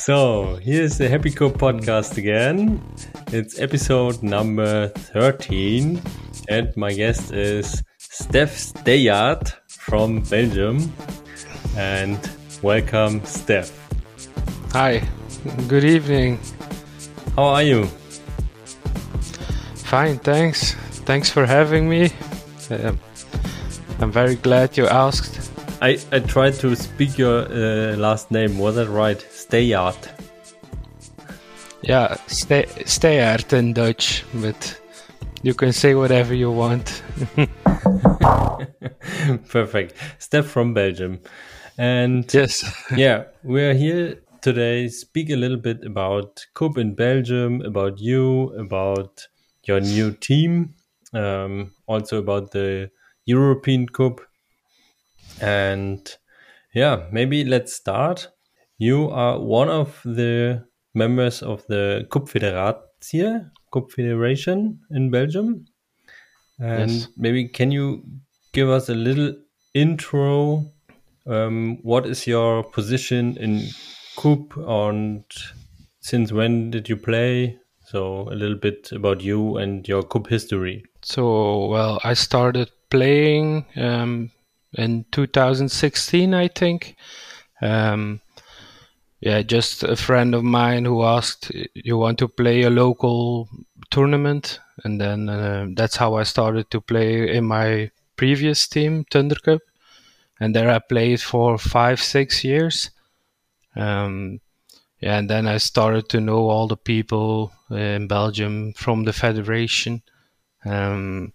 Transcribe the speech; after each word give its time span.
So, 0.00 0.58
here's 0.62 0.96
the 0.96 1.10
Happy 1.10 1.30
Co 1.30 1.50
podcast 1.50 2.16
again. 2.16 2.82
It's 3.32 3.60
episode 3.60 4.22
number 4.22 4.88
13, 4.88 6.00
and 6.48 6.74
my 6.74 6.90
guest 6.94 7.34
is 7.34 7.84
Steph 7.98 8.56
Steyart 8.56 9.52
from 9.68 10.22
Belgium. 10.22 10.90
And 11.76 12.18
welcome, 12.62 13.22
Steph. 13.26 13.70
Hi, 14.72 15.06
good 15.68 15.84
evening. 15.84 16.40
How 17.36 17.44
are 17.60 17.62
you? 17.62 17.84
Fine, 19.84 20.20
thanks. 20.20 20.72
Thanks 21.04 21.28
for 21.28 21.44
having 21.44 21.90
me. 21.90 22.10
Uh, 22.70 22.94
I'm 23.98 24.10
very 24.10 24.36
glad 24.36 24.78
you 24.78 24.86
asked. 24.86 25.50
I, 25.82 25.98
I 26.10 26.20
tried 26.20 26.54
to 26.54 26.74
speak 26.74 27.18
your 27.18 27.40
uh, 27.42 27.96
last 27.96 28.30
name. 28.30 28.58
Was 28.58 28.76
that 28.76 28.88
right? 28.88 29.26
Steyart. 29.50 30.08
Yeah, 31.82 32.14
stay 32.28 32.66
stay 32.86 33.18
out 33.20 33.52
in 33.52 33.72
Dutch, 33.72 34.24
but 34.32 34.80
you 35.42 35.54
can 35.54 35.72
say 35.72 35.96
whatever 35.96 36.32
you 36.34 36.52
want. 36.52 37.02
Perfect. 39.48 39.94
Steph 40.20 40.46
from 40.46 40.72
Belgium. 40.72 41.18
And 41.76 42.32
yes, 42.32 42.62
yeah, 42.96 43.24
we're 43.42 43.74
here 43.74 44.22
today 44.40 44.86
speak 44.86 45.30
a 45.30 45.36
little 45.36 45.56
bit 45.56 45.84
about 45.84 46.46
Kubb 46.54 46.78
in 46.78 46.94
Belgium, 46.94 47.60
about 47.62 47.98
you, 47.98 48.52
about 48.56 49.26
your 49.64 49.80
new 49.80 50.12
team, 50.12 50.76
um, 51.12 51.72
also 51.88 52.18
about 52.18 52.52
the 52.52 52.92
European 53.24 53.88
Kubb. 53.88 54.20
And 55.40 56.08
yeah, 56.72 57.08
maybe 57.10 57.44
let's 57.44 57.74
start. 57.74 58.28
You 58.80 59.10
are 59.10 59.38
one 59.38 59.68
of 59.68 60.00
the 60.04 60.64
members 60.94 61.42
of 61.42 61.66
the 61.68 62.06
Kubb 62.10 62.28
Federatie, 62.30 63.44
Kubb 63.70 63.90
Federation 63.92 64.80
in 64.90 65.10
Belgium. 65.10 65.66
And 66.58 66.90
Yes. 66.90 67.08
maybe 67.16 67.48
can 67.48 67.70
you 67.72 68.02
give 68.54 68.70
us 68.70 68.88
a 68.88 68.94
little 68.94 69.34
intro? 69.74 70.64
Um, 71.26 71.78
what 71.82 72.06
is 72.06 72.26
your 72.26 72.64
position 72.64 73.36
in 73.36 73.68
Kubb 74.16 74.54
and 74.56 75.24
since 76.00 76.32
when 76.32 76.70
did 76.70 76.88
you 76.88 76.96
play? 76.96 77.58
So 77.84 78.28
a 78.30 78.34
little 78.34 78.56
bit 78.56 78.92
about 78.92 79.20
you 79.20 79.58
and 79.58 79.86
your 79.86 80.02
Kubb 80.02 80.28
history. 80.28 80.84
so 81.02 81.66
well, 81.66 82.00
I 82.02 82.14
started 82.14 82.70
playing 82.88 83.66
um, 83.76 84.30
in 84.72 85.04
2016, 85.12 86.32
I 86.32 86.48
think. 86.48 86.96
Um, 87.60 88.20
yeah, 89.20 89.42
just 89.42 89.82
a 89.82 89.96
friend 89.96 90.34
of 90.34 90.42
mine 90.42 90.86
who 90.86 91.04
asked, 91.04 91.52
"You 91.74 91.98
want 91.98 92.18
to 92.18 92.28
play 92.28 92.62
a 92.62 92.70
local 92.70 93.48
tournament?" 93.90 94.60
And 94.84 95.00
then 95.00 95.28
uh, 95.28 95.66
that's 95.74 95.96
how 95.96 96.14
I 96.14 96.22
started 96.22 96.70
to 96.70 96.80
play 96.80 97.36
in 97.36 97.44
my 97.44 97.90
previous 98.16 98.66
team, 98.66 99.04
Thunder 99.10 99.36
Cup. 99.36 99.60
And 100.40 100.56
there 100.56 100.70
I 100.70 100.78
played 100.78 101.20
for 101.20 101.58
five, 101.58 102.00
six 102.00 102.42
years. 102.44 102.90
Um, 103.76 104.40
yeah, 105.00 105.18
and 105.18 105.28
then 105.28 105.46
I 105.46 105.58
started 105.58 106.08
to 106.10 106.20
know 106.20 106.48
all 106.48 106.66
the 106.66 106.76
people 106.76 107.52
uh, 107.70 107.76
in 107.76 108.08
Belgium 108.08 108.72
from 108.72 109.04
the 109.04 109.12
federation. 109.12 110.02
Um, 110.64 111.34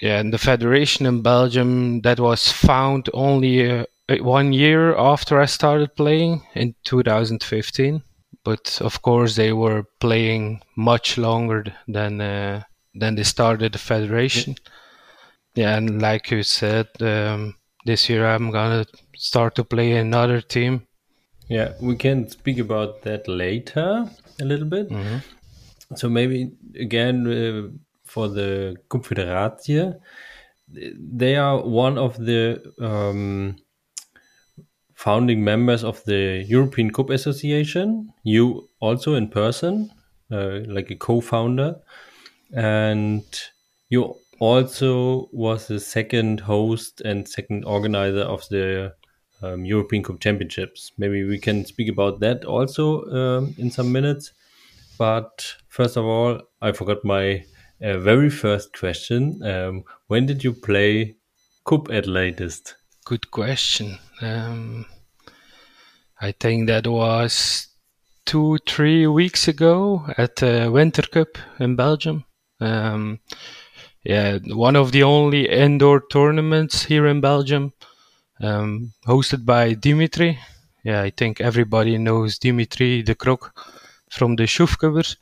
yeah, 0.00 0.20
and 0.20 0.32
the 0.32 0.38
federation 0.38 1.06
in 1.06 1.22
Belgium 1.22 2.00
that 2.02 2.20
was 2.20 2.52
found 2.52 3.08
only 3.12 3.70
uh, 3.70 3.84
one 4.18 4.52
year 4.52 4.96
after 4.96 5.40
I 5.40 5.46
started 5.46 5.94
playing 5.94 6.42
in 6.54 6.74
2015. 6.84 8.02
But 8.42 8.80
of 8.80 9.02
course, 9.02 9.36
they 9.36 9.52
were 9.52 9.84
playing 10.00 10.62
much 10.76 11.18
longer 11.18 11.64
than 11.86 12.20
uh, 12.20 12.62
than 12.94 13.14
they 13.14 13.22
started 13.22 13.72
the 13.72 13.78
federation. 13.78 14.54
Yeah, 15.54 15.76
and 15.76 16.00
like 16.00 16.30
you 16.30 16.42
said, 16.42 16.88
um, 17.00 17.54
this 17.84 18.08
year 18.08 18.26
I'm 18.26 18.50
gonna 18.50 18.86
start 19.16 19.54
to 19.56 19.64
play 19.64 19.92
another 19.92 20.40
team. 20.40 20.86
Yeah, 21.48 21.74
we 21.80 21.96
can 21.96 22.28
speak 22.28 22.58
about 22.58 23.02
that 23.02 23.28
later 23.28 24.08
a 24.40 24.44
little 24.44 24.68
bit. 24.68 24.90
So 25.96 26.08
maybe 26.08 26.52
again 26.78 27.26
uh, 27.26 27.68
for 28.04 28.28
the 28.28 28.76
Confederatie, 28.88 29.94
they 30.68 31.36
are 31.36 31.60
one 31.62 31.98
of 31.98 32.16
the 32.16 32.62
um, 32.80 33.56
founding 35.00 35.42
members 35.42 35.82
of 35.82 36.04
the 36.04 36.44
European 36.46 36.90
Kubb 36.90 37.10
Association. 37.10 38.12
You 38.22 38.68
also 38.80 39.14
in 39.14 39.28
person, 39.28 39.90
uh, 40.30 40.60
like 40.66 40.90
a 40.90 40.94
co-founder, 40.94 41.76
and 42.54 43.24
you 43.88 44.16
also 44.40 45.30
was 45.32 45.68
the 45.68 45.80
second 45.80 46.40
host 46.40 47.00
and 47.00 47.26
second 47.26 47.64
organizer 47.64 48.24
of 48.24 48.46
the 48.50 48.92
um, 49.42 49.64
European 49.64 50.02
Kubb 50.02 50.20
Championships. 50.20 50.92
Maybe 50.98 51.24
we 51.24 51.38
can 51.38 51.64
speak 51.64 51.88
about 51.88 52.20
that 52.20 52.44
also 52.44 53.04
um, 53.06 53.54
in 53.56 53.70
some 53.70 53.90
minutes. 53.90 54.34
But 54.98 55.54
first 55.68 55.96
of 55.96 56.04
all, 56.04 56.42
I 56.60 56.72
forgot 56.72 57.06
my 57.06 57.46
uh, 57.82 57.96
very 58.00 58.28
first 58.28 58.78
question. 58.78 59.42
Um, 59.42 59.84
when 60.08 60.26
did 60.26 60.44
you 60.44 60.52
play 60.52 61.16
Kubb 61.64 61.90
at 61.90 62.06
latest? 62.06 62.74
Good 63.04 63.30
question. 63.30 63.98
Um, 64.20 64.86
I 66.20 66.32
think 66.32 66.66
that 66.68 66.86
was 66.86 67.68
two, 68.26 68.58
three 68.68 69.06
weeks 69.06 69.48
ago 69.48 70.06
at 70.18 70.36
the 70.36 70.70
Winter 70.72 71.02
Cup 71.02 71.38
in 71.58 71.76
Belgium. 71.76 72.24
Um, 72.60 73.20
yeah, 74.04 74.38
one 74.46 74.76
of 74.76 74.92
the 74.92 75.02
only 75.02 75.48
indoor 75.48 76.02
tournaments 76.10 76.84
here 76.84 77.06
in 77.06 77.20
Belgium, 77.20 77.72
um, 78.40 78.92
hosted 79.06 79.44
by 79.44 79.74
Dimitri. 79.74 80.38
Yeah, 80.84 81.02
I 81.02 81.10
think 81.10 81.40
everybody 81.40 81.98
knows 81.98 82.38
Dimitri 82.38 83.02
de 83.02 83.14
Krok 83.14 83.52
from 84.10 84.36
the 84.36 84.44
Schufkubber. 84.44 85.16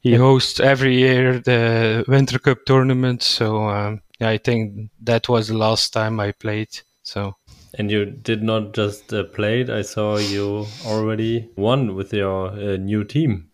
He 0.00 0.14
hosts 0.14 0.60
every 0.60 0.96
year 0.96 1.40
the 1.40 2.04
Winter 2.08 2.38
Cup 2.38 2.64
tournament. 2.64 3.22
So 3.22 3.68
um, 3.68 4.02
yeah, 4.20 4.30
I 4.30 4.38
think 4.38 4.90
that 5.02 5.28
was 5.28 5.48
the 5.48 5.56
last 5.56 5.92
time 5.92 6.20
I 6.20 6.32
played. 6.32 6.80
So 7.08 7.36
And 7.78 7.90
you 7.90 8.04
did 8.04 8.42
not 8.42 8.74
just 8.74 9.14
uh, 9.14 9.24
play 9.24 9.62
it, 9.62 9.70
I 9.70 9.80
saw 9.80 10.18
you 10.18 10.66
already 10.84 11.48
won 11.56 11.94
with 11.94 12.12
your 12.12 12.48
uh, 12.48 12.76
new 12.76 13.02
team, 13.02 13.48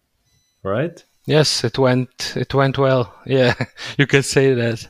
right? 0.65 1.05
Yes, 1.27 1.63
it 1.63 1.79
went 1.79 2.35
it 2.37 2.53
went 2.53 2.79
well. 2.79 3.15
Yeah, 3.27 3.55
you 3.97 4.09
can 4.09 4.25
say 4.25 4.55
that. 4.55 4.89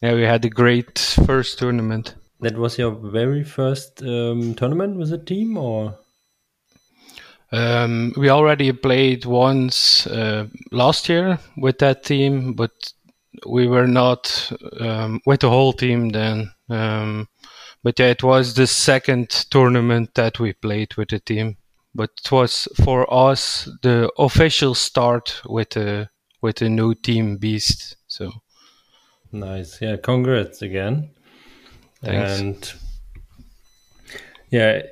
Yeah, 0.00 0.14
we 0.14 0.22
had 0.22 0.44
a 0.44 0.48
great 0.48 0.98
first 1.26 1.58
tournament. 1.58 2.14
That 2.40 2.56
was 2.56 2.78
your 2.78 2.92
very 2.92 3.44
first 3.44 4.02
um, 4.02 4.54
tournament 4.54 4.96
with 4.96 5.12
a 5.12 5.18
team, 5.18 5.58
or 5.58 5.98
Um, 7.52 8.14
we 8.16 8.30
already 8.30 8.72
played 8.72 9.26
once 9.26 10.06
uh, 10.06 10.46
last 10.70 11.10
year 11.10 11.38
with 11.58 11.78
that 11.80 12.04
team, 12.04 12.54
but 12.54 12.70
we 13.46 13.66
were 13.66 13.86
not 13.86 14.50
um, 14.80 15.20
with 15.26 15.40
the 15.40 15.50
whole 15.50 15.74
team 15.74 16.08
then. 16.08 16.50
Um, 16.70 17.28
but 17.82 17.98
yeah, 17.98 18.06
it 18.06 18.22
was 18.22 18.54
the 18.54 18.66
second 18.66 19.30
tournament 19.50 20.14
that 20.14 20.38
we 20.38 20.52
played 20.52 20.94
with 20.96 21.08
the 21.08 21.18
team. 21.18 21.56
But 21.94 22.10
it 22.24 22.32
was 22.32 22.68
for 22.84 23.12
us 23.12 23.68
the 23.82 24.10
official 24.18 24.74
start 24.74 25.42
with 25.44 25.76
a 25.76 26.08
with 26.40 26.62
a 26.62 26.68
new 26.68 26.94
team 26.94 27.36
Beast. 27.36 27.96
So 28.06 28.30
nice? 29.30 29.80
Yeah, 29.80 29.96
congrats 29.96 30.62
again. 30.62 31.10
Thanks. 32.02 32.40
And 32.40 32.72
yeah, 34.50 34.82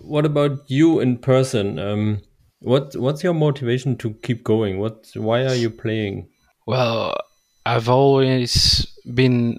what 0.00 0.24
about 0.24 0.70
you 0.70 1.00
in 1.00 1.18
person? 1.18 1.78
Um, 1.78 2.22
what 2.60 2.96
what's 2.96 3.22
your 3.22 3.34
motivation 3.34 3.96
to 3.98 4.14
keep 4.14 4.44
going? 4.44 4.78
What 4.78 5.10
why 5.14 5.44
are 5.44 5.54
you 5.54 5.70
playing? 5.70 6.28
Well, 6.66 7.16
I've 7.64 7.88
always 7.88 8.86
been 9.14 9.58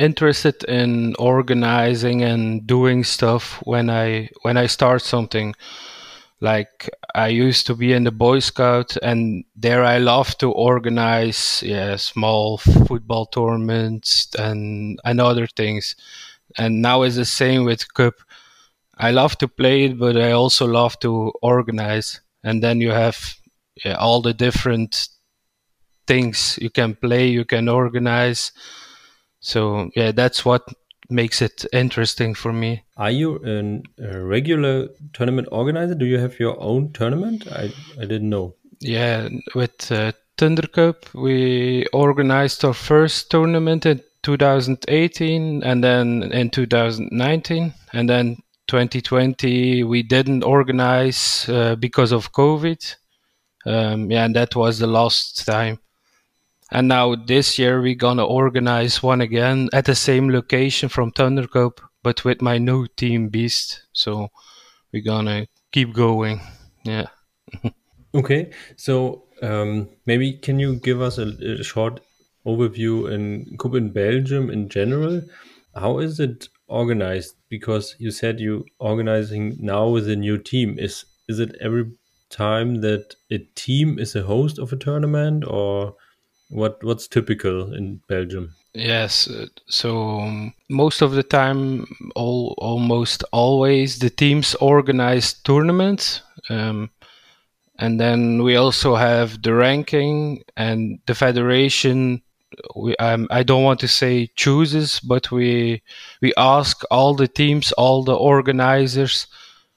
interested 0.00 0.64
in 0.64 1.14
organizing 1.18 2.22
and 2.22 2.66
doing 2.66 3.04
stuff 3.04 3.60
when 3.64 3.90
I 3.90 4.30
when 4.42 4.56
I 4.56 4.66
start 4.66 5.02
something. 5.02 5.54
Like 6.40 6.88
I 7.14 7.28
used 7.28 7.66
to 7.66 7.74
be 7.74 7.92
in 7.92 8.04
the 8.04 8.10
Boy 8.10 8.40
Scout, 8.40 8.96
and 9.02 9.44
there 9.54 9.84
I 9.84 9.98
love 9.98 10.38
to 10.38 10.50
organize, 10.50 11.62
yeah, 11.62 11.96
small 11.96 12.56
football 12.58 13.26
tournaments 13.26 14.28
and 14.38 14.98
and 15.04 15.20
other 15.20 15.46
things. 15.46 15.96
And 16.58 16.82
now 16.82 17.02
it's 17.02 17.16
the 17.16 17.26
same 17.26 17.64
with 17.64 17.92
Kubb. 17.94 18.14
I 18.98 19.12
love 19.12 19.36
to 19.38 19.48
play 19.48 19.84
it, 19.84 19.98
but 19.98 20.16
I 20.16 20.32
also 20.32 20.66
love 20.66 20.98
to 21.00 21.32
organize. 21.42 22.20
And 22.42 22.62
then 22.62 22.80
you 22.80 22.90
have 22.90 23.36
yeah, 23.84 23.94
all 23.96 24.22
the 24.22 24.34
different 24.34 25.08
things 26.06 26.58
you 26.60 26.70
can 26.70 26.94
play, 26.94 27.28
you 27.28 27.44
can 27.44 27.68
organize. 27.68 28.52
So 29.40 29.90
yeah, 29.96 30.12
that's 30.12 30.44
what 30.44 30.62
makes 31.08 31.42
it 31.42 31.66
interesting 31.72 32.34
for 32.34 32.52
me. 32.52 32.84
Are 32.96 33.10
you 33.10 33.38
an, 33.38 33.82
a 33.98 34.20
regular 34.20 34.88
tournament 35.12 35.48
organizer? 35.50 35.94
Do 35.94 36.06
you 36.06 36.18
have 36.18 36.38
your 36.38 36.60
own 36.60 36.92
tournament? 36.92 37.46
I, 37.50 37.72
I 37.98 38.02
didn't 38.02 38.30
know. 38.30 38.54
Yeah, 38.80 39.28
with 39.54 39.90
uh, 39.90 40.12
Thunder 40.38 40.66
Cup, 40.66 41.12
we 41.14 41.86
organized 41.92 42.64
our 42.64 42.74
first 42.74 43.30
tournament 43.30 43.84
in 43.86 44.00
2018 44.22 45.62
and 45.62 45.84
then 45.84 46.22
in 46.32 46.50
2019. 46.50 47.74
And 47.92 48.08
then 48.08 48.36
2020, 48.68 49.84
we 49.84 50.02
didn't 50.02 50.44
organize 50.44 51.48
uh, 51.48 51.76
because 51.76 52.12
of 52.12 52.32
COVID. 52.32 52.96
Um, 53.66 54.10
yeah, 54.10 54.24
and 54.24 54.36
that 54.36 54.56
was 54.56 54.78
the 54.78 54.86
last 54.86 55.44
time. 55.44 55.78
And 56.72 56.86
now 56.88 57.16
this 57.16 57.58
year 57.58 57.80
we're 57.80 57.94
gonna 57.96 58.24
organize 58.24 59.02
one 59.02 59.20
again 59.20 59.68
at 59.72 59.86
the 59.86 59.94
same 59.94 60.30
location 60.30 60.88
from 60.88 61.10
Thunder 61.10 61.48
Cup, 61.48 61.80
but 62.02 62.24
with 62.24 62.40
my 62.40 62.58
new 62.58 62.86
team 62.96 63.28
Beast. 63.28 63.82
So 63.92 64.28
we're 64.92 65.02
gonna 65.02 65.46
keep 65.72 65.92
going. 65.92 66.40
Yeah. 66.84 67.06
okay, 68.14 68.52
so 68.76 69.24
um, 69.42 69.88
maybe 70.06 70.34
can 70.34 70.58
you 70.58 70.76
give 70.76 71.00
us 71.00 71.18
a, 71.18 71.28
a 71.60 71.64
short 71.64 72.00
overview 72.46 73.10
in 73.10 73.56
in 73.74 73.92
Belgium 73.92 74.50
in 74.50 74.68
general? 74.68 75.22
How 75.74 75.98
is 75.98 76.20
it 76.20 76.48
organized? 76.68 77.34
Because 77.48 77.96
you 77.98 78.10
said 78.10 78.40
you 78.40 78.64
organizing 78.78 79.56
now 79.60 79.88
with 79.88 80.08
a 80.08 80.16
new 80.16 80.38
team. 80.38 80.78
Is 80.78 81.04
is 81.28 81.40
it 81.40 81.56
every 81.60 81.90
time 82.30 82.80
that 82.80 83.16
a 83.30 83.38
team 83.56 83.98
is 83.98 84.14
a 84.14 84.22
host 84.22 84.58
of 84.58 84.72
a 84.72 84.76
tournament, 84.76 85.44
or 85.46 85.96
what 86.50 86.82
what's 86.82 87.08
typical 87.08 87.72
in 87.72 88.00
Belgium? 88.08 88.54
Yes, 88.74 89.28
uh, 89.28 89.46
so 89.66 90.20
um, 90.20 90.52
most 90.68 91.02
of 91.02 91.12
the 91.12 91.22
time, 91.22 91.86
all 92.14 92.54
almost 92.58 93.24
always, 93.32 93.98
the 93.98 94.10
teams 94.10 94.54
organize 94.56 95.32
tournaments, 95.32 96.22
um, 96.48 96.90
and 97.78 97.98
then 97.98 98.42
we 98.42 98.56
also 98.56 98.94
have 98.94 99.42
the 99.42 99.54
ranking 99.54 100.42
and 100.56 100.98
the 101.06 101.14
federation. 101.14 102.22
We, 102.76 102.96
um, 102.96 103.26
I 103.30 103.42
don't 103.42 103.64
want 103.64 103.80
to 103.80 103.88
say 103.88 104.28
chooses, 104.36 105.00
but 105.00 105.30
we 105.30 105.82
we 106.20 106.32
ask 106.36 106.82
all 106.90 107.14
the 107.14 107.28
teams, 107.28 107.72
all 107.72 108.04
the 108.04 108.16
organizers 108.16 109.26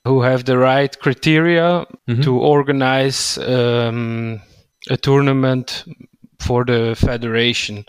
who 0.06 0.22
have 0.22 0.46
the 0.46 0.58
right 0.58 1.00
criteria 1.00 1.86
mm-hmm. 2.08 2.22
to 2.22 2.38
organize 2.38 3.38
um, 3.38 4.42
a 4.90 4.98
tournament 4.98 5.86
for 6.44 6.66
the 6.66 6.96
federation, 6.98 7.86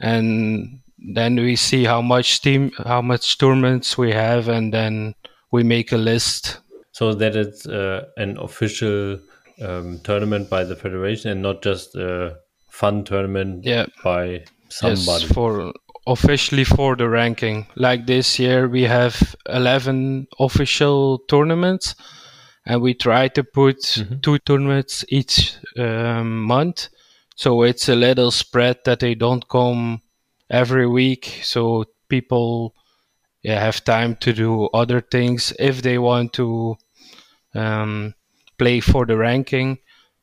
and 0.00 0.80
then 0.98 1.36
we 1.36 1.56
see 1.56 1.84
how 1.84 2.00
much 2.00 2.40
team, 2.42 2.70
how 2.84 3.02
much 3.02 3.38
tournaments 3.38 3.98
we 3.98 4.12
have, 4.12 4.48
and 4.48 4.72
then 4.72 5.14
we 5.50 5.62
make 5.62 5.92
a 5.92 5.96
list. 5.96 6.58
So 6.92 7.14
that 7.14 7.36
it's 7.36 7.66
uh, 7.66 8.06
an 8.16 8.38
official 8.38 9.18
um, 9.60 10.00
tournament 10.04 10.48
by 10.48 10.64
the 10.64 10.76
federation 10.76 11.30
and 11.30 11.42
not 11.42 11.62
just 11.62 11.94
a 11.96 12.38
fun 12.70 13.04
tournament 13.04 13.64
yeah. 13.64 13.86
by 14.02 14.44
somebody. 14.68 15.22
Yes, 15.22 15.32
for 15.32 15.72
officially 16.06 16.64
for 16.64 16.96
the 16.96 17.08
ranking. 17.08 17.66
Like 17.76 18.06
this 18.06 18.38
year, 18.38 18.68
we 18.68 18.82
have 18.82 19.34
11 19.48 20.26
official 20.38 21.20
tournaments, 21.28 21.94
and 22.66 22.82
we 22.82 22.94
try 22.94 23.28
to 23.28 23.44
put 23.44 23.78
mm-hmm. 23.78 24.20
two 24.20 24.38
tournaments 24.38 25.04
each 25.08 25.54
um, 25.78 26.42
month. 26.42 26.88
So 27.34 27.62
it's 27.62 27.88
a 27.88 27.96
little 27.96 28.30
spread 28.30 28.78
that 28.84 29.00
they 29.00 29.14
don't 29.14 29.48
come 29.48 30.02
every 30.50 30.86
week. 30.86 31.40
So 31.42 31.84
people 32.08 32.74
yeah, 33.42 33.60
have 33.60 33.84
time 33.84 34.16
to 34.16 34.32
do 34.32 34.66
other 34.66 35.00
things 35.00 35.52
if 35.58 35.82
they 35.82 35.98
want 35.98 36.32
to 36.34 36.76
um, 37.54 38.14
play 38.58 38.80
for 38.80 39.04
the 39.04 39.16
ranking. 39.16 39.78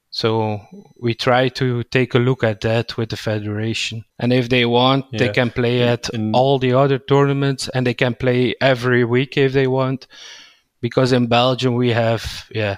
So 0.09 0.59
we 0.99 1.13
try 1.13 1.47
to 1.49 1.83
take 1.83 2.15
a 2.15 2.19
look 2.19 2.43
at 2.43 2.61
that 2.61 2.97
with 2.97 3.09
the 3.09 3.17
federation. 3.17 4.03
And 4.19 4.33
if 4.33 4.49
they 4.49 4.65
want, 4.65 5.05
yeah. 5.11 5.19
they 5.19 5.29
can 5.29 5.51
play 5.51 5.83
at 5.83 6.09
all 6.33 6.59
the 6.59 6.73
other 6.73 6.99
tournaments 6.99 7.69
and 7.69 7.87
they 7.87 7.93
can 7.93 8.15
play 8.15 8.55
every 8.59 9.05
week 9.05 9.37
if 9.37 9.53
they 9.53 9.67
want. 9.67 10.07
Because 10.81 11.11
in 11.13 11.27
Belgium 11.27 11.75
we 11.75 11.91
have 11.91 12.45
yeah 12.51 12.77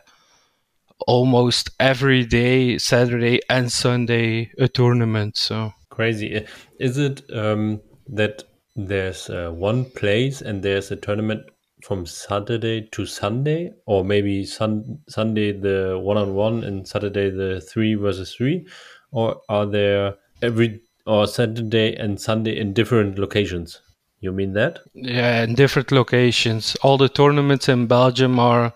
almost 1.08 1.70
every 1.80 2.26
day, 2.26 2.78
Saturday 2.78 3.40
and 3.50 3.72
Sunday, 3.72 4.52
a 4.58 4.68
tournament. 4.68 5.38
So 5.38 5.74
crazy. 5.90 6.46
Is 6.80 6.98
it 6.98 7.24
um, 7.34 7.82
that 8.08 8.44
there's 8.76 9.30
uh, 9.30 9.52
one 9.52 9.86
place 9.86 10.42
and 10.42 10.64
there's 10.64 10.92
a 10.92 10.96
tournament 10.96 11.44
from 11.84 12.06
Saturday 12.06 12.88
to 12.92 13.06
Sunday, 13.06 13.72
or 13.86 14.06
maybe 14.06 14.46
sun, 14.46 15.00
Sunday 15.10 15.52
the 15.52 16.00
one 16.02 16.18
on 16.18 16.34
one 16.34 16.64
and 16.64 16.88
Saturday 16.88 17.30
the 17.30 17.62
three 17.62 17.96
versus 17.96 18.34
three, 18.34 18.66
or 19.12 19.42
are 19.50 19.66
there 19.66 20.16
every 20.42 20.82
or 21.06 21.28
Saturday 21.28 21.96
and 21.96 22.20
Sunday 22.20 22.58
in 22.58 22.74
different 22.74 23.20
locations? 23.20 23.82
You 24.22 24.32
mean 24.32 24.54
that? 24.54 24.80
Yeah, 24.94 25.44
in 25.44 25.56
different 25.56 25.92
locations. 25.92 26.76
All 26.82 26.98
the 26.98 27.10
tournaments 27.10 27.68
in 27.68 27.88
Belgium 27.88 28.40
are 28.40 28.74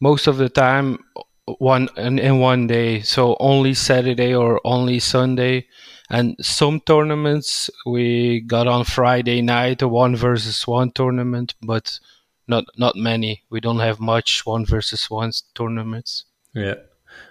most 0.00 0.26
of 0.26 0.36
the 0.36 0.48
time 0.48 0.98
one 1.46 1.88
in, 1.96 2.18
in 2.18 2.38
one 2.38 2.66
day, 2.66 3.00
so 3.00 3.36
only 3.40 3.74
Saturday 3.74 4.34
or 4.34 4.60
only 4.64 4.98
Sunday. 4.98 5.66
And 6.10 6.36
some 6.40 6.80
tournaments 6.80 7.70
we 7.86 8.40
got 8.40 8.66
on 8.66 8.84
Friday 8.84 9.40
night 9.42 9.82
a 9.82 9.88
one 9.88 10.16
versus 10.16 10.66
one 10.66 10.90
tournament, 10.92 11.54
but 11.62 11.98
not 12.46 12.64
not 12.76 12.96
many. 12.96 13.42
We 13.50 13.60
don't 13.60 13.78
have 13.78 14.00
much 14.00 14.44
one 14.44 14.66
versus 14.66 15.10
one 15.10 15.32
tournaments. 15.54 16.26
Yeah. 16.54 16.74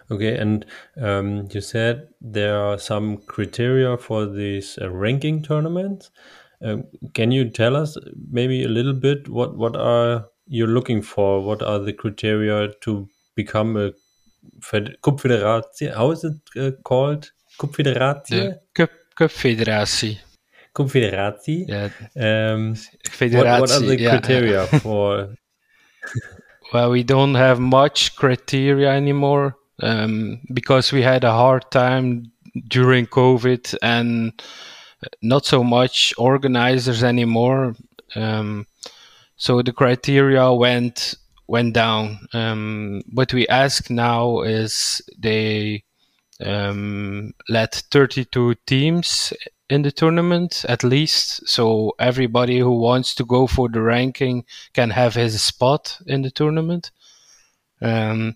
Okay, 0.10 0.38
and 0.38 0.66
um, 1.02 1.48
you 1.52 1.62
said 1.62 2.08
there 2.22 2.58
are 2.58 2.78
some 2.78 3.18
criteria 3.18 3.98
for 3.98 4.26
these 4.26 4.78
uh, 4.82 4.90
ranking 4.90 5.44
tournaments. 5.44 6.12
Um, 6.62 6.86
can 7.14 7.32
you 7.32 7.50
tell 7.50 7.76
us 7.76 7.98
maybe 8.32 8.64
a 8.64 8.70
little 8.70 8.94
bit 8.94 9.28
what 9.28 9.56
what 9.56 9.76
are 9.76 10.28
you 10.48 10.68
looking 10.68 11.02
for? 11.02 11.42
What 11.42 11.62
are 11.62 11.80
the 11.80 11.94
criteria 11.94 12.74
to 12.82 13.08
become 13.36 13.76
a 13.78 13.92
Fed 14.62 14.96
How 15.04 16.12
is 16.12 16.24
it 16.24 16.34
uh, 16.58 16.72
called? 16.84 17.32
Kubbfederatie? 17.60 18.58
Kubb 18.74 18.90
Kubbfederatie. 19.20 20.20
Confederatie. 20.74 21.66
Yeah. 21.68 21.90
Um, 22.16 22.76
what, 23.32 23.62
what, 23.62 23.72
are 23.72 23.80
the 23.80 24.00
yeah. 24.00 24.10
criteria 24.10 24.66
for? 24.82 25.36
well, 26.74 26.90
we 26.90 27.04
don't 27.04 27.36
have 27.36 27.60
much 27.60 28.16
criteria 28.16 28.92
anymore 28.92 29.56
um, 29.82 30.42
because 30.52 30.92
we 30.92 31.04
had 31.04 31.24
a 31.24 31.32
hard 31.32 31.70
time 31.70 32.32
during 32.68 33.06
COVID 33.06 33.76
and 33.84 34.42
not 35.22 35.46
so 35.46 35.64
much 35.64 36.14
organizers 36.18 37.04
anymore. 37.04 37.76
Um, 38.16 38.66
so 39.36 39.62
the 39.62 39.74
criteria 39.74 40.52
went 40.54 41.16
went 41.48 41.74
down. 41.74 42.20
Um, 42.34 43.02
what 43.12 43.34
we 43.34 43.48
ask 43.48 43.90
now 43.90 44.42
is 44.42 45.02
they 45.18 45.84
um, 46.44 47.34
let 47.50 47.84
32 47.92 48.56
teams 48.66 49.34
in 49.70 49.82
the 49.82 49.92
tournament 49.92 50.66
at 50.68 50.84
least. 50.84 51.48
So 51.48 51.94
everybody 52.00 52.60
who 52.60 52.78
wants 52.80 53.16
to 53.16 53.26
go 53.26 53.48
for 53.48 53.70
the 53.70 53.82
ranking 53.82 54.46
can 54.74 54.90
have 54.92 55.16
his 55.16 55.42
spot 55.42 55.98
in 56.06 56.22
the 56.22 56.32
tournament. 56.32 56.92
Um, 57.82 58.36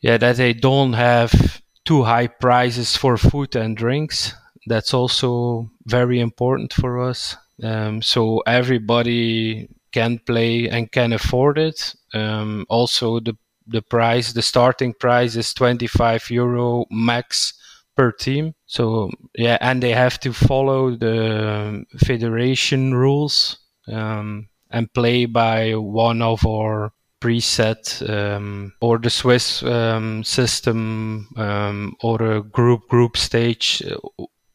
yeah 0.00 0.18
that 0.18 0.36
they 0.36 0.52
don't 0.52 0.92
have 0.92 1.62
too 1.84 2.02
high 2.02 2.26
prices 2.26 2.96
for 2.96 3.16
food 3.16 3.56
and 3.56 3.76
drinks. 3.76 4.34
That's 4.66 4.92
also 4.92 5.70
very 5.84 6.20
important 6.20 6.72
for 6.72 7.00
us. 7.00 7.36
Um, 7.62 8.02
so 8.02 8.42
everybody 8.46 9.68
can 9.96 10.18
play 10.26 10.68
and 10.68 10.92
can 10.92 11.12
afford 11.12 11.58
it 11.58 11.94
um, 12.14 12.64
also 12.68 13.20
the 13.20 13.34
the 13.68 13.82
price 13.82 14.32
the 14.32 14.42
starting 14.42 14.92
price 14.94 15.34
is 15.36 15.52
25 15.54 16.30
euro 16.30 16.84
max 16.90 17.52
per 17.96 18.12
team. 18.12 18.54
So 18.66 19.10
yeah, 19.34 19.58
and 19.60 19.82
they 19.82 19.92
have 19.92 20.20
to 20.20 20.32
follow 20.32 20.94
the 20.94 21.84
federation 21.98 22.94
rules 22.94 23.58
um, 23.88 24.48
and 24.70 24.92
play 24.92 25.26
by 25.26 25.74
one 25.74 26.22
of 26.22 26.46
our 26.46 26.92
preset 27.20 28.08
um, 28.08 28.74
or 28.80 28.98
the 28.98 29.10
Swiss 29.10 29.62
um, 29.62 30.22
system 30.22 31.28
um, 31.36 31.96
or 32.02 32.22
a 32.22 32.42
group 32.42 32.88
group 32.88 33.16
stage. 33.16 33.82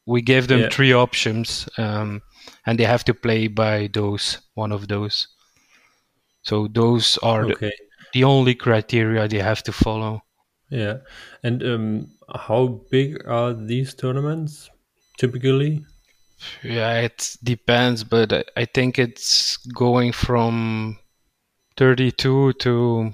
We 0.05 0.21
give 0.21 0.48
them 0.48 0.62
yeah. 0.62 0.69
three 0.69 0.93
options, 0.93 1.67
um, 1.77 2.21
and 2.65 2.79
they 2.79 2.85
have 2.85 3.03
to 3.05 3.13
play 3.13 3.47
by 3.47 3.89
those 3.93 4.39
one 4.53 4.71
of 4.71 4.87
those. 4.87 5.27
So 6.43 6.67
those 6.67 7.17
are 7.19 7.45
okay. 7.45 7.69
the, 7.69 7.73
the 8.13 8.23
only 8.23 8.55
criteria 8.55 9.27
they 9.27 9.39
have 9.39 9.63
to 9.63 9.71
follow. 9.71 10.23
Yeah, 10.69 10.97
and 11.43 11.61
um, 11.63 12.11
how 12.33 12.81
big 12.89 13.27
are 13.27 13.53
these 13.53 13.93
tournaments 13.93 14.69
typically? 15.17 15.85
Yeah, 16.63 17.01
it 17.01 17.37
depends, 17.43 18.03
but 18.03 18.49
I 18.55 18.65
think 18.65 18.97
it's 18.97 19.57
going 19.57 20.11
from 20.11 20.97
32 21.77 22.53
to 22.53 23.13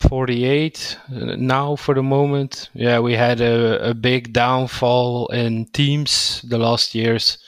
48 0.00 0.98
now 1.08 1.76
for 1.76 1.94
the 1.94 2.02
moment. 2.02 2.68
Yeah, 2.74 2.98
we 2.98 3.14
had 3.14 3.40
a, 3.40 3.90
a 3.90 3.94
big 3.94 4.32
downfall 4.32 5.28
in 5.28 5.66
teams 5.66 6.42
the 6.42 6.58
last 6.58 6.94
years. 6.94 7.38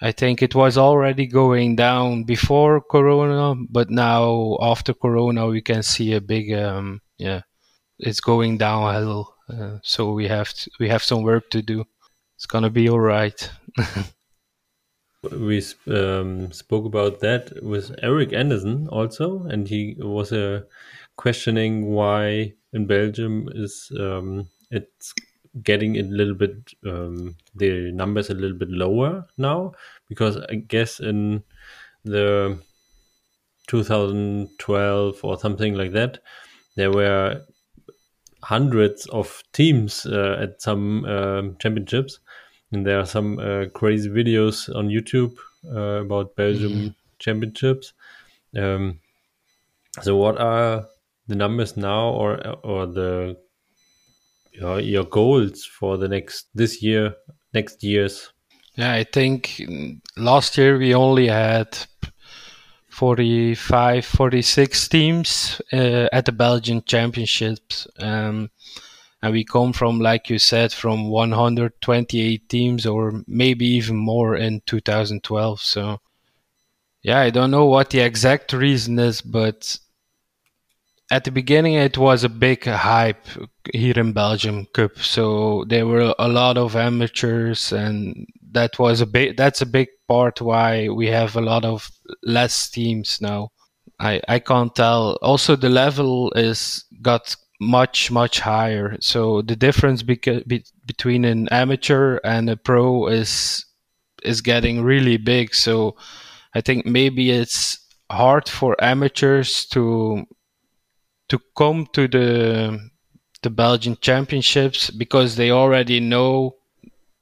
I 0.00 0.12
think 0.12 0.42
it 0.42 0.54
was 0.54 0.78
already 0.78 1.26
going 1.26 1.76
down 1.76 2.24
before 2.24 2.80
Corona, 2.80 3.60
but 3.68 3.90
now 3.90 4.56
after 4.60 4.94
Corona, 4.94 5.46
we 5.46 5.60
can 5.60 5.82
see 5.82 6.12
a 6.12 6.20
big, 6.20 6.52
um, 6.52 7.00
yeah, 7.18 7.42
it's 7.98 8.20
going 8.20 8.58
downhill. 8.58 9.34
Uh, 9.48 9.78
so 9.82 10.12
we 10.12 10.28
have 10.28 10.52
to, 10.52 10.70
we 10.78 10.88
have 10.88 11.02
some 11.02 11.22
work 11.22 11.50
to 11.50 11.62
do. 11.62 11.84
It's 12.36 12.46
gonna 12.46 12.70
be 12.70 12.88
all 12.88 13.00
right. 13.00 13.50
we 15.32 15.62
um, 15.88 16.52
spoke 16.52 16.84
about 16.84 17.20
that 17.20 17.62
with 17.62 17.92
Eric 18.00 18.32
Anderson 18.32 18.88
also, 18.88 19.44
and 19.44 19.66
he 19.66 19.96
was 19.98 20.32
uh, 20.32 20.62
questioning 21.16 21.86
why 21.86 22.52
in 22.72 22.86
Belgium 22.86 23.48
is 23.52 23.90
um, 23.98 24.48
it's 24.70 25.12
getting 25.62 25.96
it 25.96 26.06
a 26.06 26.08
little 26.08 26.34
bit 26.34 26.74
um, 26.86 27.36
the 27.54 27.90
numbers 27.92 28.30
a 28.30 28.34
little 28.34 28.56
bit 28.56 28.70
lower 28.70 29.26
now 29.36 29.72
because 30.08 30.36
I 30.36 30.56
guess 30.56 31.00
in 31.00 31.42
the 32.04 32.58
2012 33.66 35.24
or 35.24 35.38
something 35.38 35.74
like 35.74 35.92
that 35.92 36.18
there 36.76 36.90
were 36.90 37.42
hundreds 38.42 39.06
of 39.06 39.42
teams 39.52 40.06
uh, 40.06 40.38
at 40.40 40.62
some 40.62 41.04
um, 41.04 41.56
championships 41.58 42.20
and 42.72 42.86
there 42.86 42.98
are 42.98 43.06
some 43.06 43.38
uh, 43.38 43.66
crazy 43.74 44.08
videos 44.08 44.74
on 44.74 44.88
YouTube 44.88 45.36
uh, 45.66 46.02
about 46.04 46.36
Belgium 46.36 46.72
mm-hmm. 46.72 46.88
championships. 47.18 47.92
Um, 48.56 49.00
so, 50.02 50.16
what 50.16 50.38
are 50.38 50.86
the 51.26 51.34
numbers 51.34 51.76
now, 51.76 52.10
or 52.10 52.38
or 52.62 52.86
the 52.86 53.36
your, 54.60 54.80
your 54.80 55.04
goals 55.04 55.64
for 55.64 55.96
the 55.96 56.08
next 56.08 56.48
this 56.54 56.82
year, 56.82 57.14
next 57.54 57.82
years? 57.82 58.32
Yeah, 58.74 58.92
I 58.92 59.04
think 59.04 59.60
last 60.16 60.56
year 60.56 60.78
we 60.78 60.94
only 60.94 61.28
had 61.28 61.76
45, 62.90 64.04
46 64.04 64.88
teams 64.88 65.62
uh, 65.72 66.08
at 66.12 66.24
the 66.24 66.32
Belgian 66.32 66.82
Championships. 66.84 67.86
Um, 67.98 68.50
and 69.22 69.32
we 69.32 69.44
come 69.44 69.72
from, 69.72 70.00
like 70.00 70.30
you 70.30 70.38
said, 70.38 70.72
from 70.72 71.08
128 71.08 72.48
teams 72.48 72.86
or 72.86 73.22
maybe 73.26 73.66
even 73.66 73.96
more 73.96 74.36
in 74.36 74.62
2012. 74.66 75.60
So, 75.60 76.00
yeah, 77.02 77.20
I 77.20 77.30
don't 77.30 77.50
know 77.50 77.66
what 77.66 77.90
the 77.90 78.00
exact 78.00 78.52
reason 78.52 78.98
is, 78.98 79.20
but 79.20 79.78
at 81.10 81.24
the 81.24 81.30
beginning 81.30 81.74
it 81.74 81.96
was 81.96 82.24
a 82.24 82.28
big 82.28 82.64
hype 82.64 83.26
here 83.72 83.98
in 83.98 84.12
Belgium 84.12 84.66
Kubb. 84.74 84.98
So 84.98 85.64
there 85.68 85.86
were 85.86 86.14
a 86.18 86.28
lot 86.28 86.58
of 86.58 86.76
amateurs, 86.76 87.72
and 87.72 88.26
that 88.52 88.78
was 88.78 89.00
a 89.00 89.06
big. 89.06 89.36
That's 89.36 89.60
a 89.62 89.66
big 89.66 89.88
part 90.06 90.40
why 90.40 90.88
we 90.88 91.06
have 91.08 91.36
a 91.36 91.40
lot 91.40 91.64
of 91.64 91.90
less 92.22 92.70
teams 92.70 93.18
now. 93.20 93.50
I 93.98 94.20
I 94.28 94.38
can't 94.38 94.74
tell. 94.74 95.18
Also, 95.22 95.56
the 95.56 95.70
level 95.70 96.30
is 96.32 96.84
got 97.02 97.34
much 97.60 98.10
much 98.10 98.40
higher. 98.40 98.96
So 99.00 99.42
the 99.42 99.56
difference 99.56 100.02
beca- 100.02 100.46
be- 100.46 100.64
between 100.86 101.24
an 101.24 101.48
amateur 101.48 102.18
and 102.22 102.50
a 102.50 102.56
pro 102.56 103.06
is 103.08 103.64
is 104.22 104.40
getting 104.40 104.82
really 104.82 105.16
big. 105.16 105.54
So 105.54 105.96
I 106.54 106.60
think 106.60 106.86
maybe 106.86 107.30
it's 107.30 107.78
hard 108.10 108.48
for 108.48 108.76
amateurs 108.82 109.66
to 109.66 110.24
to 111.28 111.38
come 111.56 111.86
to 111.92 112.08
the 112.08 112.90
the 113.42 113.50
Belgian 113.50 113.96
championships 114.00 114.90
because 114.90 115.36
they 115.36 115.50
already 115.50 116.00
know 116.00 116.56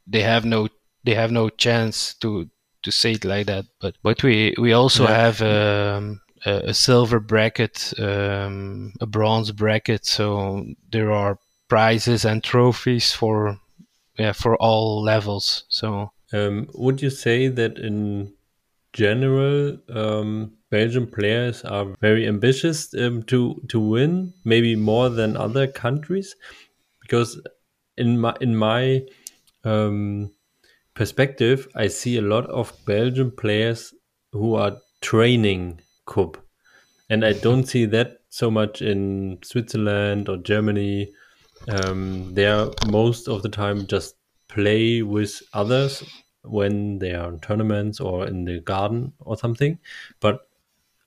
they 0.07 0.23
have 0.23 0.45
no 0.45 0.69
they 1.05 1.15
have 1.15 1.31
no 1.31 1.49
chance 1.49 2.15
to 2.15 2.49
to 2.83 2.91
say 2.91 3.13
it 3.13 3.25
like 3.25 3.47
that. 3.47 3.67
But 3.81 3.95
but 4.03 4.23
we 4.23 4.55
we 4.59 4.73
also 4.73 5.05
yeah. 5.05 5.17
have 5.17 5.43
um, 5.43 6.21
a, 6.45 6.71
a, 6.71 6.75
silver 6.75 7.21
bracket, 7.21 7.93
um, 7.99 8.93
a 9.01 9.07
bronze 9.07 9.53
bracket, 9.53 10.07
so 10.07 10.65
there 10.91 11.13
are 11.13 11.39
prizes 11.69 12.25
and 12.25 12.43
trophies 12.43 13.13
for 13.13 13.59
yeah 14.19 14.33
for 14.33 14.57
all 14.57 15.03
levels. 15.03 15.65
So 15.69 16.13
um, 16.33 16.69
would 16.75 17.03
you 17.03 17.11
say 17.11 17.49
that 17.49 17.79
in 17.79 18.33
general 18.97 19.76
um, 19.91 20.53
Belgian 20.71 21.07
players 21.07 21.62
are 21.65 21.95
very 22.00 22.26
ambitious 22.26 22.95
um, 22.95 23.23
to 23.25 23.61
to 23.69 23.79
win, 23.79 24.33
maybe 24.45 24.75
more 24.75 25.11
than 25.11 25.37
other 25.37 25.67
countries, 25.67 26.35
because 27.03 27.38
in 27.99 28.19
my 28.19 28.35
in 28.41 28.57
my 28.57 29.03
um, 29.65 30.33
perspective, 30.95 31.69
I 31.75 31.88
see 31.88 32.17
a 32.17 32.23
lot 32.23 32.47
of 32.47 32.73
Belgian 32.87 33.31
players 33.31 33.93
who 34.33 34.55
are 34.55 34.79
training 35.03 35.83
kubb, 36.07 36.38
and 37.11 37.23
I 37.23 37.35
don't 37.35 37.67
see 37.67 37.85
that 37.87 38.21
so 38.31 38.50
much 38.50 38.81
in 38.81 39.38
Switzerland 39.45 40.31
or 40.31 40.38
Germany. 40.38 41.12
Um, 41.69 42.33
they 42.35 42.47
are 42.47 42.71
most 42.88 43.29
of 43.29 43.43
the 43.43 43.49
time 43.49 43.87
just 43.87 44.15
play 44.49 45.03
with 45.03 45.43
others 45.53 46.03
when 46.47 46.99
they 46.99 47.15
are 47.15 47.29
in 47.29 47.41
tournaments 47.41 48.00
or 48.00 48.26
in 48.26 48.45
the 48.45 48.61
garden 48.61 49.12
or 49.21 49.37
something. 49.37 49.79
But 50.21 50.49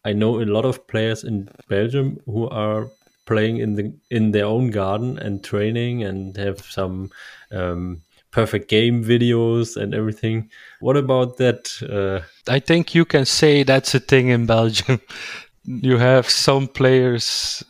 I 0.05 0.13
know 0.13 0.41
a 0.41 0.46
lot 0.46 0.65
of 0.65 0.88
players 0.88 1.24
in 1.24 1.50
Belgium 1.67 2.19
who 2.25 2.48
are 2.50 2.89
playing 3.25 3.58
in 3.58 3.75
the 3.75 3.93
in 4.10 4.31
their 4.31 4.46
own 4.46 4.72
garden 4.72 5.19
and 5.19 5.43
training 5.43 6.03
and 6.03 6.36
have 6.38 6.60
some 6.62 7.12
um, 7.51 8.01
perfect 8.31 8.69
game 8.69 9.03
videos 9.03 9.77
and 9.77 9.93
everything. 9.93 10.50
What 10.79 10.98
about 10.98 11.38
that? 11.38 11.69
Uh... 11.81 12.25
I 12.51 12.60
think 12.60 12.96
you 12.96 13.05
can 13.05 13.25
say 13.25 13.63
that's 13.63 13.96
a 13.96 14.00
thing 14.00 14.29
in 14.29 14.46
Belgium. 14.46 15.01
you 15.63 15.98
have 15.98 16.29
some 16.29 16.67
players 16.67 17.63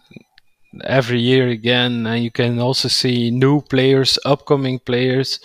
every 0.84 1.20
year 1.20 1.48
again, 1.50 2.06
and 2.06 2.24
you 2.24 2.32
can 2.32 2.60
also 2.60 2.88
see 2.88 3.32
new 3.32 3.62
players, 3.62 4.20
upcoming 4.26 4.80
players, 4.80 5.40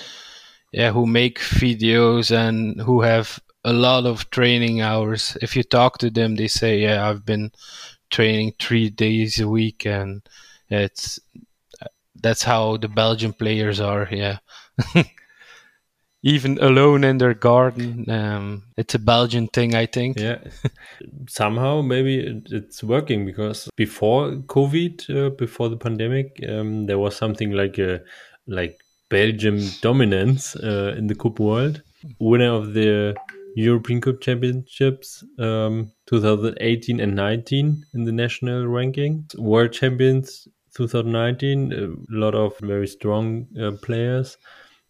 yeah, 0.74 0.90
who 0.90 1.06
make 1.06 1.38
videos 1.38 2.34
and 2.34 2.80
who 2.80 3.02
have 3.02 3.38
a 3.64 3.72
lot 3.72 4.06
of 4.06 4.28
training 4.30 4.80
hours. 4.80 5.38
If 5.40 5.54
you 5.54 5.62
talk 5.62 5.98
to 5.98 6.10
them, 6.10 6.34
they 6.34 6.48
say, 6.48 6.80
"Yeah, 6.80 7.08
I've 7.08 7.24
been 7.24 7.52
training 8.10 8.54
three 8.58 8.90
days 8.90 9.38
a 9.38 9.48
week," 9.48 9.86
and 9.86 10.22
it's 10.68 11.20
that's 12.20 12.42
how 12.42 12.76
the 12.76 12.88
Belgian 12.88 13.32
players 13.32 13.78
are. 13.80 14.08
Yeah. 14.10 14.38
Even 16.24 16.58
alone 16.58 17.04
in 17.04 17.18
their 17.18 17.34
garden, 17.34 18.10
um, 18.10 18.62
it's 18.78 18.94
a 18.94 18.98
Belgian 18.98 19.46
thing, 19.46 19.74
I 19.74 19.84
think. 19.86 20.18
Yeah, 20.18 20.38
somehow 21.28 21.82
maybe 21.82 22.42
it's 22.50 22.82
working 22.82 23.26
because 23.26 23.68
before 23.76 24.30
COVID, 24.30 24.96
uh, 25.10 25.30
before 25.30 25.68
the 25.68 25.76
pandemic, 25.76 26.42
um, 26.48 26.86
there 26.86 26.98
was 26.98 27.14
something 27.14 27.52
like 27.52 27.78
a 27.78 28.00
like 28.46 28.78
Belgium 29.14 29.60
dominance 29.80 30.56
uh, 30.56 30.92
in 30.98 31.06
the 31.06 31.14
Kubb 31.14 31.38
world. 31.38 31.82
Winner 32.18 32.52
of 32.52 32.74
the 32.74 33.14
European 33.54 34.00
Kubb 34.00 34.20
Championships 34.20 35.22
um, 35.38 35.92
2018 36.06 36.98
and 36.98 37.14
19 37.14 37.84
in 37.94 38.04
the 38.04 38.10
national 38.10 38.66
ranking. 38.66 39.24
World 39.38 39.72
Champions 39.72 40.48
2019, 40.76 41.72
a 41.72 41.94
lot 42.10 42.34
of 42.34 42.58
very 42.58 42.88
strong 42.88 43.46
uh, 43.60 43.70
players. 43.82 44.36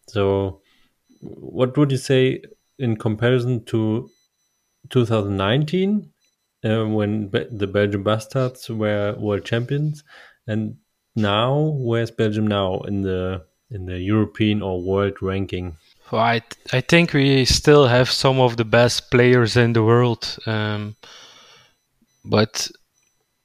So, 0.09 0.63
what 1.21 1.77
would 1.77 1.91
you 1.91 1.99
say 1.99 2.43
in 2.79 2.97
comparison 2.97 3.63
to 3.67 4.09
2019 4.89 6.11
uh, 6.65 6.85
when 6.87 7.29
Be 7.29 7.45
the 7.51 7.67
Belgian 7.67 8.03
Bastards 8.03 8.71
were 8.71 9.15
world 9.19 9.45
champions, 9.45 10.03
and 10.47 10.77
now 11.15 11.75
where's 11.77 12.11
Belgium 12.11 12.47
now 12.47 12.81
in 12.89 13.03
the 13.03 13.45
in 13.75 13.87
the 13.87 13.99
European 13.99 14.63
or 14.63 14.81
world 14.81 15.21
ranking? 15.21 15.77
I 16.13 16.43
I 16.73 16.81
think 16.81 17.13
we 17.13 17.45
still 17.45 17.89
have 17.89 18.11
some 18.11 18.41
of 18.41 18.57
the 18.57 18.65
best 18.65 19.11
players 19.11 19.57
in 19.57 19.73
the 19.73 19.83
world, 19.83 20.39
um, 20.47 20.97
but 22.25 22.71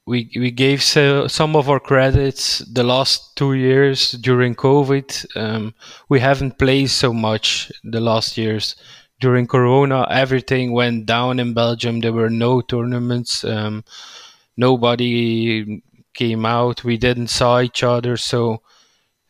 we 0.05 0.29
we 0.35 0.51
gave 0.51 0.81
so, 0.81 1.27
some 1.27 1.55
of 1.55 1.69
our 1.69 1.79
credits 1.79 2.59
the 2.59 2.83
last 2.83 3.35
two 3.35 3.53
years 3.53 4.11
during 4.11 4.55
COVID. 4.55 5.25
Um, 5.35 5.73
we 6.09 6.19
haven't 6.19 6.59
played 6.59 6.89
so 6.89 7.13
much 7.13 7.71
the 7.83 7.99
last 7.99 8.37
years. 8.37 8.75
During 9.21 9.47
Corona, 9.47 10.07
everything 10.09 10.71
went 10.71 11.05
down 11.05 11.39
in 11.39 11.53
Belgium. 11.53 11.99
There 11.99 12.13
were 12.13 12.29
no 12.29 12.61
tournaments. 12.61 13.43
Um, 13.43 13.83
nobody 14.55 15.81
came 16.13 16.45
out. 16.45 16.85
We 16.85 16.97
didn't 16.97 17.27
saw 17.27 17.59
each 17.59 17.83
other. 17.83 18.15
So 18.15 18.61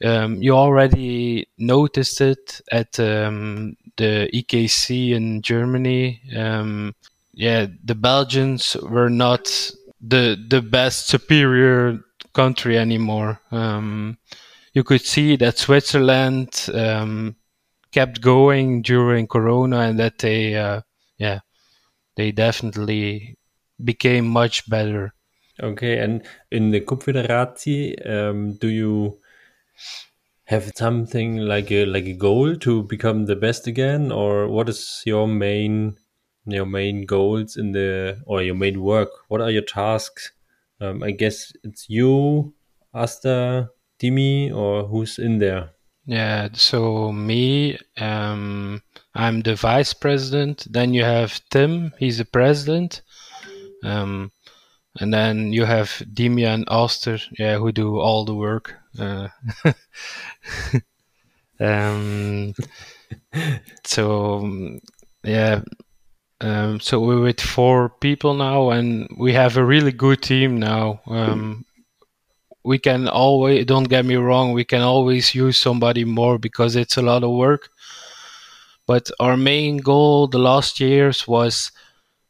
um, 0.03 0.41
you 0.41 0.55
already 0.55 1.47
noticed 1.57 2.21
it 2.21 2.61
at 2.71 2.99
um, 2.99 3.75
the 3.97 4.29
EKC 4.33 5.11
in 5.11 5.41
Germany. 5.41 6.21
Um, 6.35 6.95
yeah, 7.33 7.67
the 7.83 7.95
Belgians 7.95 8.75
were 8.81 9.09
not 9.09 9.71
the 10.01 10.37
the 10.49 10.61
best 10.61 11.07
superior 11.07 11.99
country 12.33 12.77
anymore. 12.77 13.41
Um, 13.51 14.17
you 14.73 14.83
could 14.83 15.01
see 15.01 15.35
that 15.37 15.57
Switzerland 15.57 16.69
um, 16.73 17.35
kept 17.91 18.21
going 18.21 18.81
during 18.81 19.27
Corona, 19.27 19.79
and 19.79 19.99
that 19.99 20.19
they, 20.19 20.55
uh, 20.55 20.81
yeah, 21.17 21.39
they 22.15 22.31
definitely 22.31 23.37
became 23.83 24.27
much 24.27 24.69
better. 24.69 25.13
Okay, 25.61 25.97
and 25.99 26.23
in 26.51 26.71
the 26.71 26.79
Confederatie, 26.79 27.95
um, 28.09 28.53
do 28.53 28.69
you 28.69 29.19
have 30.45 30.71
something 30.75 31.37
like 31.37 31.71
a 31.71 31.85
like 31.85 32.05
a 32.05 32.13
goal 32.13 32.55
to 32.55 32.83
become 32.83 33.25
the 33.25 33.35
best 33.35 33.67
again, 33.67 34.11
or 34.11 34.47
what 34.47 34.67
is 34.69 35.03
your 35.05 35.27
main 35.27 35.95
your 36.45 36.65
main 36.65 37.05
goals 37.05 37.55
in 37.55 37.71
the 37.71 38.19
or 38.25 38.41
your 38.41 38.55
main 38.55 38.81
work? 38.81 39.09
What 39.27 39.41
are 39.41 39.51
your 39.51 39.63
tasks? 39.63 40.31
Um, 40.81 41.03
I 41.03 41.11
guess 41.11 41.51
it's 41.63 41.89
you, 41.89 42.53
Asta, 42.93 43.69
Dimi, 44.01 44.53
or 44.53 44.87
who's 44.87 45.19
in 45.19 45.39
there? 45.39 45.71
Yeah, 46.05 46.49
so 46.53 47.11
me, 47.11 47.77
um, 47.97 48.81
I'm 49.13 49.41
the 49.41 49.55
vice 49.55 49.93
president. 49.93 50.65
Then 50.69 50.93
you 50.93 51.03
have 51.03 51.39
Tim, 51.51 51.93
he's 51.99 52.17
the 52.17 52.25
president. 52.25 53.03
Um, 53.83 54.31
and 54.99 55.13
then 55.13 55.53
you 55.53 55.65
have 55.65 55.89
Dimi 56.13 56.45
and 56.45 56.65
Oster, 56.67 57.19
yeah, 57.37 57.57
who 57.57 57.71
do 57.71 57.99
all 57.99 58.25
the 58.25 58.35
work. 58.35 58.75
Uh, 58.97 59.29
um, 61.59 62.53
so 63.85 64.79
yeah, 65.23 65.61
um, 66.41 66.79
so 66.79 66.99
we're 66.99 67.21
with 67.21 67.39
four 67.39 67.89
people 67.89 68.33
now, 68.33 68.69
and 68.69 69.09
we 69.17 69.33
have 69.33 69.57
a 69.57 69.65
really 69.65 69.91
good 69.91 70.21
team 70.21 70.59
now. 70.59 71.01
Um, 71.07 71.65
we 72.63 72.77
can 72.77 73.07
always 73.07 73.65
don't 73.65 73.89
get 73.89 74.05
me 74.05 74.15
wrong 74.15 74.53
we 74.53 74.65
can 74.65 74.81
always 74.81 75.33
use 75.33 75.57
somebody 75.57 76.03
more 76.03 76.37
because 76.37 76.75
it's 76.75 76.97
a 76.97 77.01
lot 77.01 77.23
of 77.23 77.31
work 77.31 77.69
but 78.85 79.09
our 79.19 79.37
main 79.37 79.77
goal 79.77 80.27
the 80.27 80.39
last 80.39 80.79
years 80.79 81.27
was 81.27 81.71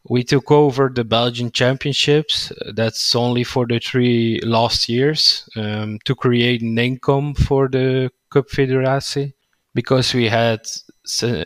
we 0.08 0.24
took 0.24 0.52
over 0.52 0.90
the 0.90 1.04
belgian 1.04 1.52
championships 1.52 2.52
that's 2.74 3.16
only 3.16 3.44
for 3.44 3.66
the 3.66 3.80
three 3.80 4.40
last 4.44 4.88
years 4.88 5.48
um, 5.56 6.00
to 6.06 6.16
create 6.16 6.62
an 6.62 6.78
income 6.78 7.34
for 7.34 7.68
the 7.68 8.10
kubb 8.30 8.48
federatie 8.48 9.34
because 9.74 10.14
we 10.14 10.28
had 10.28 10.62
uh, 11.24 11.44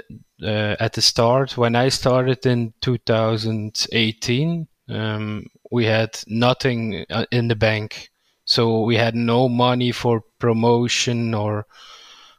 at 0.80 0.94
the 0.94 1.02
start 1.02 1.58
when 1.58 1.76
i 1.76 1.90
started 1.90 2.46
in 2.46 2.74
2018 2.82 4.68
um, 4.90 5.46
we 5.72 5.86
had 5.86 6.20
nothing 6.28 7.06
uh, 7.10 7.26
in 7.32 7.48
the 7.48 7.56
bank 7.56 8.10
so 8.46 8.82
we 8.82 8.98
had 8.98 9.16
no 9.16 9.48
money 9.48 9.92
for 9.92 10.22
promotion 10.40 11.34
or 11.34 11.66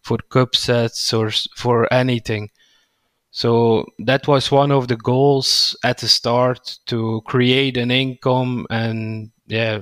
for 0.02 0.18
kubb 0.28 0.54
sets 0.54 1.12
or 1.12 1.30
for 1.56 1.92
anything. 1.92 2.50
So 3.34 3.86
that 3.98 4.28
was 4.28 4.52
one 4.52 4.70
of 4.70 4.86
the 4.86 4.96
goals 4.96 5.76
at 5.82 5.98
the 5.98 6.06
start 6.06 6.78
to 6.86 7.20
create 7.26 7.76
an 7.76 7.90
income 7.90 8.64
and 8.70 9.32
yeah, 9.48 9.80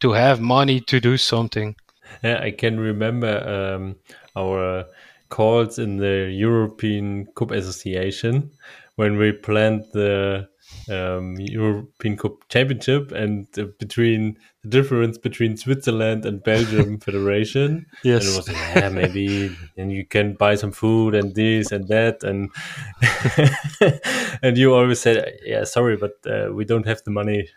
to 0.00 0.12
have 0.12 0.40
money 0.40 0.80
to 0.80 1.00
do 1.00 1.18
something. 1.18 1.76
Yeah, 2.22 2.40
I 2.40 2.50
can 2.50 2.80
remember 2.80 3.76
um, 3.76 3.96
our 4.34 4.86
calls 5.28 5.78
in 5.78 5.98
the 5.98 6.30
European 6.32 7.26
Kubb 7.34 7.52
Association 7.52 8.50
when 8.96 9.18
we 9.18 9.32
planned 9.32 9.84
the 9.92 10.48
um, 10.90 11.36
European 11.38 12.16
Kubb 12.16 12.46
Championship 12.48 13.12
and 13.12 13.46
uh, 13.58 13.66
between 13.78 14.38
the 14.62 14.68
difference 14.68 15.18
between 15.18 15.56
Switzerland 15.56 16.24
and 16.26 16.42
Belgium 16.42 16.98
Federation. 17.04 17.86
Yes, 18.02 18.24
and 18.24 18.32
it 18.32 18.36
was 18.36 18.48
yeah, 18.48 18.88
maybe 18.88 19.56
and 19.76 19.92
you 19.92 20.06
can 20.06 20.34
buy 20.34 20.54
some 20.54 20.72
food 20.72 21.14
and 21.14 21.34
this 21.34 21.72
and 21.72 21.88
that 21.88 22.22
and 22.22 22.50
and 24.42 24.56
you 24.56 24.74
always 24.74 25.00
said 25.00 25.38
yeah 25.44 25.64
sorry 25.64 25.96
but 25.96 26.12
uh, 26.26 26.52
we 26.52 26.64
don't 26.64 26.86
have 26.86 27.02
the 27.04 27.10
money. 27.10 27.48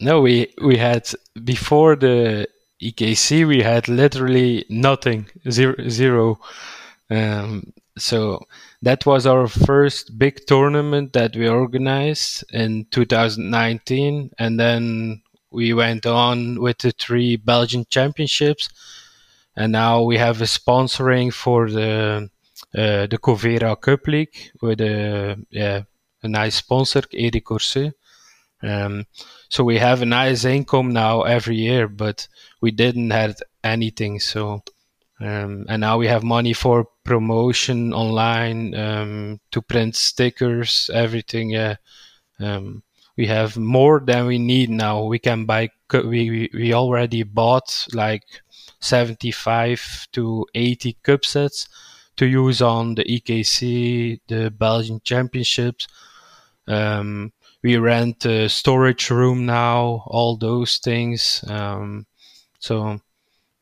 No, 0.00 0.20
we 0.20 0.52
we 0.62 0.76
had 0.76 1.10
before 1.44 1.96
the 1.96 2.48
EKC 2.82 3.46
we 3.46 3.62
had 3.62 3.88
literally 3.88 4.64
nothing 4.68 5.26
zero 5.50 5.74
zero. 5.88 6.38
Um, 7.14 7.72
so 7.96 8.40
that 8.82 9.06
was 9.06 9.26
our 9.26 9.46
first 9.46 10.18
big 10.18 10.46
tournament 10.46 11.12
that 11.12 11.36
we 11.36 11.48
organized 11.48 12.44
in 12.52 12.86
2019 12.90 14.30
and 14.38 14.58
then 14.58 15.22
we 15.50 15.72
went 15.72 16.04
on 16.04 16.60
with 16.60 16.78
the 16.78 16.90
three 16.90 17.36
belgian 17.36 17.86
championships 17.88 18.68
and 19.56 19.70
now 19.72 20.02
we 20.02 20.18
have 20.18 20.40
a 20.40 20.44
sponsoring 20.44 21.32
for 21.32 21.70
the 21.70 22.28
uh, 22.76 23.06
the 23.06 23.18
Covera 23.18 23.80
Cup 23.80 24.06
League 24.06 24.50
with 24.60 24.80
a 24.80 25.38
yeah, 25.50 25.82
a 26.22 26.28
nice 26.28 26.56
sponsor, 26.56 27.02
Eric 27.12 27.44
Corset. 27.44 27.94
Um, 28.62 29.06
so 29.48 29.62
we 29.62 29.78
have 29.78 30.02
a 30.02 30.06
nice 30.06 30.44
income 30.44 30.92
now 30.92 31.22
every 31.22 31.56
year, 31.56 31.86
but 31.86 32.26
we 32.60 32.70
didn't 32.70 33.10
have 33.10 33.36
anything. 33.62 34.18
So 34.20 34.62
um, 35.20 35.66
and 35.68 35.80
now 35.80 35.98
we 35.98 36.06
have 36.08 36.24
money 36.24 36.52
for 36.52 36.86
promotion 37.04 37.92
online 37.92 38.74
um, 38.74 39.40
to 39.52 39.62
print 39.62 39.94
stickers, 39.94 40.90
everything. 40.92 41.56
Um, 42.40 42.82
we 43.16 43.26
have 43.28 43.56
more 43.56 44.00
than 44.00 44.26
we 44.26 44.38
need 44.38 44.70
now. 44.70 45.04
We 45.04 45.18
can 45.20 45.44
buy. 45.44 45.70
We 45.92 46.50
we 46.52 46.74
already 46.74 47.22
bought 47.22 47.86
like 47.92 48.24
seventy 48.80 49.30
five 49.30 49.80
to 50.12 50.46
eighty 50.54 50.96
kubb 51.02 51.24
sets 51.24 51.68
to 52.16 52.26
use 52.26 52.60
on 52.60 52.96
the 52.96 53.04
EKC, 53.04 54.20
the 54.26 54.50
Belgian 54.50 55.00
Championships. 55.04 55.86
Um, 56.66 57.32
we 57.62 57.76
rent 57.76 58.24
a 58.26 58.48
storage 58.48 59.10
room 59.10 59.46
now, 59.46 60.04
all 60.06 60.36
those 60.36 60.78
things. 60.78 61.44
Um, 61.48 62.06
so 62.58 63.00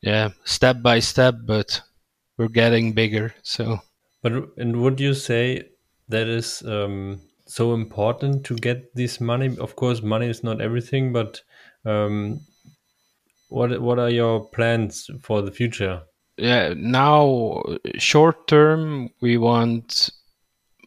yeah, 0.03 0.29
step 0.43 0.81
by 0.81 0.99
step, 0.99 1.35
but 1.45 1.81
we're 2.37 2.49
getting 2.49 2.91
bigger. 2.91 3.33
So, 3.41 3.79
but 4.21 4.33
and 4.57 4.81
would 4.81 4.99
you 4.99 5.13
say 5.13 5.69
that 6.09 6.27
is 6.27 6.61
um, 6.63 7.21
so 7.45 7.73
important 7.73 8.45
to 8.45 8.55
get 8.55 8.93
this 8.95 9.21
money? 9.21 9.57
Of 9.57 9.77
course, 9.77 10.03
money 10.03 10.27
is 10.27 10.43
not 10.43 10.59
everything, 10.59 11.13
but 11.13 11.41
um, 11.85 12.41
what 13.47 13.81
what 13.81 13.97
are 13.97 14.09
your 14.09 14.45
plans 14.49 15.09
for 15.21 15.41
the 15.41 15.51
future? 15.51 16.01
Yeah, 16.37 16.73
now 16.75 17.63
short 17.97 18.47
term, 18.47 19.09
we 19.21 19.37
want 19.37 20.09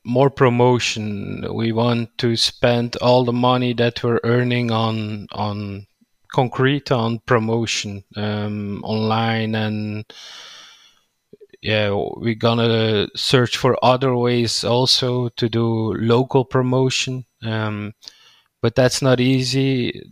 more 0.04 0.28
promotion. 0.28 1.46
We 1.54 1.72
want 1.72 2.18
to 2.18 2.36
spend 2.36 2.96
all 2.96 3.24
the 3.24 3.32
money 3.32 3.72
that 3.74 4.04
we're 4.04 4.20
earning 4.24 4.70
on 4.70 5.26
on 5.32 5.86
concrete 6.36 6.92
on 6.92 7.18
promotion 7.32 8.04
um, 8.16 8.82
online 8.84 9.54
and 9.54 10.04
yeah 11.62 11.90
we're 12.22 12.44
gonna 12.48 13.08
search 13.16 13.56
for 13.56 13.72
other 13.92 14.14
ways 14.14 14.64
also 14.64 15.28
to 15.30 15.48
do 15.48 15.94
local 15.94 16.44
promotion 16.44 17.24
um, 17.42 17.94
but 18.62 18.74
that's 18.74 19.02
not 19.02 19.20
easy. 19.20 20.02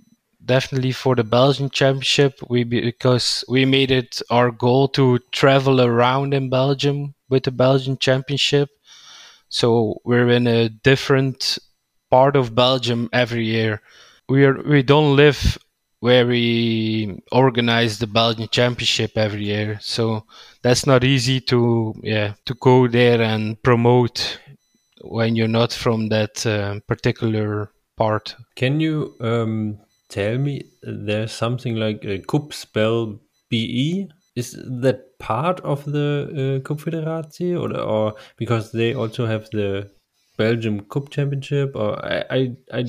Definitely 0.44 0.92
for 0.92 1.16
the 1.16 1.24
belgian 1.24 1.70
championship 1.70 2.38
we 2.48 2.64
because 2.64 3.44
we 3.48 3.64
made 3.64 3.90
it 3.90 4.20
our 4.30 4.50
goal 4.50 4.88
to 4.88 5.18
travel 5.32 5.80
around 5.80 6.34
in 6.34 6.50
belgium 6.50 7.14
with 7.30 7.44
the 7.44 7.50
belgian 7.50 7.96
championship. 7.98 8.68
So 9.48 9.96
we're 10.04 10.28
in 10.28 10.46
a 10.46 10.68
different 10.68 11.58
part 12.10 12.37
of 12.37 12.54
belgium 12.54 13.08
every 13.12 13.46
year. 13.46 13.80
We 14.28 14.44
are 14.44 14.60
we 14.62 14.82
don't 14.82 15.16
live 15.16 15.58
where 16.04 16.26
we 16.26 17.18
organize 17.32 17.98
the 17.98 18.06
Belgian 18.06 18.46
Championship 18.48 19.16
every 19.16 19.44
year. 19.44 19.78
So 19.80 20.26
that's 20.60 20.86
not 20.86 21.02
easy 21.02 21.40
to 21.52 21.94
yeah 22.02 22.34
to 22.44 22.54
go 22.60 22.86
there 22.86 23.22
and 23.22 23.56
promote 23.62 24.38
when 25.00 25.34
you're 25.34 25.56
not 25.60 25.72
from 25.72 26.10
that 26.10 26.44
uh, 26.44 26.80
particular 26.86 27.70
part. 27.96 28.36
Can 28.54 28.80
you 28.80 29.14
um, 29.20 29.78
tell 30.10 30.36
me 30.36 30.64
there's 30.82 31.32
something 31.32 31.76
like 31.76 32.04
a 32.04 32.18
Cup 32.18 32.52
spell 32.52 33.18
BE? 33.48 34.06
Is 34.36 34.52
that 34.82 35.18
part 35.18 35.60
of 35.60 35.86
the 35.86 36.08
uh, 36.28 36.68
Confederatie 36.68 37.54
or, 37.54 37.74
or 37.80 38.14
because 38.36 38.72
they 38.72 38.92
also 38.92 39.24
have 39.24 39.48
the 39.52 39.90
Belgium 40.36 40.80
Kubb 40.80 41.08
Championship 41.08 41.74
or 41.74 42.04
I, 42.04 42.24
I, 42.30 42.56
I 42.70 42.84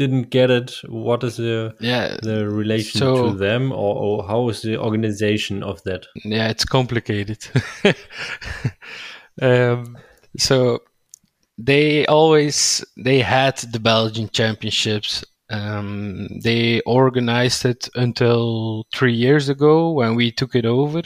didn't 0.00 0.30
get 0.30 0.50
it. 0.50 0.80
What 0.88 1.22
is 1.24 1.36
the 1.36 1.74
yeah 1.80 2.16
the 2.22 2.48
relation 2.48 3.00
so- 3.00 3.30
to 3.30 3.36
them, 3.36 3.70
or, 3.72 3.94
or 4.06 4.26
how 4.26 4.48
is 4.48 4.62
the 4.62 4.78
organization 4.78 5.62
of 5.62 5.82
that? 5.84 6.06
yeah 6.24 6.48
it's 6.48 6.64
complicated 6.64 7.38
um, 9.42 9.98
so 10.38 10.80
they 11.58 12.06
always 12.06 12.84
they 12.96 13.20
had 13.20 13.58
the 13.72 13.80
belgian 13.80 14.28
championships 14.30 15.24
um, 15.50 16.28
they 16.42 16.80
organized 16.86 17.64
it 17.64 17.88
until 17.94 18.86
three 18.94 19.14
years 19.14 19.48
ago 19.48 19.90
when 19.90 20.14
we 20.14 20.32
took 20.32 20.54
it 20.54 20.64
over 20.64 21.02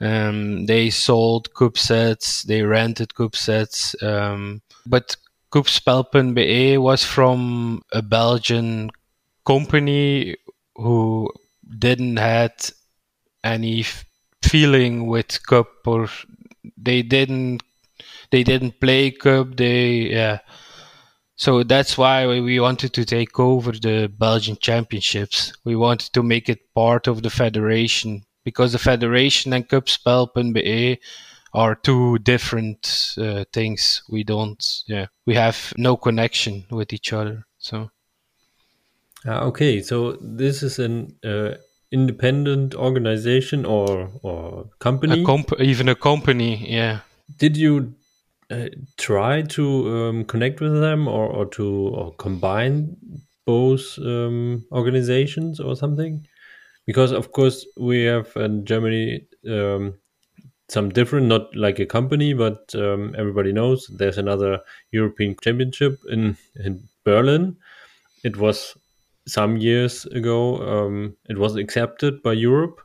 um, 0.00 0.66
they 0.66 0.90
sold 0.90 1.52
kubb 1.54 1.76
sets 1.76 2.42
they 2.44 2.62
rented 2.62 3.14
kubb 3.14 3.36
sets 3.36 3.94
um, 4.02 4.62
but 4.86 5.16
Kubbspel.be 5.52 6.78
was 6.78 7.04
from 7.04 7.82
a 7.92 8.02
belgian 8.02 8.90
company 9.46 10.36
who 10.76 11.30
didn't 11.78 12.16
had 12.16 12.52
any 13.44 13.80
f- 13.80 14.04
feeling 14.42 15.06
with 15.06 15.44
kubb 15.46 15.68
or 15.86 16.08
they 16.76 17.02
didn't 17.02 17.62
they 18.30 18.42
didn't 18.44 18.80
play 18.80 19.10
kubb 19.10 19.56
they 19.56 20.10
yeah. 20.12 20.40
So 21.36 21.64
that's 21.64 21.98
why 21.98 22.26
we 22.26 22.60
wanted 22.60 22.92
to 22.94 23.04
take 23.04 23.40
over 23.40 23.72
the 23.72 24.12
belgian 24.18 24.56
championships. 24.60 25.52
We 25.64 25.74
wanted 25.74 26.12
to 26.12 26.22
make 26.22 26.48
it 26.48 26.72
part 26.74 27.06
of 27.08 27.22
the 27.22 27.30
federation 27.30 28.24
because 28.44 28.72
the 28.72 28.78
federation 28.78 29.52
and 29.52 29.68
Kubbspel.be 29.68 31.00
are 31.52 31.74
two 31.74 32.18
different 32.18 33.14
uh, 33.18 33.44
things 33.52 34.02
we 34.10 34.24
don't 34.24 34.82
yeah 34.86 35.06
we 35.26 35.34
have 35.34 35.72
no 35.76 35.96
connection 35.96 36.64
with 36.70 36.92
each 36.92 37.12
other 37.12 37.46
so 37.58 37.90
Ah, 39.26 39.42
okay, 39.44 39.82
so 39.82 40.12
this 40.22 40.62
is 40.62 40.78
an 40.78 41.14
uh, 41.24 41.54
independent 41.92 42.74
organization 42.74 43.66
or 43.66 44.10
or 44.22 44.70
company. 44.78 45.22
a 45.22 45.26
comp- 45.26 45.60
even 45.60 45.88
a 45.88 45.94
company 45.94 46.66
yeah 46.70 47.00
Did 47.38 47.56
you 47.56 47.94
uh, 48.50 48.68
try 48.96 49.42
to 49.42 49.64
um, 49.96 50.24
connect 50.24 50.60
with 50.60 50.80
them 50.80 51.06
or, 51.06 51.26
or 51.28 51.46
to 51.46 51.66
or 51.94 52.14
combine 52.14 52.96
both 53.46 53.98
um, 53.98 54.64
organizations 54.72 55.60
or 55.60 55.76
something? 55.76 56.26
Because 56.86 57.12
of 57.12 57.32
course 57.32 57.66
we 57.76 58.04
have 58.04 58.32
in 58.36 58.64
Germany 58.64 59.26
um, 59.48 59.94
some 60.70 60.90
different, 60.90 61.26
not 61.26 61.54
like 61.56 61.78
a 61.78 61.86
company, 61.86 62.32
but 62.32 62.74
um, 62.74 63.14
everybody 63.18 63.52
knows 63.52 63.86
there's 63.88 64.18
another 64.18 64.60
European 64.92 65.36
Championship 65.42 65.98
in 66.08 66.36
in 66.56 66.82
Berlin. 67.04 67.56
It 68.24 68.36
was 68.36 68.76
some 69.26 69.56
years 69.56 70.06
ago. 70.06 70.58
Um, 70.58 71.16
it 71.28 71.38
was 71.38 71.56
accepted 71.56 72.22
by 72.22 72.32
Europe, 72.32 72.80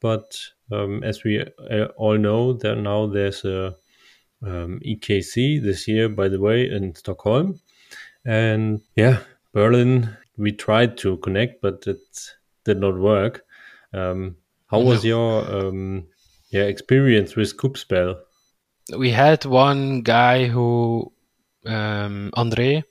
but 0.00 0.38
um, 0.72 1.02
as 1.02 1.24
we 1.24 1.40
uh, 1.40 1.86
all 1.96 2.18
know, 2.18 2.52
there 2.52 2.76
now 2.76 3.06
there's 3.06 3.44
a 3.44 3.76
um, 4.42 4.80
EKC 4.84 5.62
this 5.62 5.88
year, 5.88 6.08
by 6.08 6.28
the 6.28 6.40
way, 6.40 6.70
in 6.70 6.94
Stockholm. 6.94 7.60
And 8.24 8.80
yeah, 8.96 9.20
Berlin, 9.52 10.16
we 10.36 10.52
tried 10.52 10.96
to 10.98 11.16
connect, 11.18 11.62
but 11.62 11.86
it 11.86 12.34
did 12.64 12.80
not 12.80 12.98
work. 12.98 13.44
Um, 13.92 14.36
how 14.66 14.80
was 14.80 15.04
your 15.04 15.44
um, 15.50 16.06
yeah 16.50 16.64
experience 16.64 17.36
with 17.36 17.56
Kubbspel? 17.56 18.18
we 18.96 19.10
had 19.10 19.44
one 19.44 20.00
guy 20.00 20.46
who 20.46 21.12
um, 21.66 22.30
André 22.36 22.84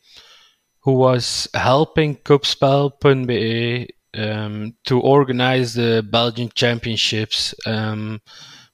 who 0.87 0.93
was 0.93 1.49
helping 1.53 2.15
Kubbspel.be 2.15 3.89
um, 4.13 4.73
to 4.85 5.01
organize 5.01 5.73
the 5.73 6.01
Belgian 6.09 6.49
championships. 6.55 7.53
Um, 7.65 8.21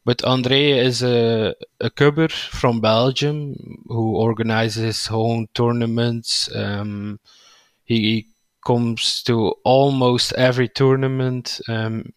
but 0.06 0.20
André 0.20 0.78
is 0.78 1.02
a, 1.02 1.56
a 1.80 1.90
cubber 1.90 2.28
from 2.28 2.82
Belgium 2.82 3.56
who 3.88 4.16
organizes 4.16 4.84
his 4.84 5.08
own 5.10 5.48
tournaments. 5.56 6.54
Um, 6.56 7.20
he 7.84 8.28
comes 8.64 9.24
to 9.24 9.56
almost 9.64 10.34
every 10.34 10.70
tournament, 10.70 11.62
um, 11.68 12.14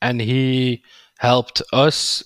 and 0.00 0.22
he 0.22 0.82
helped 1.18 1.62
us 1.72 2.24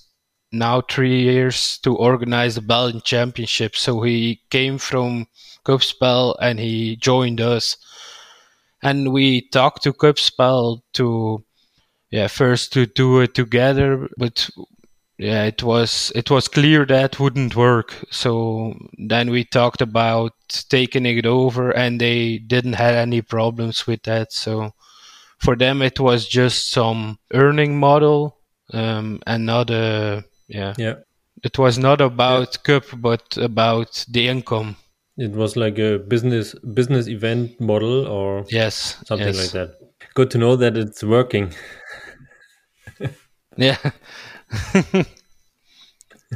now 0.52 0.80
three 0.80 1.22
years 1.22 1.78
to 1.78 1.94
organize 1.96 2.54
the 2.54 2.62
Belgian 2.62 3.02
Championship. 3.02 3.76
So 3.76 4.02
he 4.02 4.40
came 4.50 4.78
from 4.78 5.26
Kubbspel 5.64 6.36
and 6.40 6.58
he 6.58 6.96
joined 6.96 7.40
us. 7.40 7.76
And 8.82 9.12
we 9.12 9.48
talked 9.48 9.82
to 9.82 9.92
Kubbspel 9.92 10.80
to, 10.94 11.44
yeah, 12.10 12.28
first 12.28 12.72
to 12.74 12.86
do 12.86 13.20
it 13.20 13.34
together, 13.34 14.08
but 14.16 14.48
yeah, 15.18 15.44
it 15.44 15.64
was 15.64 16.12
it 16.14 16.30
was 16.30 16.46
clear 16.46 16.86
that 16.86 17.18
wouldn't 17.18 17.56
work. 17.56 17.92
So 18.10 18.74
then 18.98 19.30
we 19.30 19.44
talked 19.44 19.82
about 19.82 20.32
taking 20.68 21.06
it 21.06 21.26
over, 21.26 21.72
and 21.72 22.00
they 22.00 22.38
didn't 22.38 22.74
have 22.74 22.94
any 22.94 23.20
problems 23.22 23.84
with 23.86 24.04
that. 24.04 24.32
So 24.32 24.74
for 25.38 25.56
them, 25.56 25.82
it 25.82 25.98
was 25.98 26.28
just 26.28 26.70
some 26.70 27.18
earning 27.34 27.78
model 27.80 28.37
um, 28.72 29.20
and 29.26 29.46
not 29.46 29.70
a 29.70 30.24
yeah. 30.48 30.74
Yeah, 30.78 30.94
It 31.44 31.58
was 31.58 31.78
not 31.78 32.00
about 32.00 32.62
kubb, 32.64 32.84
but 32.98 33.36
about 33.36 34.04
the 34.10 34.28
income. 34.28 34.76
it 35.18 35.32
was 35.32 35.56
like 35.56 35.78
a 35.78 35.98
business 35.98 36.54
business 36.74 37.08
event 37.08 37.60
model 37.60 38.06
or 38.06 38.44
Yes, 38.50 38.96
something 39.06 39.34
yes. 39.34 39.38
like 39.38 39.52
that. 39.52 39.70
Good 40.14 40.30
to 40.32 40.38
know 40.38 40.56
that 40.56 40.76
it's 40.76 41.02
working. 41.04 41.52
Yeah. 43.56 43.76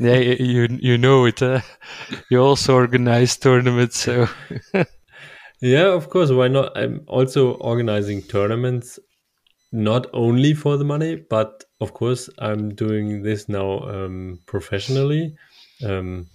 yeah, 0.00 0.16
you 0.18 0.68
you 0.80 0.98
know 0.98 1.24
it. 1.26 1.42
Uh, 1.42 1.60
you 2.30 2.40
also 2.40 2.74
organize 2.74 3.36
tournaments, 3.36 3.98
so 4.00 4.26
Yeah, 5.60 5.94
of 5.94 6.08
course. 6.10 6.30
Why 6.30 6.48
not? 6.48 6.76
I'm 6.76 7.02
also 7.06 7.52
organizing 7.54 8.22
tournaments, 8.22 8.98
not 9.70 10.06
only 10.12 10.54
for 10.54 10.76
the 10.76 10.84
money, 10.84 11.16
but 11.16 11.64
of 11.82 11.94
course, 11.94 12.30
I'm 12.38 12.74
doing 12.74 13.22
this 13.22 13.48
now 13.48 13.80
um, 13.80 14.38
professionally, 14.46 15.34
um, 15.84 16.28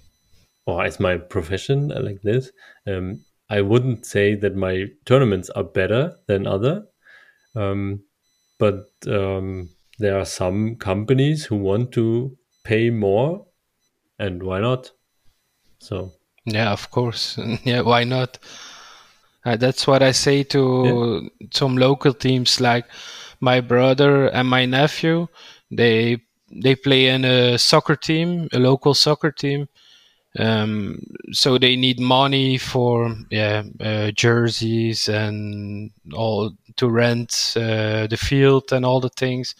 or 0.66 0.84
as 0.84 1.00
my 1.00 1.18
profession, 1.18 1.92
uh, 1.94 2.02
like 2.02 2.22
this. 2.22 2.52
Um, 2.86 3.24
I 3.50 3.62
wouldn't 3.62 4.06
say 4.06 4.36
that 4.36 4.56
my 4.56 4.88
tournaments 5.06 5.50
are 5.52 5.64
better 5.64 6.18
than 6.28 6.46
other, 6.46 6.84
um, 7.56 8.04
but 8.60 8.90
um, 9.08 9.70
there 10.00 10.20
are 10.20 10.26
some 10.26 10.76
companies 10.76 11.46
who 11.46 11.56
want 11.56 11.94
to 11.94 12.38
pay 12.66 12.90
more, 12.90 13.46
and 14.20 14.44
why 14.44 14.60
not? 14.60 14.92
So 15.80 16.12
yeah, 16.46 16.72
of 16.74 16.92
course. 16.92 17.40
Yeah, 17.64 17.82
why 17.82 18.04
not? 18.04 18.38
Uh, 19.46 19.56
that's 19.56 19.88
what 19.88 20.04
I 20.04 20.12
say 20.12 20.44
to 20.44 21.30
some 21.52 21.78
local 21.78 22.14
teams 22.14 22.60
like 22.60 22.86
my 23.40 23.62
brother 23.62 24.28
and 24.28 24.48
my 24.48 24.66
nephew. 24.66 25.28
They 25.72 26.22
they 26.52 26.76
play 26.76 27.08
in 27.08 27.26
a 27.26 27.58
soccer 27.58 27.96
team, 27.96 28.48
a 28.54 28.60
local 28.60 28.94
soccer 28.94 29.32
team. 29.32 29.68
Um, 30.40 31.02
so 31.32 31.58
they 31.58 31.76
need 31.76 32.00
money 32.00 32.58
for 32.58 33.16
yeah 33.32 33.64
uh, 33.80 34.12
jerseys 34.12 35.10
and 35.10 35.92
all 36.14 36.52
to 36.76 36.90
rent 36.90 37.54
uh, 37.56 38.08
the 38.08 38.18
field 38.20 38.72
and 38.72 38.86
all 38.86 39.00
the 39.00 39.10
things. 39.10 39.56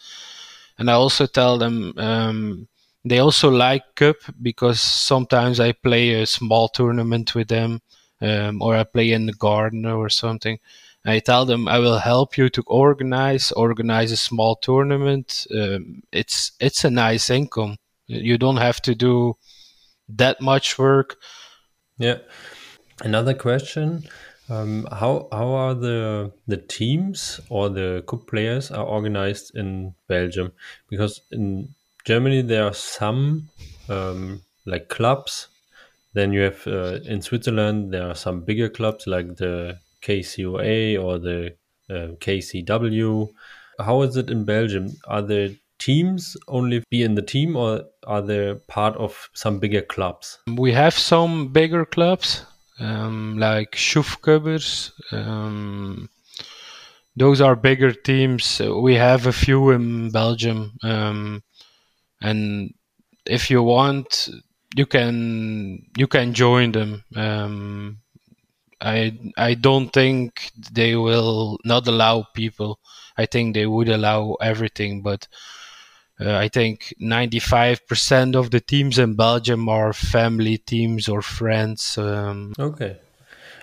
And 0.78 0.88
I 0.90 0.94
also 0.94 1.26
tell 1.26 1.58
them 1.58 1.94
um, 1.96 2.68
they 3.04 3.18
also 3.18 3.50
like 3.50 3.82
kubb 3.96 4.16
because 4.42 4.80
sometimes 4.80 5.60
I 5.60 5.72
play 5.72 6.14
a 6.22 6.26
small 6.26 6.68
tournament 6.68 7.34
with 7.34 7.48
them 7.48 7.80
um, 8.20 8.62
or 8.62 8.76
I 8.76 8.84
play 8.84 9.12
in 9.12 9.26
the 9.26 9.32
garden 9.32 9.86
or 9.86 10.08
something. 10.08 10.58
I 11.04 11.20
tell 11.20 11.46
them 11.46 11.68
I 11.68 11.78
will 11.78 11.98
help 11.98 12.36
you 12.36 12.48
to 12.50 12.62
organize 12.66 13.52
organize 13.52 14.12
a 14.12 14.16
small 14.16 14.56
tournament. 14.56 15.46
Um, 15.54 16.02
it's 16.12 16.52
it's 16.60 16.84
a 16.84 16.90
nice 16.90 17.30
income. 17.30 17.76
You 18.06 18.38
don't 18.38 18.56
have 18.56 18.80
to 18.82 18.94
do 18.94 19.36
that 20.08 20.40
much 20.40 20.78
work. 20.78 21.16
Yeah. 21.98 22.18
Another 23.02 23.34
question: 23.34 24.04
um, 24.48 24.88
How 24.90 25.28
how 25.30 25.48
are 25.54 25.74
the 25.74 26.32
the 26.46 26.56
teams 26.56 27.40
or 27.48 27.68
the 27.68 28.02
kubb 28.06 28.26
players 28.26 28.70
are 28.70 28.84
organized 28.84 29.54
in 29.54 29.94
Belgium? 30.08 30.52
Because 30.90 31.20
in 31.30 31.74
Germany 32.04 32.42
there 32.42 32.64
are 32.64 32.74
some 32.74 33.48
um, 33.88 34.42
like 34.66 34.88
clubs. 34.88 35.48
Then 36.14 36.32
you 36.32 36.40
have 36.40 36.66
uh, 36.66 37.00
in 37.04 37.22
Switzerland 37.22 37.92
there 37.92 38.08
are 38.08 38.14
some 38.16 38.40
bigger 38.40 38.68
clubs 38.68 39.06
like 39.06 39.36
the 39.36 39.78
KCOA 40.02 41.02
or 41.02 41.18
the 41.18 41.54
uh, 41.90 42.14
KCW. 42.20 43.28
How 43.80 44.02
is 44.02 44.16
it 44.16 44.30
in 44.30 44.44
Belgium? 44.44 44.90
Are 45.06 45.22
the 45.22 45.56
teams 45.78 46.36
only 46.48 46.82
be 46.90 47.02
in 47.02 47.14
the 47.14 47.22
team 47.22 47.56
or 47.56 47.84
are 48.06 48.22
they 48.22 48.54
part 48.66 48.96
of 48.96 49.28
some 49.34 49.58
bigger 49.58 49.82
clubs? 49.82 50.38
We 50.56 50.72
have 50.72 50.94
some 50.94 51.48
bigger 51.52 51.84
clubs. 51.84 52.44
um, 52.80 53.38
like 53.38 53.72
Schufkubers. 53.72 54.92
Um, 55.12 56.08
those 57.16 57.40
are 57.40 57.56
bigger 57.56 57.92
teams. 57.92 58.60
We 58.60 58.94
have 58.94 59.26
a 59.26 59.32
few 59.32 59.70
in 59.70 60.10
Belgium, 60.10 60.78
um, 60.82 61.42
and 62.22 62.74
if 63.26 63.50
you 63.50 63.62
want, 63.62 64.30
you 64.76 64.86
can 64.86 65.82
you 65.96 66.06
can 66.06 66.34
join 66.34 66.72
them. 66.72 67.04
Um, 67.16 67.98
I 68.80 69.18
I 69.36 69.54
don't 69.54 69.92
think 69.92 70.50
they 70.72 70.96
will 70.96 71.58
not 71.64 71.86
allow 71.86 72.26
people. 72.34 72.78
I 73.16 73.26
think 73.26 73.54
they 73.54 73.66
would 73.66 73.88
allow 73.88 74.36
everything, 74.40 75.02
but 75.02 75.26
uh, 76.20 76.34
I 76.34 76.48
think 76.48 76.94
95% 77.00 78.34
of 78.34 78.50
the 78.50 78.60
teams 78.60 78.98
in 78.98 79.14
Belgium 79.14 79.68
are 79.68 79.92
family 79.92 80.58
teams 80.58 81.08
or 81.08 81.22
friends. 81.22 81.96
Um, 81.96 82.54
okay. 82.58 82.98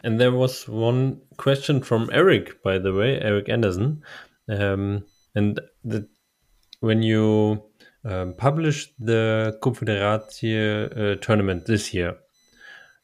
And 0.04 0.22
there 0.22 0.32
was 0.32 0.68
one 0.68 1.22
question 1.38 1.82
from 1.82 2.10
Eric, 2.14 2.64
by 2.64 2.78
the 2.78 2.94
way, 2.94 3.20
Eric 3.20 3.50
Anderson. 3.50 4.04
Um, 4.48 5.04
and 5.34 5.60
the, 5.84 6.08
when 6.80 7.02
you 7.02 7.64
um, 8.06 8.36
published 8.38 8.94
the 9.00 9.58
Confederatie 9.62 10.56
uh, 10.56 11.16
tournament 11.22 11.66
this 11.66 11.94
year, 11.94 12.18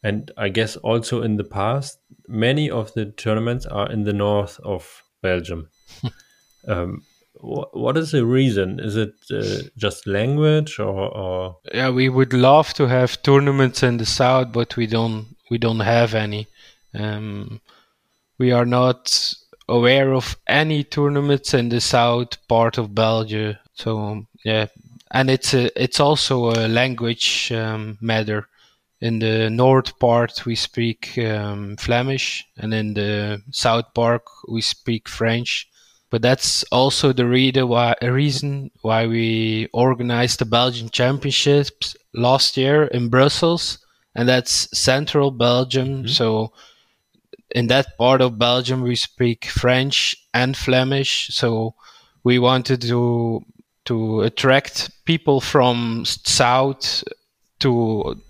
and 0.04 0.32
I 0.38 0.50
guess 0.50 0.78
also 0.78 1.24
in 1.24 1.38
the 1.38 1.44
past, 1.44 1.98
many 2.28 2.70
of 2.70 2.94
the 2.94 3.06
tournaments 3.06 3.66
are 3.66 3.92
in 3.92 4.04
the 4.04 4.14
north 4.14 4.60
of 4.64 5.04
Belgium. 5.22 5.70
um, 6.68 7.04
what 7.42 7.98
is 7.98 8.12
the 8.12 8.26
reason? 8.26 8.80
Is 8.80 8.96
it 8.96 9.14
uh, 9.32 9.68
just 9.78 10.06
language, 10.06 10.80
or, 10.80 11.16
or, 11.16 11.58
Yeah, 11.74 11.90
we 11.90 12.08
would 12.08 12.34
love 12.34 12.74
to 12.76 12.88
have 12.88 13.22
tournaments 13.24 13.82
in 13.82 13.98
the 13.98 14.06
south, 14.06 14.52
but 14.52 14.78
we 14.78 14.88
don't. 14.88 15.36
We 15.50 15.58
don't 15.58 15.80
have 15.80 16.14
any. 16.14 16.48
Um, 16.94 17.62
we 18.38 18.52
are 18.52 18.66
not 18.66 19.34
aware 19.68 20.14
of 20.14 20.38
any 20.48 20.84
tournaments 20.84 21.54
in 21.54 21.70
the 21.70 21.82
south 21.82 22.48
part 22.48 22.78
of 22.78 22.96
Belgium. 22.96 23.58
So 23.74 24.26
yeah, 24.46 24.68
and 25.12 25.30
it's 25.30 25.54
a 25.54 25.70
it's 25.82 26.00
also 26.00 26.52
a 26.52 26.68
language 26.68 27.52
um, 27.52 27.98
matter. 28.02 28.48
In 29.02 29.20
the 29.20 29.50
north 29.50 29.98
part, 30.00 30.46
we 30.46 30.56
speak 30.56 31.18
um, 31.18 31.76
Flemish, 31.78 32.46
and 32.58 32.74
in 32.74 32.94
the 32.94 33.42
south 33.52 33.94
part, 33.94 34.22
we 34.48 34.62
speak 34.62 35.10
French 35.10 35.68
but 36.12 36.22
that's 36.22 36.64
also 36.66 37.14
the 37.14 37.26
why, 37.66 37.96
reason 38.02 38.70
why 38.82 39.08
we 39.08 39.70
organized 39.72 40.40
the 40.40 40.46
Belgian 40.46 40.90
Championships 40.90 41.96
last 42.14 42.58
year 42.58 42.84
in 42.84 43.08
Brussels, 43.08 43.80
and 44.14 44.28
that's 44.28 44.68
central 44.78 45.32
Belgium. 45.32 46.04
Mm-hmm. 46.04 46.08
So 46.08 46.52
in 47.56 47.68
that 47.68 47.98
part 47.98 48.20
of 48.20 48.38
Belgium, 48.38 48.82
we 48.82 48.98
speak 48.98 49.46
French 49.46 50.18
and 50.34 50.56
Flemish. 50.56 51.30
So 51.32 51.76
we 52.26 52.40
wanted 52.40 52.82
to 52.82 53.42
to 53.86 54.22
attract 54.22 54.92
people 55.06 55.40
from 55.40 56.04
south 56.06 57.06
to 57.60 58.22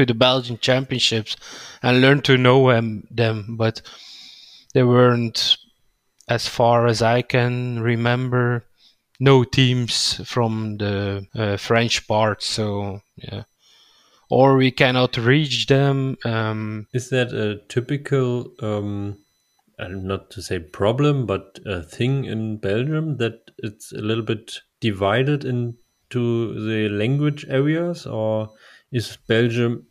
to 0.00 0.06
the 0.06 0.18
Belgian 0.18 0.58
Championships 0.58 1.36
and 1.82 2.00
learn 2.00 2.22
to 2.22 2.36
know 2.36 2.72
them. 2.72 3.06
them. 3.10 3.56
But 3.56 3.82
they 4.74 4.82
weren't 4.82 5.56
as 6.28 6.46
far 6.46 6.86
as 6.86 7.02
I 7.02 7.22
can 7.22 7.80
remember, 7.80 8.64
no 9.18 9.44
teams 9.44 10.20
from 10.24 10.78
the 10.78 11.26
uh, 11.34 11.56
French 11.56 12.06
part. 12.06 12.42
So 12.42 13.00
yeah, 13.16 13.42
or 14.30 14.56
we 14.56 14.70
cannot 14.70 15.16
reach 15.16 15.66
them. 15.66 16.16
Um, 16.24 16.86
Is 16.92 17.10
that 17.10 17.32
a 17.32 17.60
typical, 17.68 18.52
um, 18.62 19.18
not 19.78 20.30
to 20.30 20.40
say 20.40 20.60
problem, 20.60 21.26
but 21.26 21.58
a 21.66 21.82
thing 21.82 22.24
in 22.24 22.58
Belgium 22.58 23.16
that 23.16 23.50
it's 23.58 23.92
a 23.92 24.00
little 24.00 24.24
bit 24.24 24.60
divided 24.80 25.44
into 25.44 26.54
the 26.54 26.88
language 26.88 27.44
areas, 27.48 28.06
or 28.06 28.50
is 28.92 29.16
Belgium 29.28 29.86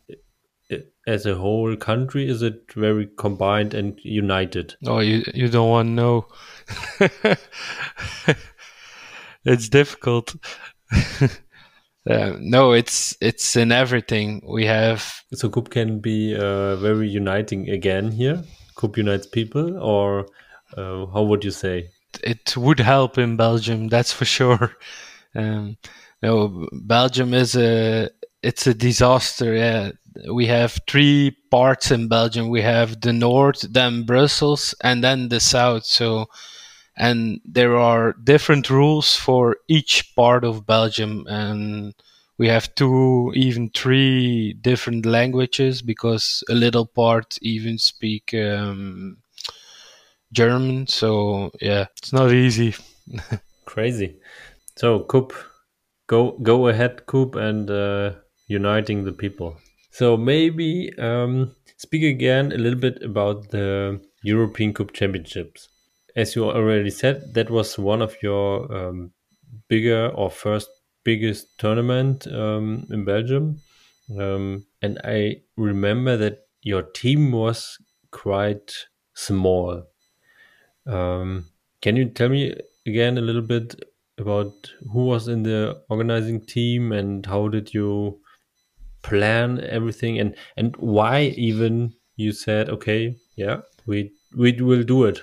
as 1.06 1.26
a 1.26 1.34
whole 1.34 1.76
country 1.76 2.28
is 2.28 2.42
it 2.42 2.72
very 2.74 3.08
combined 3.16 3.74
and 3.74 3.98
united? 4.02 4.76
Oh 4.86 5.00
you 5.00 5.24
you 5.34 5.48
don't 5.48 5.70
want 5.70 5.88
to 5.88 5.92
know. 5.92 6.26
It's 9.44 9.68
difficult. 9.68 10.34
Uh, 12.08 12.34
no 12.40 12.72
it's 12.72 13.14
it's 13.20 13.56
in 13.56 13.70
everything. 13.70 14.42
We 14.48 14.64
have 14.64 15.22
so 15.34 15.50
Kubb 15.50 15.68
can 15.68 16.00
be 16.00 16.34
uh, 16.34 16.76
very 16.76 17.06
uniting 17.06 17.68
again 17.68 18.10
here? 18.10 18.42
Kubb 18.74 18.96
unites 18.96 19.26
people 19.26 19.78
or 19.78 20.26
uh, 20.78 21.04
how 21.12 21.22
would 21.24 21.44
you 21.44 21.50
say? 21.50 21.90
It 22.24 22.56
would 22.56 22.80
help 22.80 23.18
in 23.18 23.36
belgium 23.36 23.88
that's 23.88 24.14
for 24.14 24.24
sure. 24.24 24.74
Um, 25.34 25.76
no 26.22 26.66
belgium 26.72 27.34
is 27.34 27.54
a 27.54 28.08
it's 28.42 28.66
a 28.66 28.74
disaster 28.74 29.54
yeah 29.54 29.90
we 30.30 30.46
have 30.46 30.78
three 30.88 31.36
parts 31.50 31.90
in 31.90 32.08
Belgium. 32.08 32.48
We 32.48 32.62
have 32.62 33.00
the 33.00 33.12
north, 33.12 33.60
then 33.70 34.04
Brussels, 34.04 34.74
and 34.82 35.02
then 35.02 35.28
the 35.28 35.40
south. 35.40 35.84
So, 35.84 36.26
and 36.96 37.40
there 37.44 37.76
are 37.76 38.14
different 38.24 38.70
rules 38.70 39.16
for 39.16 39.56
each 39.68 40.12
part 40.16 40.44
of 40.44 40.66
Belgium, 40.66 41.26
and 41.28 41.94
we 42.38 42.48
have 42.48 42.74
two, 42.74 43.32
even 43.34 43.70
three 43.70 44.54
different 44.54 45.06
languages 45.06 45.82
because 45.82 46.42
a 46.48 46.54
little 46.54 46.86
part 46.86 47.38
even 47.42 47.78
speak 47.78 48.34
um, 48.34 49.18
German. 50.32 50.86
So 50.86 51.50
yeah, 51.60 51.86
it's 51.98 52.12
not 52.12 52.32
easy. 52.32 52.74
Crazy. 53.64 54.16
So 54.76 55.00
Kubb, 55.00 55.32
go 56.06 56.32
go 56.42 56.68
ahead, 56.68 57.06
Kubb, 57.06 57.36
and 57.36 57.70
uh, 57.70 58.12
uniting 58.50 59.04
the 59.04 59.12
people. 59.12 59.56
So 59.92 60.16
maybe 60.16 60.92
um, 60.98 61.54
speak 61.76 62.02
again 62.02 62.52
a 62.52 62.58
little 62.58 62.78
bit 62.78 63.00
about 63.02 63.50
the 63.50 64.00
European 64.22 64.74
Kubb 64.74 64.92
Championships. 64.92 65.68
As 66.16 66.34
you 66.34 66.44
already 66.44 66.90
said, 66.90 67.34
that 67.34 67.48
was 67.48 67.78
one 67.78 68.02
of 68.02 68.16
your 68.22 68.72
um, 68.74 69.12
bigger 69.68 70.08
or 70.08 70.30
first 70.30 70.68
biggest 71.04 71.58
tournament 71.58 72.26
um, 72.26 72.86
in 72.90 73.04
Belgium, 73.04 73.60
um, 74.18 74.66
and 74.82 75.00
I 75.04 75.42
remember 75.56 76.16
that 76.16 76.40
your 76.62 76.82
team 76.82 77.30
was 77.30 77.78
quite 78.10 78.74
small. 79.14 79.84
Um, 80.86 81.46
can 81.80 81.96
you 81.96 82.06
tell 82.06 82.28
me 82.28 82.54
again 82.84 83.16
a 83.16 83.20
little 83.22 83.42
bit 83.42 83.76
about 84.18 84.52
who 84.92 85.04
was 85.06 85.28
in 85.28 85.44
the 85.44 85.80
organizing 85.88 86.40
team 86.44 86.92
and 86.92 87.24
how 87.24 87.48
did 87.48 87.72
you 87.72 88.20
plan 89.02 89.60
everything 89.60 90.18
and 90.18 90.34
and 90.56 90.76
why 90.76 91.22
even 91.36 91.92
you 92.16 92.32
said 92.32 92.68
okay 92.68 93.14
yeah 93.36 93.58
we 93.86 94.10
we 94.36 94.52
will 94.60 94.82
do 94.82 95.04
it? 95.04 95.20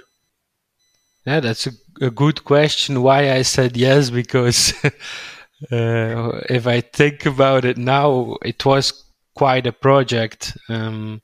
Yeah 1.25 1.39
that's 1.39 1.67
a, 1.67 1.71
a 2.01 2.11
good 2.11 2.43
question 2.43 3.01
why 3.01 3.31
i 3.31 3.41
said 3.41 3.77
yes 3.77 4.09
because 4.09 4.73
uh, 4.83 6.41
if 6.49 6.67
i 6.67 6.81
think 6.81 7.25
about 7.25 7.65
it 7.65 7.77
now 7.77 8.37
it 8.43 8.65
was 8.65 9.03
quite 9.35 9.67
a 9.67 9.71
project 9.71 10.57
um, 10.69 11.21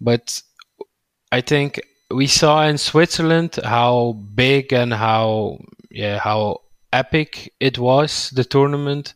but 0.00 0.42
i 1.32 1.40
think 1.40 1.80
we 2.10 2.26
saw 2.26 2.66
in 2.66 2.76
switzerland 2.76 3.58
how 3.64 4.12
big 4.34 4.72
and 4.72 4.92
how 4.92 5.58
yeah 5.90 6.18
how 6.18 6.60
epic 6.94 7.52
it 7.58 7.78
was 7.78 8.30
the 8.30 8.44
tournament. 8.44 9.14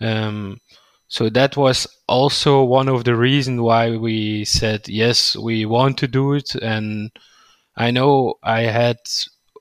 Um, 0.00 0.60
so 1.12 1.28
that 1.28 1.58
was 1.58 1.86
also 2.08 2.64
one 2.64 2.88
of 2.88 3.04
the 3.04 3.14
reasons 3.14 3.60
why 3.60 3.98
we 3.98 4.46
said 4.46 4.88
yes, 4.88 5.36
we 5.36 5.66
want 5.66 5.98
to 5.98 6.08
do 6.08 6.32
it. 6.32 6.54
And 6.54 7.10
I 7.76 7.90
know 7.90 8.36
I 8.42 8.62
had, 8.62 8.96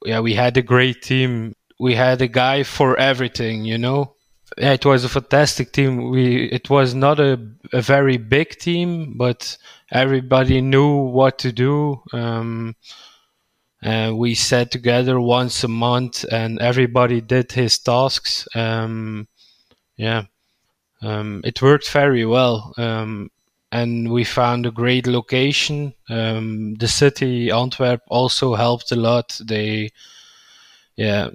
yeah, 0.05 0.21
we 0.21 0.33
had 0.33 0.55
a 0.55 0.61
great 0.61 1.01
team. 1.01 1.53
We 1.77 1.95
had 1.95 2.21
a 2.21 2.29
guy 2.29 2.63
for 2.63 2.97
everything, 2.97 3.65
you 3.65 3.77
know. 3.77 4.15
Yeah, 4.57 4.71
it 4.71 4.85
was 4.85 5.03
a 5.03 5.09
fantastic 5.09 5.73
team. 5.73 6.09
We 6.09 6.45
it 6.45 6.69
was 6.69 6.95
not 6.95 7.19
a, 7.19 7.37
a 7.73 7.81
very 7.81 8.15
big 8.15 8.57
team, 8.57 9.17
but 9.17 9.57
everybody 9.91 10.61
knew 10.61 11.03
what 11.07 11.39
to 11.39 11.51
do. 11.51 12.01
Um, 12.13 12.77
and 13.81 14.17
we 14.17 14.35
sat 14.35 14.71
together 14.71 15.19
once 15.19 15.65
a 15.65 15.67
month, 15.67 16.23
and 16.31 16.59
everybody 16.59 17.19
did 17.19 17.51
his 17.51 17.77
tasks. 17.77 18.47
Um, 18.55 19.27
yeah, 19.97 20.23
um, 21.01 21.41
it 21.43 21.61
worked 21.61 21.89
very 21.89 22.25
well. 22.25 22.73
Um, 22.77 23.29
and 23.71 24.11
we 24.11 24.23
found 24.23 24.65
a 24.65 24.71
great 24.71 25.07
location. 25.07 25.93
Um, 26.09 26.75
the 26.75 26.87
city 26.87 27.51
Antwerp 27.51 28.01
also 28.09 28.55
helped 28.55 28.91
a 28.91 28.97
lot. 28.97 29.39
They, 29.43 29.91
yeah, 30.97 31.29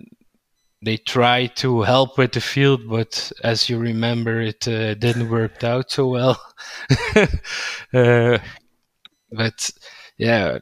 they 0.83 0.99
tried 0.99 1.57
to 1.57 1.83
help 1.83 2.19
with 2.19 2.33
the 2.33 2.41
field, 2.41 2.89
but 2.89 3.33
as 3.43 3.69
you 3.69 3.79
remember, 3.79 4.41
it 4.41 4.69
uh, 4.69 4.95
didn't 4.95 5.31
work 5.31 5.65
out 5.65 5.91
so 5.91 6.09
well. 6.09 6.41
uh, 7.95 8.39
but 9.33 9.71
yeah, 10.19 10.59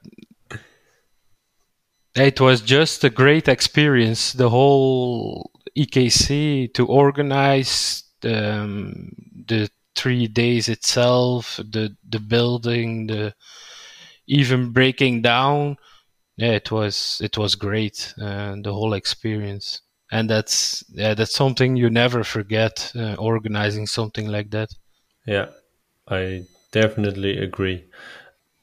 it 2.14 2.40
was 2.40 2.60
just 2.60 3.02
a 3.04 3.10
great 3.10 3.48
experience. 3.48 4.32
The 4.32 4.50
whole 4.50 5.50
EKC 5.76 6.72
to 6.74 6.86
organize 6.86 8.03
um, 8.24 9.12
the 9.46 9.70
three 9.94 10.26
days 10.26 10.68
itself, 10.68 11.56
the 11.56 11.96
the 12.08 12.20
building, 12.20 13.06
the 13.06 13.34
even 14.26 14.72
breaking 14.72 15.22
down. 15.22 15.76
Yeah, 16.36 16.52
it 16.52 16.70
was 16.70 17.20
it 17.22 17.38
was 17.38 17.54
great. 17.54 18.12
Uh, 18.20 18.56
the 18.62 18.72
whole 18.72 18.94
experience, 18.94 19.82
and 20.10 20.28
that's 20.28 20.82
yeah, 20.88 21.14
that's 21.14 21.34
something 21.34 21.76
you 21.76 21.90
never 21.90 22.24
forget. 22.24 22.92
Uh, 22.96 23.14
organizing 23.14 23.86
something 23.86 24.28
like 24.28 24.50
that. 24.50 24.70
Yeah, 25.26 25.46
I 26.08 26.44
definitely 26.72 27.38
agree. 27.38 27.84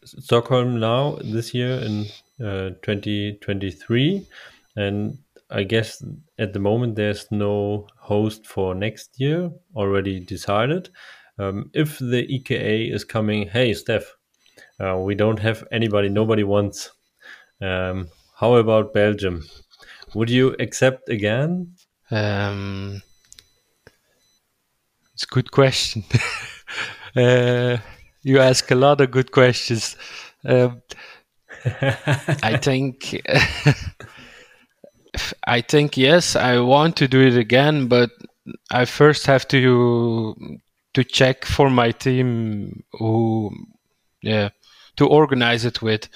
Stockholm 0.03 0.79
now 0.79 1.17
this 1.23 1.53
year 1.53 1.79
in 1.79 2.05
uh, 2.45 2.71
2023, 2.81 4.27
and 4.75 5.17
I 5.51 5.63
guess 5.63 6.03
at 6.39 6.53
the 6.53 6.59
moment 6.59 6.95
there's 6.95 7.29
no 7.31 7.87
host 7.97 8.47
for 8.47 8.73
next 8.73 9.19
year 9.19 9.51
already 9.75 10.19
decided. 10.19 10.89
Um, 11.37 11.69
if 11.73 11.99
the 11.99 12.25
EKA 12.27 12.85
is 12.85 13.03
coming, 13.03 13.47
hey 13.47 13.73
Steph, 13.73 14.15
uh, 14.79 14.97
we 14.97 15.15
don't 15.15 15.39
have 15.39 15.63
anybody, 15.71 16.09
nobody 16.09 16.43
wants. 16.43 16.91
Um, 17.61 18.09
how 18.35 18.55
about 18.55 18.93
Belgium? 18.93 19.45
Would 20.13 20.29
you 20.29 20.55
accept 20.59 21.09
again? 21.09 21.75
Um, 22.09 23.01
it's 25.13 25.23
a 25.23 25.27
good 25.27 25.51
question. 25.51 26.03
uh, 27.15 27.77
you 28.23 28.39
ask 28.39 28.71
a 28.71 28.75
lot 28.75 29.01
of 29.01 29.11
good 29.11 29.31
questions. 29.31 29.95
Um, 30.43 30.81
I 31.65 32.57
think 32.61 33.21
I 35.45 35.61
think 35.61 35.97
yes, 35.97 36.35
I 36.35 36.59
want 36.59 36.95
to 36.97 37.07
do 37.07 37.21
it 37.21 37.37
again, 37.37 37.87
but 37.87 38.11
I 38.71 38.85
first 38.85 39.25
have 39.27 39.47
to 39.49 40.35
to 40.93 41.03
check 41.03 41.45
for 41.45 41.69
my 41.69 41.91
team 41.91 42.83
who 42.93 43.51
yeah 44.21 44.49
to 44.97 45.07
organize 45.07 45.63
it 45.65 45.81
with 45.81 46.09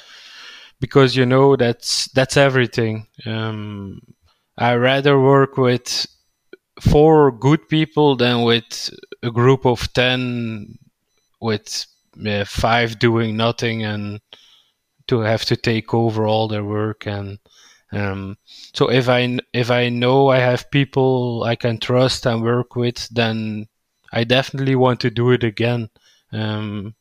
because 0.80 1.16
you 1.16 1.26
know 1.26 1.56
that's 1.56 2.08
that's 2.12 2.38
everything. 2.38 3.08
Um, 3.26 4.02
I 4.58 4.76
rather 4.76 5.20
work 5.20 5.58
with 5.58 6.06
four 6.80 7.32
good 7.32 7.68
people 7.70 8.16
than 8.16 8.44
with 8.44 8.90
a 9.24 9.32
group 9.32 9.66
of 9.66 9.92
ten 9.94 10.78
with 11.42 11.86
yeah, 12.18 12.44
five 12.46 13.00
doing 13.00 13.36
nothing 13.36 13.84
and 13.84 14.22
to 15.08 15.20
have 15.20 15.46
to 15.46 15.56
take 15.56 15.94
over 15.94 16.26
all 16.26 16.48
their 16.48 16.64
work 16.64 17.06
and 17.06 17.40
um, 17.92 18.38
so 18.74 18.90
if 18.90 19.08
I 19.10 19.38
if 19.54 19.72
I 19.72 19.90
know 19.90 20.30
I 20.30 20.40
have 20.40 20.72
people 20.72 21.44
I 21.44 21.56
can 21.56 21.80
trust 21.80 22.26
and 22.26 22.44
work 22.44 22.76
with, 22.76 23.08
then 23.10 23.68
I 24.12 24.24
definitely 24.24 24.76
want 24.76 25.00
to 25.02 25.10
do 25.10 25.32
it 25.32 25.44
again. 25.44 25.90
Um, 26.32 26.96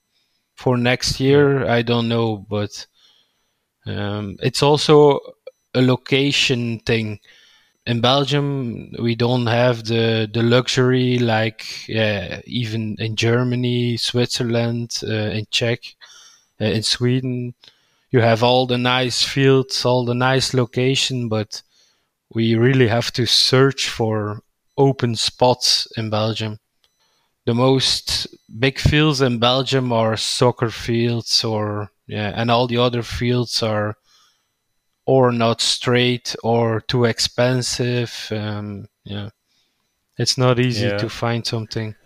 for 0.55 0.77
next 0.77 1.21
year, 1.21 1.67
I 1.67 1.83
don't 1.83 2.09
know, 2.09 2.37
but 2.37 2.87
um, 3.87 4.37
it's 4.43 4.63
also 4.63 5.21
a 5.75 5.83
location 5.83 6.79
thing. 6.81 7.21
In 7.87 8.01
Belgium, 8.01 8.93
we 8.99 9.15
don't 9.15 9.47
have 9.47 9.85
the, 9.85 10.29
the 10.33 10.43
luxury 10.43 11.19
like 11.19 11.65
uh, 11.95 12.39
even 12.47 12.97
in 12.99 13.15
Germany, 13.15 13.97
Switzerland, 13.99 15.01
uh, 15.03 15.31
in 15.31 15.47
Czech, 15.51 15.81
uh, 16.61 16.65
in 16.65 16.83
Sweden. 16.83 17.55
You 18.15 18.21
have 18.21 18.45
all 18.45 18.65
the 18.65 18.79
nice 18.79 19.25
fields, 19.25 19.85
all 19.85 20.05
the 20.05 20.15
nice 20.15 20.55
location, 20.55 21.29
but 21.29 21.61
we 22.33 22.55
really 22.55 22.87
have 22.87 23.11
to 23.15 23.27
search 23.27 23.89
for 23.89 24.41
open 24.79 25.17
spots 25.17 25.89
in 25.97 26.11
Belgium. 26.11 26.61
The 27.45 27.55
most 27.55 28.29
big 28.61 28.79
fields 28.79 29.21
in 29.21 29.41
Belgium 29.41 29.93
are 29.93 30.17
soccer 30.17 30.71
fields 30.71 31.43
or 31.43 31.91
yeah, 32.07 32.33
and 32.37 32.53
all 32.53 32.69
the 32.69 32.79
other 32.79 33.03
fields 33.03 33.65
are 33.65 33.97
or 35.07 35.33
not 35.33 35.61
straight 35.61 36.37
or 36.45 36.83
too 36.83 37.07
expensive. 37.07 38.29
Um, 38.31 38.87
yeah, 39.03 39.31
it's 40.17 40.39
not 40.39 40.61
easy 40.61 40.87
Yeah. 40.87 40.99
to 40.99 41.09
find 41.09 41.45
something. 41.45 41.97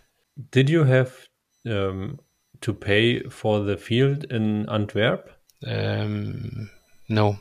Did 0.52 0.70
you 0.70 0.84
have 0.84 1.28
um, 1.66 2.18
to 2.62 2.72
pay 2.72 3.24
for 3.28 3.60
the 3.60 3.76
field 3.76 4.24
in 4.32 4.66
Antwerp? 4.70 5.34
Um, 5.66 6.70
no, 7.08 7.38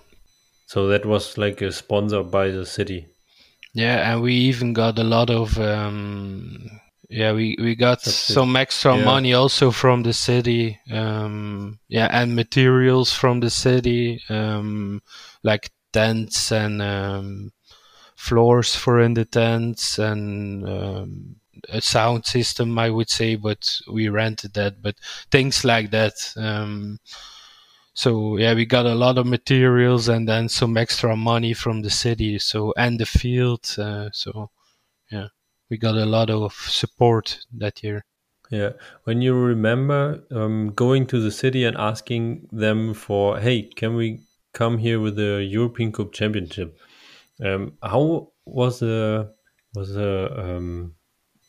So 0.65 0.88
that 0.88 1.06
was 1.06 1.38
like 1.38 1.62
a 1.62 1.71
sponsor 1.71 2.23
by 2.23 2.49
the 2.51 2.65
city. 2.65 3.08
yeah, 3.73 4.12
and 4.13 4.21
we 4.21 4.34
even 4.34 4.73
got 4.73 4.97
a 4.99 5.03
lot 5.03 5.30
of 5.30 5.58
um, 5.60 6.69
yeah, 7.10 7.32
we 7.34 7.56
we 7.60 7.75
got 7.75 7.99
Subsidi- 7.99 8.34
some 8.34 8.56
extra 8.56 8.97
yeah. 8.97 9.06
money 9.06 9.34
also 9.34 9.71
from 9.71 10.03
the 10.03 10.13
city. 10.13 10.80
Um, 10.91 11.80
yeah, 11.88 12.10
and 12.12 12.36
materials 12.36 13.13
from 13.13 13.39
the 13.39 13.49
city, 13.49 14.21
um, 14.30 15.01
like 15.43 15.71
tents 15.93 16.51
and 16.51 16.82
um, 16.82 17.51
floors 18.15 18.75
for 18.75 18.99
in 19.01 19.13
the 19.13 19.25
tents 19.25 19.99
and 19.99 20.67
um, 20.67 21.36
a 21.69 21.82
sound 21.82 22.25
system, 22.25 22.77
I 22.80 22.89
would 22.89 23.10
say, 23.10 23.36
but 23.36 23.69
we 23.91 24.10
rented 24.10 24.53
that. 24.56 24.82
But 24.82 24.95
things 25.32 25.63
like 25.63 25.91
that. 25.91 26.13
Um, 26.36 26.99
so 27.97 28.38
yeah, 28.38 28.53
we 28.53 28.67
got 28.67 28.86
a 28.86 28.93
lot 28.93 29.17
of 29.17 29.25
materials 29.25 30.07
and 30.07 30.27
then 30.29 30.49
some 30.49 30.77
extra 30.77 31.15
money 31.15 31.55
from 31.55 31.81
the 31.81 31.89
city. 31.89 32.38
So 32.38 32.71
and 32.77 32.99
the 32.99 33.07
field. 33.07 33.73
Uh, 33.75 34.10
so 34.13 34.51
yeah, 35.12 35.29
we 35.71 35.79
got 35.79 35.95
a 35.95 36.05
lot 36.05 36.29
of 36.29 36.53
support 36.53 37.39
that 37.57 37.81
year. 37.81 38.05
Yeah. 38.51 38.73
When 39.05 39.23
you 39.23 39.33
remember 39.33 40.23
um, 40.29 40.73
going 40.75 41.07
to 41.07 41.19
the 41.19 41.31
city 41.31 41.65
and 41.65 41.75
asking 41.75 42.47
them 42.51 42.93
for, 42.93 43.39
hey, 43.39 43.63
can 43.63 43.95
we 43.95 44.19
come 44.53 44.77
here 44.77 44.99
with 44.99 45.15
the 45.15 45.43
European 45.43 45.91
Cup 45.91 46.13
Championship? 46.13 46.77
Um, 47.43 47.79
how 47.81 48.31
was 48.45 48.77
the 48.77 49.33
was 49.73 49.95
the 49.95 50.29
um, 50.38 50.93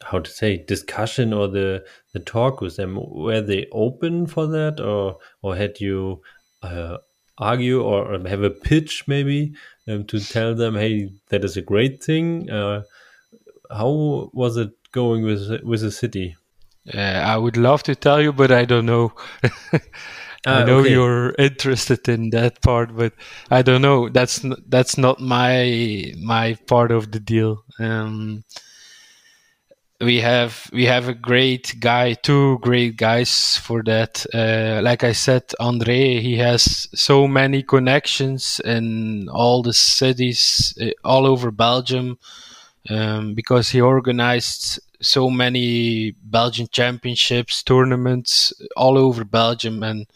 how 0.02 0.20
to 0.20 0.30
say 0.30 0.64
discussion 0.64 1.34
or 1.34 1.46
the 1.46 1.84
the 2.14 2.20
talk 2.20 2.62
with 2.62 2.76
them? 2.76 2.98
Were 2.98 3.42
they 3.42 3.66
open 3.70 4.26
for 4.26 4.46
that, 4.46 4.80
or 4.80 5.18
or 5.42 5.56
had 5.56 5.78
you 5.78 6.22
uh, 6.62 6.98
argue 7.38 7.82
or, 7.82 8.14
or 8.14 8.28
have 8.28 8.42
a 8.42 8.50
pitch 8.50 9.04
maybe 9.06 9.52
um, 9.86 10.04
to 10.06 10.20
tell 10.20 10.54
them, 10.54 10.74
hey, 10.74 11.10
that 11.30 11.44
is 11.44 11.56
a 11.56 11.62
great 11.62 12.02
thing? 12.02 12.50
Uh, 12.50 12.82
how 13.70 14.30
was 14.32 14.56
it 14.56 14.70
going 14.92 15.22
with 15.24 15.62
with 15.62 15.80
the 15.82 15.90
city? 15.90 16.36
Uh, 16.94 16.98
I 17.00 17.36
would 17.36 17.56
love 17.56 17.82
to 17.84 17.94
tell 17.94 18.20
you, 18.22 18.32
but 18.32 18.50
I 18.50 18.64
don't 18.64 18.86
know. 18.86 19.12
I 20.46 20.62
Ah, 20.62 20.62
know 20.62 20.80
okay. 20.80 20.90
you're 20.92 21.34
interested 21.38 22.08
in 22.08 22.30
that 22.30 22.62
part, 22.62 22.96
but 22.96 23.12
I 23.50 23.62
don't 23.62 23.82
know. 23.82 24.08
That's 24.08 24.44
n- 24.44 24.62
that's 24.68 24.96
not 24.96 25.20
my 25.20 26.12
my 26.22 26.54
part 26.66 26.90
of 26.90 27.10
the 27.12 27.20
deal. 27.20 27.64
Um, 27.78 28.44
we 30.00 30.20
have 30.20 30.70
we 30.72 30.87
have 30.87 31.08
a 31.08 31.14
great 31.14 31.74
guy, 31.80 32.14
two 32.14 32.58
great 32.61 32.96
guys 32.96 33.56
for 33.56 33.82
that. 33.82 34.24
Uh, 34.32 34.80
like 34.82 35.02
I 35.02 35.12
said, 35.12 35.42
Andre, 35.58 36.20
he 36.20 36.37
has 36.37 36.88
so 36.94 37.26
many 37.26 37.62
connections 37.64 38.61
in 38.64 39.28
all 39.28 39.62
the 39.62 39.72
cities 39.72 40.76
uh, 40.80 40.90
all 41.04 41.26
over 41.26 41.50
Belgium 41.50 42.18
um, 42.88 43.34
because 43.34 43.70
he 43.70 43.80
organized 43.80 44.80
so 45.00 45.30
many 45.30 46.12
Belgian 46.22 46.68
championships, 46.70 47.62
tournaments 47.64 48.52
all 48.76 48.96
over 48.96 49.24
Belgium, 49.24 49.82
and 49.82 50.06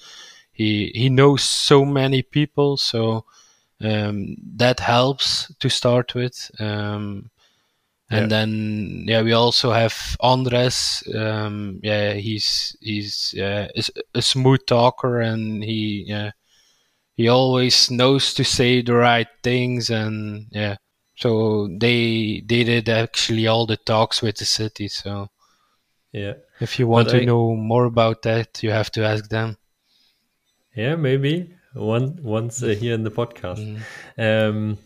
he 0.53 0.93
he 0.95 1.09
knows 1.09 1.43
so 1.43 1.85
many 1.85 2.23
people. 2.23 2.77
So 2.77 3.25
um, 3.81 4.37
that 4.57 4.79
helps 4.79 5.53
to 5.59 5.69
start 5.69 6.15
with. 6.15 6.53
Um, 6.61 7.31
and 8.13 8.31
Yeah. 8.31 8.39
then 8.39 9.05
yeah, 9.09 9.23
we 9.23 9.33
also 9.33 9.73
have 9.73 9.95
Andres. 10.21 11.03
Um, 11.15 11.81
yeah, 11.83 12.13
he's 12.15 12.77
he's 12.81 13.35
uh, 13.39 13.69
a 14.15 14.23
smooth 14.23 14.61
talker, 14.67 15.21
and 15.21 15.65
he 15.65 16.05
yeah 16.07 16.31
he 17.17 17.29
always 17.29 17.91
knows 17.91 18.35
to 18.35 18.45
say 18.45 18.83
the 18.83 18.95
right 18.95 19.29
things, 19.43 19.91
and 19.91 20.47
yeah. 20.53 20.77
So 21.17 21.69
they 21.81 22.43
they 22.47 22.65
did 22.65 22.89
actually 22.89 23.47
all 23.47 23.67
the 23.67 23.77
talks 23.77 24.23
with 24.23 24.37
the 24.37 24.45
city. 24.47 24.89
So 24.89 25.29
Yeah. 26.13 26.35
if 26.61 26.79
you 26.79 26.89
want 26.89 27.07
But 27.09 27.13
to 27.13 27.23
I- 27.23 27.25
know 27.25 27.55
more 27.57 27.85
about 27.87 28.23
that, 28.23 28.63
you 28.63 28.71
have 28.73 28.91
to 28.93 29.05
ask 29.05 29.29
them. 29.29 29.57
Yeah, 30.77 30.97
maybe 30.97 31.55
one 31.75 32.19
once 32.23 32.63
uh, 32.63 32.69
here 32.81 32.95
in 32.95 33.05
the 33.05 33.11
podcast. 33.11 33.61
Mhm. 34.19 34.49
Um, 34.49 34.79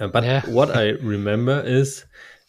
uh, 0.00 0.08
but 0.08 0.24
Yeah. 0.24 0.42
what 0.48 0.70
I 0.76 0.90
remember 1.02 1.60
is 1.62 2.04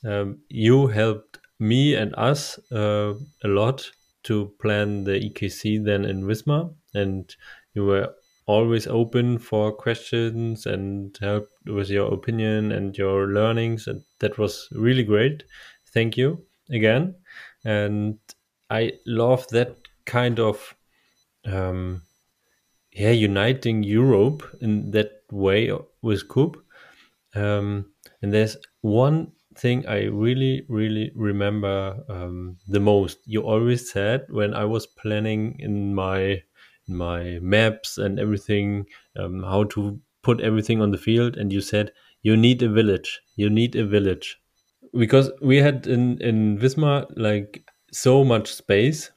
um, 0.05 0.39
you 0.49 0.87
helped 0.87 1.39
me 1.59 1.95
and 1.95 2.13
us 2.15 2.59
uh, 2.71 3.13
a 3.43 3.47
lot 3.47 3.89
to 4.23 4.53
plan 4.59 5.03
the 5.03 5.17
EKC 5.17 5.83
then 5.83 6.05
in 6.05 6.23
Wismar, 6.23 6.73
and 6.93 7.35
you 7.73 7.85
were 7.85 8.13
always 8.47 8.87
open 8.87 9.37
for 9.37 9.71
questions 9.71 10.65
and 10.65 11.17
help 11.21 11.47
with 11.65 11.89
your 11.89 12.13
opinion 12.13 12.71
and 12.71 12.97
your 12.97 13.27
learnings 13.27 13.87
and 13.87 14.03
that 14.19 14.37
was 14.37 14.67
really 14.71 15.03
great. 15.03 15.43
Thank 15.93 16.17
you 16.17 16.45
again. 16.69 17.15
And 17.63 18.17
i 18.71 18.93
love 19.05 19.45
that 19.49 19.75
kind 20.05 20.39
of 20.39 20.75
um 21.45 22.01
yeah 22.93 23.11
uniting 23.11 23.83
europe 23.83 24.43
in 24.61 24.91
that 24.91 25.11
way 25.31 25.71
with 26.01 26.27
Kubb 26.29 26.57
um 27.35 27.85
and 28.21 28.33
there's 28.33 28.57
one 28.81 29.31
thing 29.55 29.85
I 29.87 30.05
really, 30.05 30.63
really 30.67 31.11
remember 31.15 31.97
um, 32.09 32.57
the 32.67 32.79
most. 32.79 33.19
You 33.25 33.41
always 33.41 33.91
said 33.91 34.25
when 34.29 34.53
I 34.53 34.65
was 34.65 34.87
planning 34.87 35.57
in 35.59 35.93
my 35.93 36.41
in 36.87 36.95
my 36.95 37.39
maps 37.41 37.97
and 37.97 38.19
everything 38.19 38.85
um, 39.17 39.43
how 39.43 39.65
to 39.65 39.99
put 40.23 40.41
everything 40.41 40.81
on 40.81 40.91
the 40.91 40.97
field, 40.97 41.37
and 41.37 41.51
you 41.51 41.61
said 41.61 41.91
you 42.21 42.37
need 42.37 42.61
a 42.63 42.69
village. 42.69 43.21
You 43.35 43.49
need 43.49 43.75
a 43.75 43.85
village 43.85 44.39
because 44.97 45.31
we 45.41 45.57
had 45.57 45.87
in 45.87 46.17
in 46.21 46.57
Wismar 46.59 47.05
like 47.15 47.63
so 47.91 48.23
much 48.23 48.53
space, 48.53 49.11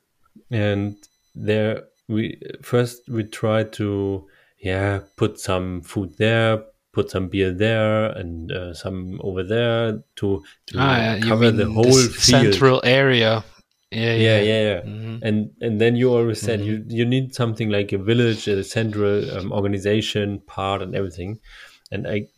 and 0.51 0.97
there 1.35 1.85
we 2.09 2.41
first 2.63 3.09
we 3.09 3.25
tried 3.25 3.73
to 3.75 4.27
yeah 4.61 5.01
put 5.17 5.39
some 5.39 5.83
food 5.83 6.15
there 6.19 6.63
put 6.95 7.11
some 7.11 7.29
beer 7.29 7.53
there 7.53 8.07
and 8.07 8.53
uh, 8.53 8.73
some 8.73 9.21
over 9.23 9.43
there 9.43 10.01
to, 10.17 10.43
to 10.67 10.79
ah, 10.79 11.17
cover 11.23 11.51
the 11.51 11.71
whole 11.71 11.93
central 11.93 12.81
area. 12.85 13.45
Yeah, 13.91 14.15
yeah, 14.15 14.15
yeah. 14.15 14.41
yeah, 14.41 14.63
yeah. 14.63 14.81
Mm-hmm. 14.81 15.17
And 15.23 15.51
and 15.61 15.81
then 15.81 15.97
you 15.97 16.15
always 16.15 16.41
said 16.41 16.61
mm-hmm. 16.61 16.91
you 16.91 16.99
you 16.99 17.05
need 17.05 17.35
something 17.35 17.71
like 17.71 17.93
a 17.93 17.99
village, 17.99 18.49
a 18.49 18.65
central 18.65 19.31
um, 19.37 19.53
organization 19.53 20.41
part, 20.47 20.83
and 20.83 20.95
everything. 20.95 21.39
And 21.93 22.09
I 22.09 22.29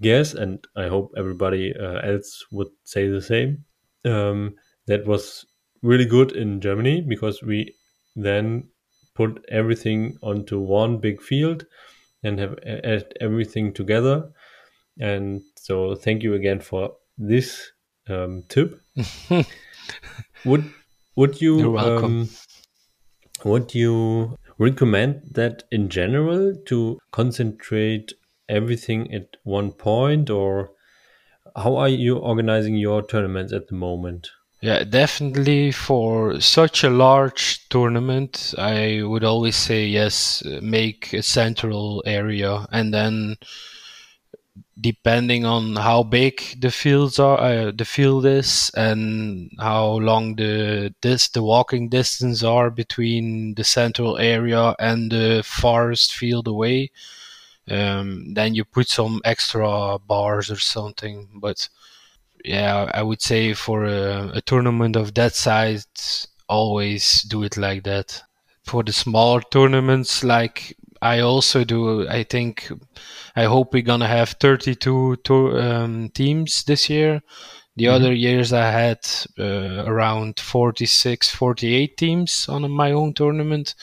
guess, 0.00 0.34
and 0.34 0.64
I 0.76 0.88
hope 0.88 1.12
everybody 1.16 1.74
uh, 1.74 2.00
else 2.00 2.44
would 2.52 2.68
say 2.84 3.08
the 3.08 3.22
same. 3.22 3.64
Um, 4.04 4.54
that 4.86 5.06
was 5.06 5.46
really 5.82 6.06
good 6.06 6.32
in 6.32 6.60
Germany 6.60 7.00
because 7.00 7.42
we 7.42 7.74
then 8.16 8.68
put 9.14 9.44
everything 9.48 10.16
onto 10.22 10.58
one 10.58 10.98
big 10.98 11.20
field 11.20 11.66
and 12.22 12.38
have 12.38 12.58
add 12.64 13.12
everything 13.20 13.72
together. 13.72 14.30
And 14.98 15.42
so, 15.56 15.94
thank 15.94 16.22
you 16.22 16.34
again 16.34 16.60
for 16.60 16.96
this 17.16 17.72
um, 18.08 18.44
tip. 18.48 18.80
would 20.44 20.70
would 21.16 21.40
you 21.40 21.78
um, 21.78 22.28
would 23.44 23.74
you 23.74 24.36
recommend 24.58 25.22
that 25.32 25.64
in 25.70 25.88
general 25.88 26.54
to 26.66 26.98
concentrate 27.12 28.12
everything 28.48 29.12
at 29.14 29.36
one 29.44 29.72
point, 29.72 30.28
or 30.28 30.72
how 31.56 31.76
are 31.76 31.88
you 31.88 32.18
organizing 32.18 32.76
your 32.76 33.02
tournaments 33.06 33.52
at 33.52 33.68
the 33.68 33.74
moment? 33.74 34.28
Yeah, 34.62 34.84
definitely 34.84 35.70
for 35.72 36.40
such 36.40 36.82
a 36.84 36.88
large 36.90 37.68
tournament, 37.68 38.54
I 38.58 39.02
would 39.02 39.22
always 39.24 39.56
say 39.56 39.86
yes, 39.86 40.42
make 40.62 41.12
a 41.12 41.22
central 41.22 42.02
area. 42.06 42.66
And 42.72 42.92
then 42.92 43.36
depending 44.80 45.44
on 45.44 45.76
how 45.76 46.02
big 46.02 46.60
the 46.60 46.70
fields 46.70 47.18
are 47.18 47.38
uh, 47.38 47.70
the 47.74 47.84
field 47.84 48.24
is 48.24 48.70
and 48.74 49.50
how 49.58 49.86
long 49.98 50.36
the 50.36 50.94
this 51.02 51.28
the 51.28 51.42
walking 51.42 51.88
distance 51.88 52.42
are 52.42 52.70
between 52.70 53.54
the 53.56 53.64
central 53.64 54.16
area 54.16 54.74
and 54.78 55.12
the 55.12 55.42
farthest 55.44 56.14
field 56.14 56.48
away 56.48 56.90
um, 57.70 58.34
then 58.34 58.54
you 58.54 58.64
put 58.64 58.88
some 58.88 59.20
extra 59.24 59.98
bars 60.00 60.50
or 60.50 60.58
something. 60.58 61.28
But 61.36 61.68
yeah, 62.44 62.90
I 62.94 63.02
would 63.02 63.22
say 63.22 63.54
for 63.54 63.84
a, 63.84 64.30
a, 64.34 64.40
tournament 64.42 64.96
of 64.96 65.14
that 65.14 65.34
size, 65.34 65.86
always 66.48 67.22
do 67.22 67.42
it 67.42 67.56
like 67.56 67.84
that. 67.84 68.22
For 68.64 68.82
the 68.82 68.92
small 68.92 69.40
tournaments, 69.40 70.22
like 70.22 70.76
I 71.02 71.20
also 71.20 71.64
do, 71.64 72.08
I 72.08 72.24
think, 72.24 72.70
I 73.34 73.44
hope 73.44 73.72
we're 73.72 73.82
gonna 73.82 74.06
have 74.06 74.36
32 74.40 75.16
to, 75.16 75.60
um, 75.60 76.10
teams 76.10 76.64
this 76.64 76.90
year. 76.90 77.22
The 77.76 77.84
mm-hmm. 77.84 77.94
other 77.94 78.12
years 78.12 78.52
I 78.52 78.70
had 78.70 79.00
uh, 79.38 79.84
around 79.86 80.38
46, 80.40 81.30
48 81.30 81.96
teams 81.96 82.46
on 82.48 82.70
my 82.70 82.92
own 82.92 83.14
tournament. 83.14 83.74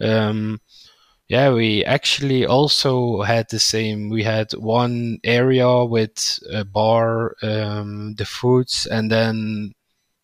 Um, 0.00 0.60
yeah, 1.28 1.52
we 1.52 1.84
actually 1.84 2.46
also 2.46 3.22
had 3.22 3.46
the 3.50 3.58
same. 3.58 4.10
We 4.10 4.22
had 4.22 4.52
one 4.52 5.18
area 5.24 5.84
with 5.84 6.38
a 6.52 6.64
bar, 6.64 7.34
um, 7.42 8.14
the 8.14 8.24
foods, 8.24 8.86
and 8.86 9.10
then 9.10 9.72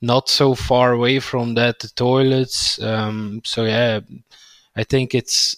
not 0.01 0.29
so 0.29 0.55
far 0.55 0.93
away 0.93 1.19
from 1.19 1.55
that 1.55 1.81
the 1.81 1.89
toilets. 1.89 2.81
Um, 2.81 3.41
so 3.45 3.65
yeah, 3.65 4.01
I 4.77 4.85
think 4.85 5.15
it's 5.15 5.57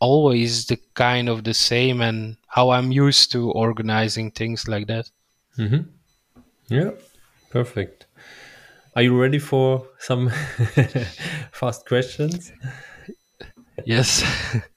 always 0.00 0.66
the 0.66 0.78
kind 0.92 1.30
of 1.30 1.44
the 1.44 1.54
same 1.54 2.02
and 2.02 2.36
how 2.48 2.70
I'm 2.70 2.92
used 2.92 3.32
to 3.32 3.50
organizing 3.52 4.32
things 4.32 4.68
like 4.68 4.86
that. 4.88 5.10
Mm-hmm. 5.58 5.88
Yeah, 6.68 6.90
perfect. 7.50 8.06
Are 8.96 9.02
you 9.02 9.18
ready 9.18 9.38
for 9.38 9.86
some 9.98 10.28
fast 11.52 11.86
questions? 11.86 12.52
Yes. 13.86 14.22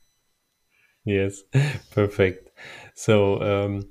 yes, 1.07 1.41
perfect. 1.91 2.49
So, 2.95 3.41
um, 3.41 3.89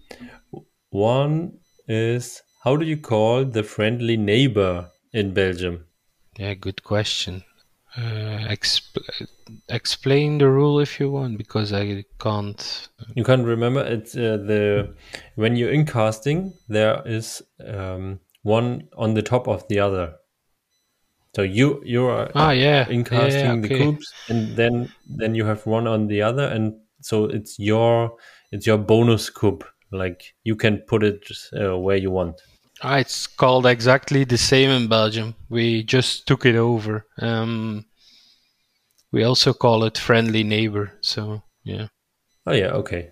one 0.90 1.58
is 1.88 2.42
how 2.64 2.76
do 2.76 2.84
you 2.84 2.96
call 2.96 3.44
the 3.44 3.62
friendly 3.62 4.16
neighbor 4.16 4.90
in 5.12 5.32
Belgium? 5.32 5.86
Yeah, 6.38 6.54
good 6.54 6.82
question. 6.82 7.44
Uh, 7.96 8.44
exp- 8.50 9.26
explain 9.68 10.38
the 10.38 10.48
rule 10.48 10.80
if 10.80 11.00
you 11.00 11.10
want, 11.10 11.38
because 11.38 11.72
I 11.72 12.04
can't. 12.20 12.88
You 13.14 13.24
can't 13.24 13.46
remember. 13.46 13.80
It's 13.80 14.14
uh, 14.14 14.36
the 14.36 14.94
when 15.36 15.56
you're 15.56 15.70
in 15.70 15.86
casting, 15.86 16.52
there 16.68 17.02
is 17.06 17.42
um, 17.66 18.20
one 18.42 18.88
on 18.98 19.14
the 19.14 19.22
top 19.22 19.48
of 19.48 19.66
the 19.68 19.80
other. 19.80 20.16
So 21.34 21.42
you 21.42 21.82
you 21.84 22.06
are 22.06 22.30
ah, 22.34 22.50
yeah. 22.50 22.88
in 22.88 23.04
casting 23.04 23.44
yeah, 23.44 23.52
okay. 23.52 23.68
the 23.68 23.78
Kubbs, 23.78 24.12
and 24.28 24.56
then 24.56 24.88
then 25.06 25.34
you 25.34 25.46
have 25.46 25.64
one 25.66 25.86
on 25.86 26.06
the 26.08 26.20
other, 26.22 26.44
and 26.44 26.74
so 27.06 27.26
it's 27.26 27.56
your 27.58 28.16
it's 28.50 28.66
your 28.66 28.78
bonus 28.78 29.30
Kubb. 29.30 29.64
Like 29.92 30.34
you 30.42 30.56
can 30.56 30.78
put 30.78 31.04
it 31.04 31.24
uh, 31.52 31.78
where 31.78 31.96
you 31.96 32.10
want. 32.10 32.40
Ah, 32.82 32.96
it's 32.96 33.26
called 33.26 33.64
exactly 33.64 34.24
the 34.24 34.36
same 34.36 34.70
in 34.70 34.88
Belgium. 34.88 35.34
We 35.48 35.84
just 35.84 36.26
took 36.26 36.44
it 36.44 36.56
over. 36.56 37.06
Um, 37.18 37.84
we 39.12 39.22
also 39.22 39.52
call 39.52 39.84
it 39.84 39.96
friendly 39.96 40.42
neighbor. 40.42 40.92
So 41.00 41.42
yeah. 41.62 41.86
Oh 42.44 42.52
yeah, 42.52 42.72
okay. 42.72 43.10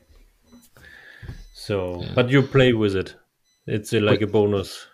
So, 1.55 2.03
yeah. 2.03 2.13
but 2.15 2.31
you 2.31 2.43
play 2.43 2.73
with 2.73 2.97
it. 2.97 3.15
It's 3.67 3.93
a, 3.93 4.01
like 4.01 4.21
a 4.21 4.27
bonus. 4.27 4.87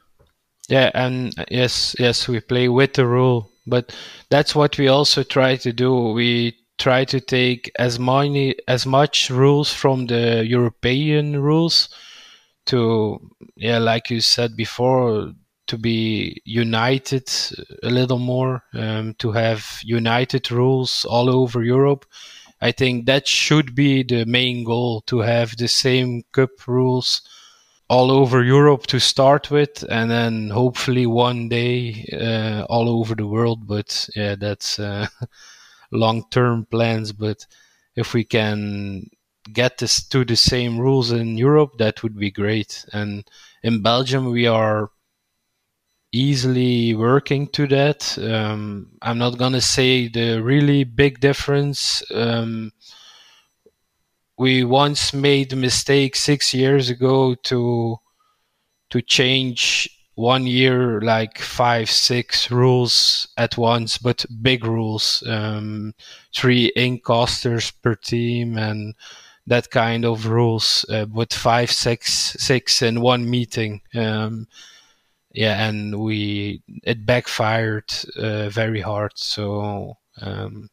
Yeah, 0.68 0.90
and 0.94 1.34
yes, 1.50 1.96
yes, 1.98 2.28
we 2.28 2.38
play 2.40 2.68
with 2.68 2.92
the 2.92 3.06
rule, 3.06 3.50
but 3.66 3.92
that's 4.28 4.54
what 4.54 4.78
we 4.78 4.86
also 4.86 5.24
try 5.24 5.56
to 5.56 5.72
do. 5.72 6.12
We 6.12 6.59
try 6.80 7.04
to 7.04 7.20
take 7.20 7.70
as 7.78 7.98
many 7.98 8.56
as 8.66 8.86
much 8.86 9.30
rules 9.30 9.72
from 9.72 10.06
the 10.06 10.44
European 10.46 11.40
rules 11.40 11.88
to 12.66 13.18
yeah 13.56 13.78
like 13.78 14.10
you 14.10 14.20
said 14.20 14.56
before 14.56 15.32
to 15.66 15.78
be 15.78 16.40
united 16.44 17.28
a 17.82 17.90
little 17.90 18.18
more 18.18 18.62
um, 18.74 19.14
to 19.18 19.30
have 19.32 19.80
united 19.84 20.50
rules 20.50 21.04
all 21.04 21.28
over 21.30 21.62
Europe 21.62 22.06
I 22.62 22.72
think 22.72 23.06
that 23.06 23.26
should 23.26 23.74
be 23.74 24.02
the 24.02 24.26
main 24.26 24.64
goal 24.64 25.00
to 25.02 25.20
have 25.20 25.56
the 25.56 25.68
same 25.68 26.22
kubb 26.32 26.50
rules 26.66 27.22
all 27.88 28.10
over 28.10 28.44
Europe 28.44 28.86
to 28.88 29.00
start 29.00 29.50
with, 29.50 29.82
and 29.90 30.10
then 30.10 30.50
hopefully 30.50 31.06
one 31.06 31.48
day 31.48 32.06
uh, 32.12 32.64
all 32.68 32.88
over 32.88 33.14
the 33.14 33.26
world. 33.26 33.66
But 33.66 34.08
yeah, 34.14 34.36
that's 34.36 34.78
uh, 34.78 35.06
long 35.90 36.24
term 36.30 36.66
plans. 36.66 37.12
But 37.12 37.46
if 37.96 38.14
we 38.14 38.24
can 38.24 39.08
get 39.52 39.78
this 39.78 40.06
to 40.08 40.24
the 40.24 40.36
same 40.36 40.78
rules 40.78 41.12
in 41.12 41.36
Europe, 41.36 41.72
that 41.78 42.02
would 42.02 42.16
be 42.16 42.30
great. 42.30 42.84
And 42.92 43.24
in 43.62 43.82
Belgium, 43.82 44.30
we 44.30 44.46
are 44.46 44.90
easily 46.12 46.94
working 46.94 47.48
to 47.48 47.66
that. 47.68 48.18
Um, 48.18 48.92
I'm 49.02 49.18
not 49.18 49.38
gonna 49.38 49.60
say 49.60 50.08
the 50.08 50.42
really 50.42 50.84
big 50.84 51.20
difference. 51.20 52.02
Um, 52.12 52.72
we 54.36 54.64
once 54.64 55.12
made 55.12 55.56
mistake 55.56 56.16
six 56.16 56.54
years 56.54 56.88
ago 56.88 57.34
to 57.34 57.98
to 58.90 59.02
change 59.02 59.88
one 60.20 60.46
year 60.46 61.00
like 61.00 61.38
five, 61.38 61.90
six 61.90 62.50
rules 62.50 63.26
at 63.36 63.56
once, 63.56 63.98
but 63.98 64.26
big 64.42 64.64
rules. 64.64 65.22
Um, 65.26 65.94
three 66.34 66.72
incasters 66.76 67.72
per 67.82 67.94
team 67.94 68.58
and 68.58 68.94
that 69.46 69.70
kind 69.70 70.04
of 70.04 70.26
rules 70.26 70.84
uh, 70.90 71.06
with 71.12 71.32
five, 71.32 71.70
six, 71.72 72.12
six 72.38 72.82
in 72.82 73.00
one 73.00 73.28
meeting. 73.28 73.80
Um, 73.94 74.46
yeah, 75.32 75.68
and 75.68 76.00
we 76.00 76.62
it 76.82 77.06
backfired 77.06 77.92
uh, 78.16 78.48
very 78.48 78.80
hard. 78.80 79.12
So 79.16 79.96
um, 80.20 80.70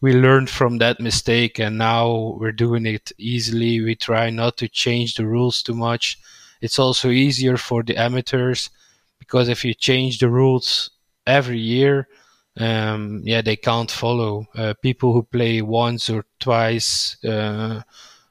we 0.00 0.14
learned 0.14 0.50
from 0.50 0.78
that 0.78 1.00
mistake, 1.00 1.58
and 1.58 1.78
now 1.78 2.36
we're 2.38 2.52
doing 2.52 2.86
it 2.86 3.12
easily. 3.18 3.80
We 3.80 3.94
try 3.94 4.30
not 4.30 4.56
to 4.58 4.68
change 4.68 5.14
the 5.14 5.26
rules 5.26 5.62
too 5.62 5.74
much. 5.74 6.18
It's 6.60 6.78
also 6.78 7.10
easier 7.10 7.56
for 7.56 7.82
the 7.82 7.96
amateurs 7.96 8.70
because 9.18 9.48
if 9.48 9.64
you 9.64 9.74
change 9.74 10.18
the 10.18 10.28
rules 10.28 10.90
every 11.26 11.58
year, 11.58 12.08
um, 12.58 13.22
yeah, 13.24 13.42
they 13.42 13.56
can't 13.56 13.90
follow. 13.90 14.46
Uh, 14.54 14.74
people 14.82 15.12
who 15.12 15.22
play 15.22 15.62
once 15.62 16.10
or 16.10 16.24
twice 16.40 17.22
uh, 17.24 17.82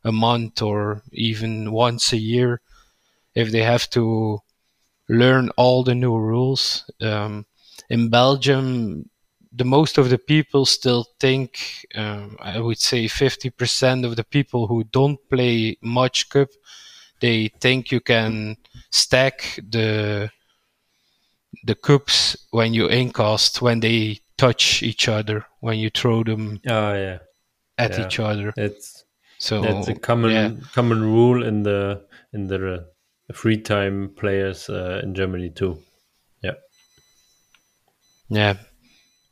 a 0.04 0.12
month 0.12 0.62
or 0.62 1.02
even 1.12 1.72
once 1.72 2.14
a 2.14 2.18
year, 2.18 2.62
if 3.36 3.52
they 3.52 3.64
have 3.64 3.90
to 3.92 4.42
learn 5.10 5.50
all 5.58 5.84
the 5.84 5.96
new 5.96 6.18
rules. 6.18 6.90
Um, 7.02 7.46
in 7.90 8.10
Belgium, 8.10 9.10
the 9.52 9.66
most 9.66 9.98
of 9.98 10.10
the 10.10 10.18
people 10.18 10.66
still 10.66 11.06
think, 11.20 11.86
um, 11.96 12.38
I 12.40 12.60
would 12.60 12.80
say 12.80 13.08
50% 13.08 14.06
of 14.06 14.16
the 14.16 14.24
people 14.24 14.68
who 14.68 14.84
don't 14.86 15.20
play 15.30 15.78
much 15.82 16.30
kubb, 16.30 16.50
they 17.20 17.50
think 17.60 17.92
you 17.92 18.00
can 18.00 18.58
stack 18.92 19.60
the 19.70 20.30
the 21.64 21.76
kubbs 21.76 22.38
when 22.52 22.74
you 22.74 22.88
incast 22.88 23.62
when 23.62 23.80
they 23.80 24.20
touch 24.38 24.82
each 24.84 25.08
other 25.08 25.46
when 25.60 25.78
you 25.78 25.90
throw 25.90 26.24
them 26.24 26.62
oh, 26.70 26.94
yeah. 26.94 27.20
at 27.78 27.98
yeah. 27.98 28.06
each 28.06 28.20
other. 28.20 28.54
It's 28.56 29.04
so 29.38 29.62
that's 29.62 29.88
a 29.88 29.96
common 29.96 30.32
yeah. 30.32 30.52
common 30.74 31.02
rule 31.02 31.44
in 31.44 31.64
the 31.64 32.06
in 32.34 32.48
the 32.48 32.88
free 33.34 33.58
time 33.58 34.14
players 34.16 34.70
uh, 34.70 35.02
in 35.04 35.14
Germany 35.16 35.50
too. 35.50 35.80
Yeah. 36.42 36.56
Yeah. 38.30 38.56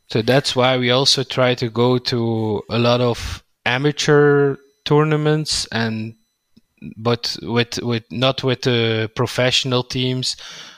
So 0.09 0.21
that's 0.21 0.55
why 0.55 0.77
we 0.77 0.91
also 0.91 1.23
try 1.23 1.55
to 1.55 1.69
go 1.69 1.97
to 1.97 2.63
a 2.69 2.79
lot 2.79 3.01
of 3.01 3.43
amateur 3.65 4.55
tournaments 4.85 5.67
and 5.71 6.15
but 6.95 7.37
with 7.41 7.79
with 7.81 8.03
not 8.11 8.43
with 8.43 8.61
the 8.61 9.09
professional 9.15 9.83
teams 9.83 10.35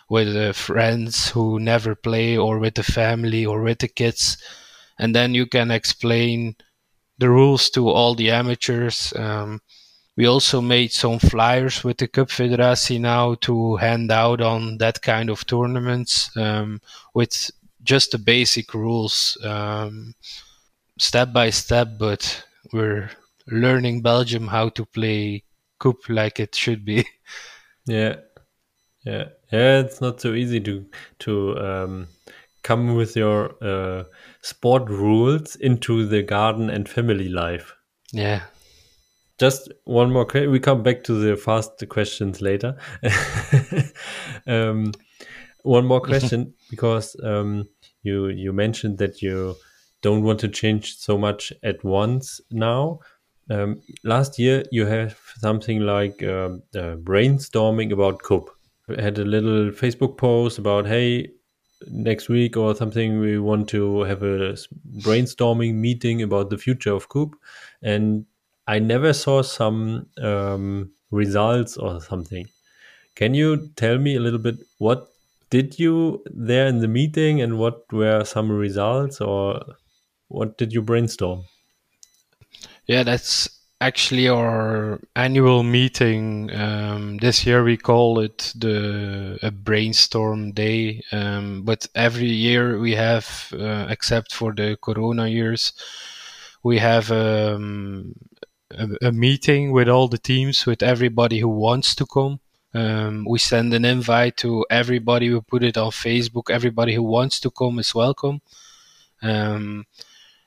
with 0.09 0.33
the 0.33 0.53
friends 0.53 1.29
who 1.29 1.59
never 1.59 1.95
play 1.95 2.37
or 2.37 2.59
with 2.59 2.75
the 2.75 2.83
family 2.83 3.45
or 3.45 3.61
with 3.61 3.79
the 3.79 3.87
kids 3.87 4.37
and 4.97 5.15
then 5.15 5.33
you 5.33 5.45
can 5.45 5.71
explain 5.71 6.55
the 7.17 7.29
rules 7.29 7.69
to 7.69 7.89
all 7.89 8.15
the 8.15 8.31
amateurs 8.31 9.13
um, 9.15 9.61
we 10.19 10.25
also 10.25 10.59
made 10.59 10.91
some 10.91 11.17
flyers 11.17 11.81
with 11.81 11.97
the 11.99 12.07
Kubbfederatie 12.09 12.99
now 12.99 13.35
to 13.35 13.77
hand 13.77 14.11
out 14.11 14.41
on 14.41 14.77
that 14.79 15.01
kind 15.01 15.29
of 15.29 15.45
tournaments 15.47 16.29
um, 16.35 16.81
with 17.13 17.49
just 17.83 18.11
the 18.11 18.17
basic 18.17 18.73
rules, 18.73 19.37
um, 19.45 20.13
step 20.97 21.31
by 21.31 21.49
step. 21.51 21.91
But 21.97 22.43
we're 22.73 23.09
learning 23.47 24.01
Belgium 24.01 24.49
how 24.49 24.67
to 24.67 24.85
play 24.85 25.43
Kubb 25.79 25.97
like 26.09 26.39
it 26.39 26.55
should 26.55 26.85
be. 26.85 27.05
Yeah, 27.85 28.17
yeah, 29.03 29.29
yeah. 29.51 29.79
It's 29.79 29.99
not 29.99 30.21
so 30.21 30.33
easy 30.33 30.59
to 30.59 30.85
to 31.19 31.57
um, 31.57 32.07
come 32.61 32.93
with 32.95 33.15
your 33.15 33.55
uh, 33.63 34.03
sport 34.41 34.87
rules 34.89 35.55
into 35.55 36.05
the 36.05 36.21
garden 36.21 36.69
and 36.69 36.87
family 36.87 37.29
life. 37.29 37.73
Yeah 38.11 38.41
just 39.39 39.71
one 39.85 40.11
more 40.11 40.25
question. 40.25 40.51
We 40.51 40.59
come 40.59 40.83
back 40.83 41.03
to 41.05 41.13
the 41.13 41.35
fast 41.35 41.83
questions 41.87 42.41
later. 42.41 42.75
um, 44.47 44.91
one 45.63 45.85
more 45.85 46.01
question 46.01 46.53
because 46.69 47.15
um, 47.23 47.67
you 48.03 48.27
you 48.27 48.53
mentioned 48.53 48.97
that 48.99 49.21
you 49.21 49.55
don't 50.01 50.23
want 50.23 50.39
to 50.41 50.49
change 50.49 50.97
so 50.97 51.17
much 51.17 51.53
at 51.63 51.83
once 51.83 52.41
now. 52.51 52.99
Um, 53.49 53.81
last 54.03 54.37
year 54.37 54.63
you 54.71 54.85
have 54.85 55.17
something 55.39 55.81
like 55.81 56.21
uh, 56.21 56.49
uh, 56.75 56.95
brainstorming 56.97 57.91
about 57.91 58.21
Kubb. 58.21 58.49
We 58.87 59.01
had 59.01 59.17
a 59.17 59.25
little 59.25 59.71
Facebook 59.71 60.17
post 60.17 60.59
about 60.59 60.85
hey 60.85 61.31
next 61.87 62.29
week 62.29 62.57
or 62.57 62.75
something 62.75 63.19
we 63.19 63.39
want 63.39 63.69
to 63.69 64.01
have 64.01 64.21
a 64.21 64.55
brainstorming 64.97 65.75
meeting 65.75 66.21
about 66.21 66.49
the 66.49 66.57
future 66.57 66.93
of 66.93 67.07
Kubb 67.09 67.35
and 67.81 68.25
I 68.67 68.79
never 68.79 69.13
saw 69.13 69.41
some 69.41 70.07
um, 70.21 70.91
results 71.09 71.77
or 71.77 72.01
something. 72.01 72.47
Can 73.15 73.33
you 73.33 73.69
tell 73.75 73.97
me 73.97 74.15
a 74.15 74.19
little 74.19 74.39
bit 74.39 74.57
what 74.77 75.07
did 75.49 75.79
you 75.79 76.23
there 76.25 76.67
in 76.67 76.79
the 76.79 76.87
meeting 76.87 77.41
and 77.41 77.57
what 77.57 77.91
were 77.91 78.23
some 78.23 78.51
results 78.51 79.21
or 79.21 79.63
what 80.27 80.57
did 80.57 80.71
you 80.71 80.81
brainstorm? 80.81 81.43
Yeah, 82.89 83.03
that's 83.03 83.47
actually 83.79 84.29
our 84.29 84.99
annual 85.15 85.61
meeting. 85.61 86.49
Um, 86.55 87.17
this 87.17 87.45
year 87.45 87.63
we 87.63 87.77
call 87.77 88.19
it 88.19 88.51
the 88.57 89.37
a 89.43 89.51
brainstorm 89.51 90.53
day, 90.53 91.03
um, 91.11 91.61
but 91.61 91.85
every 91.93 92.31
year 92.31 92.79
we 92.79 92.95
have, 92.95 93.53
uh, 93.53 93.85
except 93.91 94.33
for 94.33 94.55
the 94.55 94.75
Corona 94.81 95.27
years, 95.27 95.71
we 96.63 96.79
have 96.79 97.11
um, 97.11 98.15
a, 98.71 98.87
a, 99.09 99.11
meeting 99.11 99.71
with 99.71 99.87
all 99.87 100.07
the 100.07 100.17
teams, 100.17 100.65
with 100.65 100.81
everybody 100.81 101.37
who 101.37 101.49
wants 101.49 101.93
to 101.93 102.07
come. 102.07 102.39
Um, 102.73 103.23
we 103.29 103.37
send 103.37 103.71
an 103.75 103.85
invite 103.85 104.37
to 104.37 104.65
everybody. 104.71 105.31
We 105.31 105.41
put 105.41 105.63
it 105.63 105.77
on 105.77 105.91
Facebook. 105.91 106.49
Everybody 106.49 106.95
who 106.95 107.03
wants 107.03 107.39
to 107.41 107.51
come 107.51 107.77
is 107.77 107.93
welcome. 107.93 108.41
Um, 109.21 109.85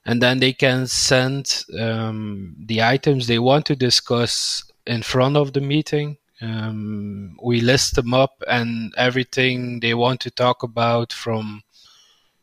and 0.04 0.20
then 0.22 0.40
they 0.40 0.52
can 0.52 0.86
send 0.86 1.64
um, 1.78 2.56
the 2.66 2.82
items 2.82 3.26
they 3.26 3.38
want 3.38 3.66
to 3.66 3.76
discuss 3.76 4.64
in 4.86 5.02
front 5.02 5.36
of 5.36 5.52
the 5.52 5.60
meeting. 5.60 6.16
Um, 6.40 7.36
we 7.42 7.60
list 7.60 7.94
them 7.94 8.12
up 8.12 8.42
and 8.48 8.92
everything 8.96 9.78
they 9.80 9.94
want 9.94 10.20
to 10.22 10.30
talk 10.30 10.64
about 10.64 11.12
from, 11.12 11.62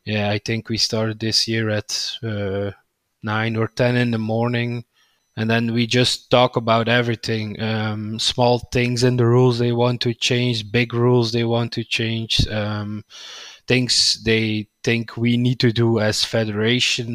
yeah, 0.04 0.30
I 0.30 0.38
think 0.38 0.68
we 0.68 0.78
started 0.78 1.20
this 1.20 1.46
year 1.46 1.68
at 1.68 2.16
uh, 2.22 2.70
nine 3.22 3.56
or 3.56 3.68
ten 3.68 3.96
in 3.96 4.10
the 4.10 4.18
morning 4.18 4.84
and 5.36 5.48
then 5.48 5.72
we 5.72 5.86
just 5.86 6.30
talk 6.30 6.56
about 6.56 6.88
everything 6.88 7.60
um, 7.62 8.18
small 8.18 8.58
things 8.72 9.04
in 9.04 9.16
the 9.16 9.24
rules 9.26 9.58
they 9.58 9.72
want 9.72 10.00
to 10.00 10.12
change 10.14 10.70
big 10.70 10.92
rules 10.92 11.32
they 11.32 11.44
want 11.44 11.72
to 11.72 11.84
change 11.84 12.46
um, 12.48 13.04
things 13.70 13.94
they 14.24 14.66
think 14.86 15.16
we 15.16 15.32
need 15.36 15.60
to 15.60 15.72
do 15.82 15.88
as 16.00 16.24
federation 16.24 17.10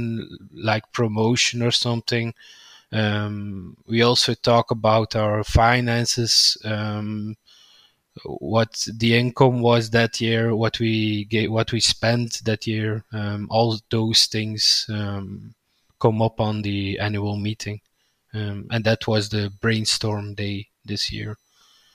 like 0.53 0.85
promotion 0.99 1.61
or 1.61 1.71
something 1.71 2.27
um, 2.91 3.75
we 3.87 4.01
also 4.01 4.33
talk 4.33 4.71
about 4.71 5.15
our 5.15 5.43
finances 5.43 6.57
um, 6.63 7.35
what 8.25 8.87
the 9.01 9.11
income 9.15 9.59
was 9.59 9.89
that 9.89 10.21
year 10.21 10.55
what 10.55 10.79
we 10.79 11.25
get 11.25 11.51
what 11.51 11.71
we 11.73 11.79
spent 11.79 12.41
that 12.45 12.65
year 12.65 13.03
um, 13.11 13.47
all 13.49 13.77
those 13.89 14.25
things 14.35 14.85
um, 14.89 15.53
come 15.99 16.21
up 16.21 16.39
on 16.39 16.61
the 16.61 16.97
annual 16.99 17.35
meeting 17.35 17.81
um, 18.33 18.67
and 18.71 18.83
that 18.83 19.07
was 19.07 19.29
the 19.29 19.51
brainstorm 19.61 20.35
day 20.35 20.67
this 20.83 21.11
year. 21.11 21.37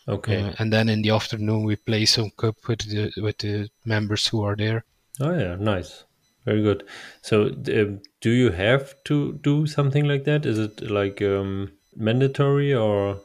Okay. 0.09 0.43
Uh, 0.43 0.53
and 0.59 0.73
then 0.73 0.89
in 0.89 1.03
the 1.03 1.11
afternoon 1.11 1.65
we 1.65 1.77
play 1.77 2.05
some 2.05 2.31
kubb 2.37 2.57
with 2.67 2.81
the 2.81 3.13
with 3.23 3.39
the 3.39 3.69
members 3.85 4.27
who 4.27 4.43
are 4.43 4.57
there. 4.57 4.85
Oh 5.21 5.33
yeah, 5.33 5.57
nice, 5.57 6.05
very 6.45 6.63
good. 6.63 6.85
So, 7.23 7.49
uh, 7.49 7.99
do 8.21 8.31
you 8.31 8.51
have 8.51 8.95
to 9.05 9.35
do 9.35 9.67
something 9.67 10.07
like 10.07 10.25
that? 10.25 10.47
Is 10.47 10.59
it 10.59 10.91
like 10.91 11.21
um, 11.23 11.73
mandatory 11.95 12.75
or? 12.75 13.21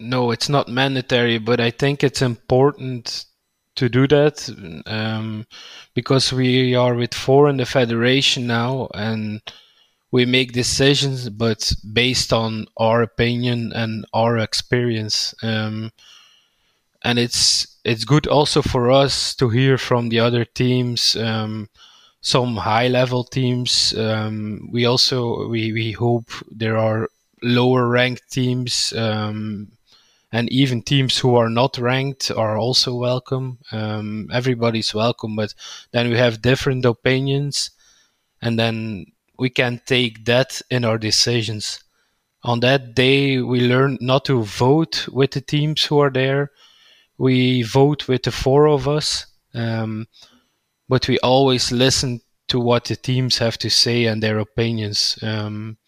No, 0.00 0.30
it's 0.30 0.48
not 0.48 0.68
mandatory, 0.68 1.38
but 1.38 1.60
I 1.60 1.70
think 1.70 2.02
it's 2.02 2.22
important 2.22 3.26
to 3.76 3.88
do 3.88 4.06
that 4.08 4.48
um, 4.86 5.46
because 5.94 6.32
we 6.32 6.74
are 6.74 6.94
with 6.94 7.14
four 7.14 7.48
in 7.48 7.58
the 7.58 7.66
federation 7.66 8.46
now, 8.46 8.88
and 8.94 9.40
we 10.10 10.24
make 10.24 10.52
decisions, 10.52 11.28
but 11.28 11.72
based 11.92 12.32
on 12.32 12.66
our 12.76 13.02
opinion 13.02 13.72
and 13.74 14.04
our 14.14 14.38
experience. 14.38 15.34
Um, 15.42 15.90
and 17.04 17.18
it's 17.18 17.66
it's 17.84 18.04
good 18.04 18.26
also 18.26 18.62
for 18.62 18.90
us 18.90 19.34
to 19.36 19.50
hear 19.50 19.76
from 19.78 20.08
the 20.08 20.18
other 20.20 20.44
teams, 20.44 21.14
um, 21.16 21.68
some 22.22 22.56
high 22.56 22.88
level 22.88 23.24
teams. 23.24 23.94
Um, 23.96 24.68
we 24.72 24.86
also 24.86 25.48
we 25.48 25.72
we 25.72 25.92
hope 25.92 26.30
there 26.50 26.78
are 26.78 27.08
lower 27.42 27.88
ranked 27.88 28.30
teams. 28.32 28.92
Um, 28.96 29.68
and 30.32 30.50
even 30.50 30.82
teams 30.82 31.16
who 31.18 31.36
are 31.36 31.48
not 31.48 31.78
ranked 31.78 32.28
are 32.32 32.58
also 32.58 32.92
welcome. 32.96 33.58
Um, 33.70 34.28
everybody's 34.32 34.92
welcome, 34.92 35.36
but 35.36 35.54
then 35.92 36.10
we 36.10 36.16
have 36.16 36.42
different 36.42 36.84
opinions, 36.84 37.70
and 38.42 38.58
then 38.58 39.06
we 39.38 39.48
can 39.48 39.80
take 39.86 40.24
that 40.24 40.60
in 40.70 40.84
our 40.84 40.98
decisions. 40.98 41.84
On 42.42 42.58
that 42.60 42.96
day, 42.96 43.40
we 43.40 43.60
learn 43.60 43.96
not 44.00 44.24
to 44.24 44.42
vote 44.42 45.06
with 45.12 45.30
the 45.30 45.40
teams 45.40 45.84
who 45.84 46.00
are 46.00 46.10
there. 46.10 46.50
We 47.18 47.62
vote 47.62 48.08
with 48.08 48.24
the 48.24 48.32
four 48.32 48.68
of 48.68 48.88
us, 48.88 49.26
um, 49.54 50.06
but 50.88 51.08
we 51.08 51.18
always 51.20 51.70
listen 51.70 52.20
to 52.48 52.60
what 52.60 52.84
the 52.84 52.96
teams 52.96 53.38
have 53.38 53.56
to 53.58 53.70
say 53.70 54.04
and 54.06 54.22
their 54.22 54.38
opinions. 54.38 55.18
Um, 55.22 55.78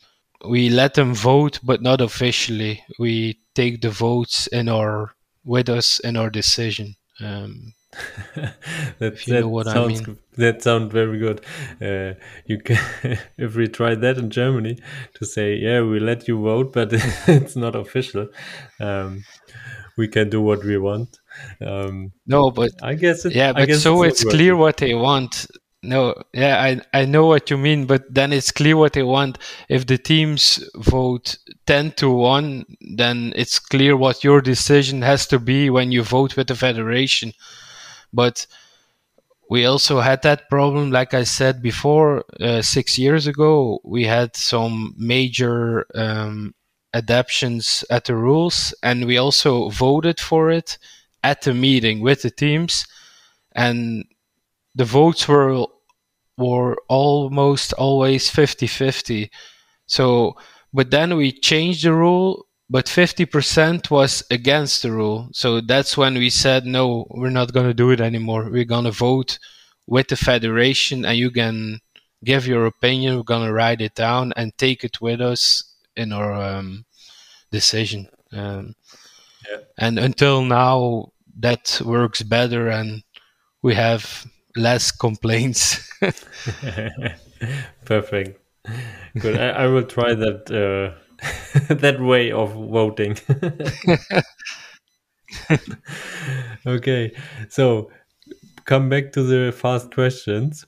we 0.49 0.68
let 0.68 0.95
them 0.95 1.14
vote, 1.14 1.61
but 1.62 1.83
not 1.83 2.01
officially. 2.01 2.83
We 2.99 3.41
take 3.55 3.81
the 3.81 3.91
votes 3.91 4.47
in 4.49 4.68
our 4.68 5.14
with 5.45 5.68
us 5.68 5.99
in 6.01 6.16
our 6.16 6.31
decision. 6.31 6.97
Um, 7.20 7.72
that, 8.35 8.55
that 8.99 9.62
sounds, 9.64 9.68
I 9.68 9.87
mean. 9.87 10.18
That 10.37 10.62
sounds 10.62 10.93
very 10.93 11.18
good. 11.18 11.41
Uh, 11.81 12.18
you 12.45 12.59
can, 12.59 12.79
if 13.39 13.55
we 13.55 13.68
try 13.68 13.95
that 13.95 14.18
in 14.18 14.29
Germany, 14.31 14.79
to 15.14 15.24
say, 15.24 15.57
yeah, 15.57 15.81
we 15.83 15.99
let 15.99 16.29
you 16.29 16.41
vote, 16.41 16.72
but 16.72 16.91
it's 16.93 17.57
not 17.57 17.74
official. 17.74 18.29
Um, 18.81 19.24
we 19.97 20.09
can 20.09 20.31
do 20.31 20.41
what 20.41 20.65
we 20.65 20.79
want. 20.79 21.19
Um, 21.61 22.13
no, 22.27 22.51
but 22.51 22.71
I 22.83 22.95
guess 22.95 23.25
it, 23.25 23.35
yeah, 23.35 23.53
but 23.53 23.71
so 23.75 24.03
it's, 24.03 24.23
it's 24.23 24.31
clear 24.31 24.57
what 24.57 24.77
they 24.79 24.95
want. 24.95 25.47
No, 25.83 26.15
yeah, 26.33 26.61
I 26.61 27.01
I 27.01 27.05
know 27.05 27.27
what 27.27 27.51
you 27.51 27.57
mean, 27.57 27.87
but 27.87 28.03
then 28.13 28.33
it's 28.33 28.51
clear 28.51 28.77
what 28.77 28.95
they 28.95 29.03
want. 29.03 29.39
If 29.69 29.87
the 29.87 29.99
teams 29.99 30.65
vote 30.75 31.39
ten 31.67 31.93
to 31.93 32.11
one, 32.11 32.65
then 32.81 33.33
it's 33.37 33.59
clear 33.59 33.97
what 33.97 34.25
your 34.25 34.41
decision 34.41 35.03
has 35.03 35.27
to 35.29 35.39
be 35.39 35.71
when 35.71 35.93
you 35.93 36.03
vote 36.03 36.37
with 36.37 36.49
the 36.49 36.57
federation. 36.57 37.33
But 38.13 38.47
we 39.49 39.65
also 39.65 40.01
had 40.01 40.23
that 40.23 40.49
problem, 40.51 40.91
like 40.91 41.15
I 41.15 41.23
said 41.23 41.63
before, 41.63 42.25
uh, 42.41 42.63
six 42.63 42.99
years 42.99 43.29
ago. 43.29 43.81
We 43.85 44.05
had 44.05 44.35
some 44.35 44.95
major 44.99 45.87
um, 45.95 46.55
adaptations 46.97 47.85
at 47.91 48.05
the 48.07 48.17
rules, 48.17 48.75
and 48.83 49.07
we 49.07 49.19
also 49.19 49.69
voted 49.71 50.19
for 50.21 50.51
it 50.51 50.79
at 51.23 51.43
the 51.43 51.55
meeting 51.55 52.01
with 52.01 52.23
the 52.23 52.31
teams, 52.31 52.87
and 53.55 54.05
the 54.75 54.85
votes 54.85 55.29
were 55.29 55.67
were 56.39 56.77
almost 56.89 57.73
always 57.75 58.31
50-50. 58.31 59.31
So, 59.87 60.37
but 60.73 60.91
then 60.91 61.17
we 61.17 61.33
changed 61.33 61.85
the 61.85 61.95
rule, 61.95 62.47
but 62.69 62.87
50% 62.87 63.91
was 63.91 64.23
against 64.31 64.83
the 64.83 64.93
rule. 64.93 65.29
So 65.33 65.61
that's 65.61 65.97
when 65.97 66.15
we 66.15 66.31
said, 66.31 66.67
no, 66.67 67.07
we're 67.11 67.31
not 67.31 67.53
going 67.53 67.67
to 67.67 67.75
do 67.75 67.91
it 67.91 68.01
anymore. 68.01 68.51
We're 68.51 68.65
going 68.65 68.85
to 68.85 68.91
vote 68.91 69.39
with 69.87 70.09
the 70.09 70.17
federation 70.17 71.05
and 71.05 71.17
you 71.17 71.31
can 71.31 71.81
give 72.25 72.47
your 72.47 72.67
opinion. 72.67 73.17
We're 73.17 73.23
going 73.23 73.47
to 73.47 73.53
write 73.53 73.81
it 73.81 73.95
down 73.95 74.33
and 74.37 74.57
take 74.59 74.85
it 74.85 75.01
with 75.01 75.21
us 75.21 75.63
in 75.97 76.13
our 76.13 76.33
um, 76.33 76.85
decision. 77.61 78.09
Um, 78.33 78.75
yeah. 79.49 79.61
And 79.79 79.99
until 79.99 80.43
now, 80.43 81.13
that 81.41 81.81
works 81.85 82.23
better 82.23 82.69
and 82.69 83.03
we 83.63 83.75
have 83.75 84.27
less 84.57 84.91
complaints. 84.91 85.63
Perfect. 87.85 88.41
Good. 89.19 89.37
I, 89.39 89.49
I, 89.65 89.67
will 89.69 89.85
try 89.85 90.15
that 90.15 90.51
uh, 90.51 90.89
that 91.75 92.01
way 92.01 92.33
of 92.33 92.53
voting. 92.53 93.17
okay, 96.67 97.13
so 97.49 97.91
come 98.65 98.89
back 98.89 99.13
to 99.13 99.23
the 99.23 99.53
fast 99.53 99.95
questions. 99.95 100.67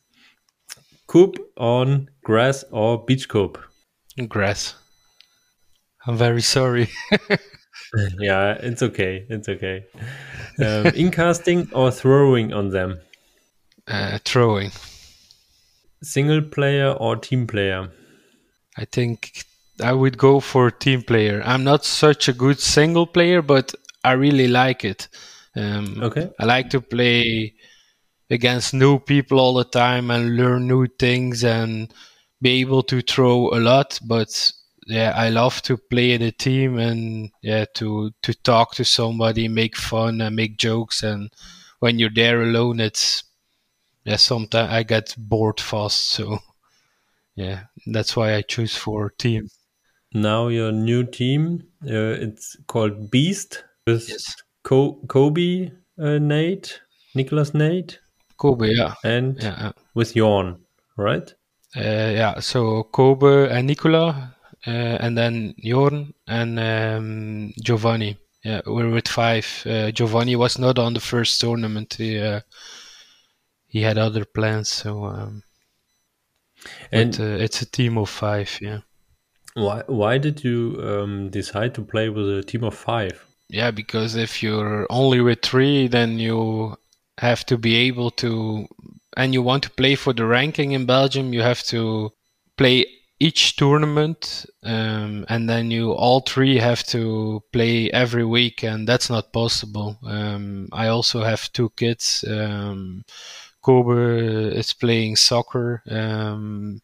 Kubb 1.08 1.38
on 1.56 2.08
grass 2.22 2.64
or 2.70 3.04
beach 3.04 3.28
kubb? 3.28 3.58
Grass. 4.28 4.74
I'm 6.08 6.16
very 6.16 6.40
sorry. 6.40 6.88
yeah, 8.18 8.54
it's 8.54 8.82
okay. 8.82 9.26
It's 9.28 9.46
okay. 9.46 9.84
Um, 10.58 10.86
in 10.94 11.10
casting 11.10 11.68
or 11.74 11.90
throwing 11.90 12.54
on 12.54 12.70
them? 12.70 12.98
Uh, 13.86 14.18
throwing. 14.24 14.70
Single 16.02 16.40
player 16.40 16.92
or 16.92 17.16
team 17.16 17.46
player? 17.46 17.90
I 18.78 18.86
think 18.86 19.44
I 19.82 19.92
would 19.92 20.16
go 20.16 20.40
for 20.40 20.70
team 20.70 21.02
player. 21.02 21.42
I'm 21.44 21.62
not 21.62 21.84
such 21.84 22.26
a 22.26 22.32
good 22.32 22.58
single 22.58 23.06
player, 23.06 23.42
but 23.42 23.74
I 24.02 24.12
really 24.12 24.48
like 24.48 24.86
it. 24.86 25.08
Um, 25.54 26.00
okay. 26.02 26.30
I 26.40 26.46
like 26.46 26.70
to 26.70 26.80
play 26.80 27.52
against 28.30 28.72
new 28.72 28.98
people 28.98 29.38
all 29.38 29.52
the 29.52 29.64
time 29.64 30.10
and 30.10 30.36
learn 30.36 30.68
new 30.68 30.86
things 30.86 31.44
and 31.44 31.92
be 32.40 32.60
able 32.60 32.82
to 32.84 33.02
throw 33.02 33.50
a 33.50 33.60
lot. 33.60 33.98
But 34.02 34.52
yeah, 34.88 35.12
I 35.14 35.28
love 35.28 35.60
to 35.62 35.76
play 35.76 36.12
in 36.12 36.22
a 36.22 36.32
team 36.32 36.78
and 36.78 37.30
yeah, 37.42 37.66
to 37.74 38.10
to 38.22 38.34
talk 38.34 38.74
to 38.76 38.84
somebody, 38.84 39.46
make 39.46 39.76
fun 39.76 40.20
and 40.22 40.34
make 40.34 40.56
jokes. 40.56 41.02
And 41.02 41.30
when 41.80 41.98
you're 41.98 42.14
there 42.14 42.42
alone, 42.42 42.80
it's 42.80 43.22
yeah, 44.04 44.16
sometimes 44.16 44.72
I 44.72 44.82
get 44.84 45.14
bored 45.18 45.60
fast. 45.60 46.08
So 46.08 46.38
yeah, 47.36 47.64
that's 47.86 48.16
why 48.16 48.34
I 48.34 48.42
choose 48.42 48.76
for 48.76 49.10
team. 49.10 49.48
Now 50.14 50.48
your 50.48 50.72
new 50.72 51.04
team, 51.04 51.64
uh, 51.84 52.16
it's 52.16 52.56
called 52.66 53.10
Beast 53.10 53.64
with 53.86 54.08
yes. 54.08 54.36
Co- 54.62 55.00
Kobe, 55.06 55.70
uh, 56.00 56.18
Nate, 56.18 56.80
Nicholas 57.14 57.52
Nate, 57.52 58.00
Kobe, 58.38 58.70
yeah, 58.74 58.94
and 59.04 59.36
yeah, 59.42 59.72
with 59.94 60.14
Jorn, 60.14 60.60
right? 60.96 61.34
Uh, 61.76 61.82
yeah, 62.16 62.40
so 62.40 62.84
Kobe 62.84 63.50
and 63.50 63.66
Nicola, 63.66 64.34
and 64.66 65.16
then 65.16 65.54
Jorn 65.64 66.14
and 66.26 66.58
um, 66.58 67.52
Giovanni. 67.62 68.18
Yeah, 68.44 68.60
we're 68.66 68.90
with 68.90 69.08
five. 69.08 69.46
Uh, 69.66 69.90
Giovanni 69.90 70.36
was 70.36 70.58
not 70.58 70.78
on 70.78 70.94
the 70.94 71.00
first 71.00 71.40
tournament. 71.40 71.94
He, 71.94 72.18
uh, 72.18 72.40
he 73.66 73.82
had 73.82 73.98
other 73.98 74.24
plans. 74.24 74.68
So, 74.68 75.04
um, 75.04 75.42
and 76.92 77.12
but, 77.12 77.20
uh, 77.20 77.44
it's 77.44 77.62
a 77.62 77.66
team 77.66 77.98
of 77.98 78.08
five. 78.08 78.58
Yeah. 78.60 78.80
Why 79.54 79.82
Why 79.86 80.18
did 80.18 80.44
you 80.44 80.80
um, 80.82 81.30
decide 81.30 81.74
to 81.74 81.82
play 81.82 82.08
with 82.08 82.38
a 82.38 82.42
team 82.42 82.64
of 82.64 82.74
five? 82.74 83.24
Yeah, 83.48 83.70
because 83.70 84.14
if 84.14 84.42
you're 84.42 84.86
only 84.90 85.20
with 85.20 85.42
three, 85.42 85.88
then 85.88 86.18
you 86.18 86.76
have 87.18 87.44
to 87.46 87.58
be 87.58 87.74
able 87.76 88.10
to, 88.12 88.68
and 89.16 89.34
you 89.34 89.42
want 89.42 89.62
to 89.64 89.70
play 89.70 89.96
for 89.96 90.12
the 90.12 90.26
ranking 90.26 90.72
in 90.72 90.86
Belgium, 90.86 91.32
you 91.32 91.42
have 91.42 91.62
to 91.64 92.12
play 92.56 92.86
each 93.20 93.56
tournament, 93.56 94.46
um, 94.62 95.26
and 95.28 95.48
then 95.48 95.70
you 95.70 95.92
all 95.92 96.20
three 96.20 96.58
have 96.58 96.84
to 96.84 97.42
play 97.52 97.90
every 97.90 98.24
week, 98.24 98.62
and 98.62 98.86
that's 98.86 99.10
not 99.10 99.32
possible. 99.32 99.98
Um, 100.06 100.68
I 100.72 100.88
also 100.88 101.22
have 101.22 101.52
two 101.52 101.70
kids. 101.70 102.24
Um, 102.28 103.04
Kobe 103.62 104.56
is 104.56 104.72
playing 104.72 105.16
soccer. 105.16 105.82
Um, 105.90 106.80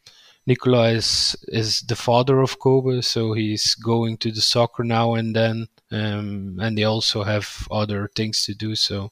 is 0.46 1.36
is 1.48 1.80
the 1.82 1.96
father 1.96 2.40
of 2.40 2.58
Kobe, 2.58 3.00
so 3.00 3.32
he's 3.32 3.74
going 3.74 4.18
to 4.18 4.30
the 4.30 4.42
soccer 4.42 4.84
now 4.84 5.14
and 5.14 5.34
then, 5.34 5.68
um, 5.90 6.58
and 6.60 6.76
they 6.76 6.84
also 6.84 7.22
have 7.22 7.66
other 7.70 8.10
things 8.14 8.44
to 8.44 8.54
do. 8.54 8.74
So, 8.74 9.10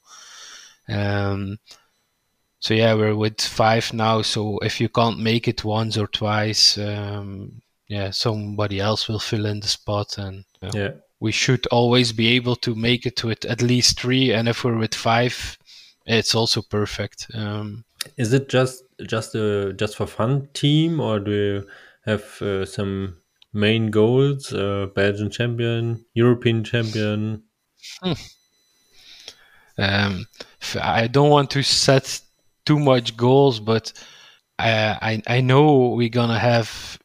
um, 0.87 1.57
so 2.63 2.73
yeah, 2.73 2.93
we're 2.93 3.13
with 3.13 3.41
five 3.41 3.91
now. 3.93 4.21
So 4.21 4.57
if 4.59 4.79
you 4.79 4.87
can't 4.87 5.19
make 5.19 5.49
it 5.49 5.65
once 5.65 5.97
or 5.97 6.07
twice, 6.07 6.77
um, 6.77 7.61
yeah, 7.89 8.11
somebody 8.11 8.79
else 8.79 9.09
will 9.09 9.19
fill 9.19 9.45
in 9.45 9.59
the 9.59 9.67
spot, 9.67 10.17
and 10.17 10.45
yeah, 10.73 10.91
we 11.19 11.33
should 11.33 11.67
always 11.67 12.13
be 12.13 12.29
able 12.29 12.55
to 12.55 12.73
make 12.73 13.05
it 13.05 13.21
with 13.21 13.43
at 13.43 13.61
least 13.61 13.99
three. 13.99 14.31
And 14.31 14.47
if 14.47 14.63
we're 14.63 14.77
with 14.77 14.95
five, 14.95 15.57
it's 16.05 16.33
also 16.33 16.61
perfect. 16.61 17.27
Um, 17.33 17.83
Is 18.15 18.31
it 18.31 18.47
just 18.47 18.81
just 19.01 19.35
a 19.35 19.73
just 19.73 19.97
for 19.97 20.07
fun 20.07 20.47
team, 20.53 21.01
or 21.01 21.19
do 21.19 21.31
you 21.31 21.67
have 22.05 22.41
uh, 22.41 22.63
some 22.63 23.17
main 23.51 23.91
goals? 23.91 24.53
Uh, 24.53 24.87
Belgian 24.95 25.29
champion, 25.29 26.05
European 26.13 26.63
champion. 26.63 27.43
Hmm. 27.99 28.13
Um, 29.77 30.27
I 30.79 31.07
don't 31.07 31.29
want 31.29 31.49
to 31.51 31.63
set 31.63 32.21
too 32.65 32.79
much 32.79 33.17
goals, 33.17 33.59
but 33.59 33.93
I 34.59 35.21
I, 35.27 35.37
I 35.37 35.41
know 35.41 35.89
we're 35.89 36.09
gonna 36.09 36.39
have 36.39 36.99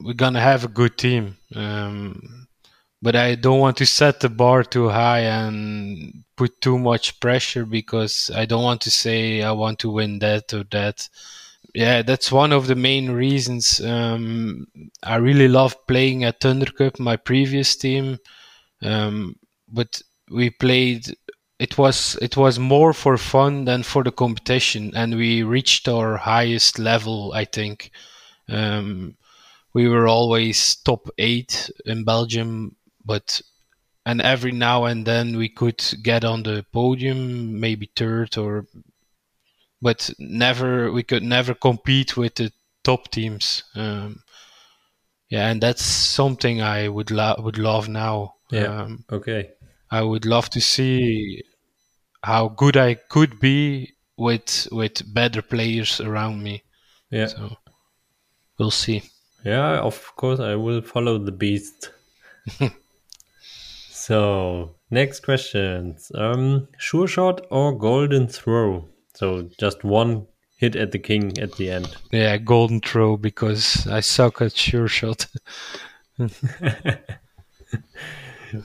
we're 0.00 0.14
gonna 0.14 0.40
have 0.40 0.64
a 0.64 0.68
good 0.68 0.98
team. 0.98 1.36
Um, 1.54 2.42
but 3.02 3.16
I 3.16 3.34
don't 3.34 3.58
want 3.58 3.76
to 3.78 3.86
set 3.86 4.20
the 4.20 4.28
bar 4.28 4.62
too 4.62 4.88
high 4.88 5.20
and 5.20 6.22
put 6.36 6.60
too 6.60 6.78
much 6.78 7.18
pressure 7.18 7.66
because 7.66 8.30
I 8.34 8.46
don't 8.46 8.62
want 8.62 8.80
to 8.82 8.90
say 8.90 9.42
I 9.42 9.50
want 9.50 9.80
to 9.80 9.90
win 9.90 10.20
that 10.20 10.54
or 10.54 10.64
that. 10.70 11.08
Yeah, 11.74 12.02
that's 12.02 12.30
one 12.30 12.52
of 12.52 12.66
the 12.68 12.76
main 12.76 13.10
reasons. 13.10 13.80
Um, 13.80 14.66
I 15.02 15.16
really 15.16 15.48
love 15.48 15.74
playing 15.88 16.22
at 16.24 16.40
Thunder 16.40 16.70
Cup, 16.70 17.00
my 17.00 17.16
previous 17.16 17.74
team, 17.76 18.18
um, 18.82 19.36
but 19.68 20.00
we 20.30 20.50
played. 20.50 21.16
It 21.62 21.78
was 21.78 22.18
it 22.20 22.36
was 22.36 22.58
more 22.58 22.92
for 22.92 23.16
fun 23.16 23.66
than 23.66 23.84
for 23.84 24.02
the 24.02 24.10
competition, 24.10 24.92
and 24.96 25.14
we 25.14 25.44
reached 25.44 25.86
our 25.86 26.16
highest 26.16 26.78
level. 26.80 27.32
I 27.32 27.44
think 27.44 27.92
um, 28.48 29.14
we 29.72 29.86
were 29.88 30.08
always 30.08 30.74
top 30.74 31.08
eight 31.18 31.70
in 31.86 32.04
Belgium, 32.04 32.74
but 33.04 33.40
and 34.04 34.20
every 34.20 34.50
now 34.50 34.86
and 34.86 35.06
then 35.06 35.36
we 35.36 35.48
could 35.48 35.80
get 36.02 36.24
on 36.24 36.42
the 36.42 36.64
podium, 36.72 37.60
maybe 37.60 37.88
third 37.94 38.36
or, 38.36 38.66
but 39.80 40.10
never 40.18 40.90
we 40.90 41.04
could 41.04 41.22
never 41.22 41.54
compete 41.54 42.16
with 42.16 42.34
the 42.34 42.50
top 42.82 43.08
teams. 43.12 43.62
Um, 43.76 44.24
yeah, 45.28 45.48
and 45.48 45.62
that's 45.62 45.84
something 45.84 46.60
I 46.60 46.88
would 46.88 47.12
lo- 47.12 47.36
would 47.38 47.58
love 47.58 47.88
now. 47.88 48.34
Yeah. 48.50 48.82
Um, 48.82 49.04
Okay. 49.12 49.50
I 49.92 50.02
would 50.02 50.24
love 50.26 50.50
to 50.50 50.60
see 50.60 51.42
how 52.22 52.48
good 52.48 52.76
I 52.76 52.94
could 52.94 53.40
be 53.40 53.94
with 54.16 54.68
with 54.70 55.02
better 55.12 55.42
players 55.42 56.00
around 56.00 56.42
me. 56.42 56.62
Yeah. 57.10 57.26
So 57.26 57.56
we'll 58.58 58.70
see. 58.70 59.02
Yeah, 59.44 59.80
of 59.80 60.14
course, 60.16 60.40
I 60.40 60.54
will 60.54 60.82
follow 60.82 61.18
the 61.18 61.32
beast. 61.32 61.90
so, 63.90 64.76
next 64.90 65.20
questions. 65.24 66.12
Um, 66.14 66.68
sure 66.78 67.08
shot 67.08 67.44
or 67.50 67.76
golden 67.76 68.28
throw? 68.28 68.88
So, 69.14 69.50
just 69.58 69.82
one 69.82 70.28
hit 70.56 70.76
at 70.76 70.92
the 70.92 70.98
king 71.00 71.36
at 71.38 71.56
the 71.56 71.70
end. 71.70 71.96
Yeah, 72.12 72.36
golden 72.36 72.80
throw 72.80 73.16
because 73.16 73.84
I 73.88 73.98
suck 73.98 74.40
at 74.40 74.56
sure 74.56 74.86
shot. 74.86 75.26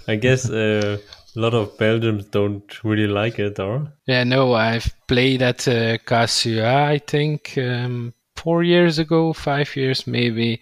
I 0.07 0.15
guess 0.15 0.47
uh, 0.49 0.99
a 1.38 1.39
lot 1.39 1.53
of 1.53 1.77
Belgians 1.77 2.25
don't 2.25 2.83
really 2.83 3.07
like 3.07 3.38
it, 3.38 3.59
or? 3.59 3.93
Yeah, 4.07 4.23
no, 4.23 4.53
I've 4.53 4.91
played 5.07 5.43
at 5.43 5.67
uh, 5.67 5.97
I 6.09 6.97
think, 6.97 7.57
um, 7.57 8.13
four 8.35 8.63
years 8.63 8.97
ago, 8.97 9.33
five 9.33 9.75
years 9.75 10.07
maybe. 10.07 10.61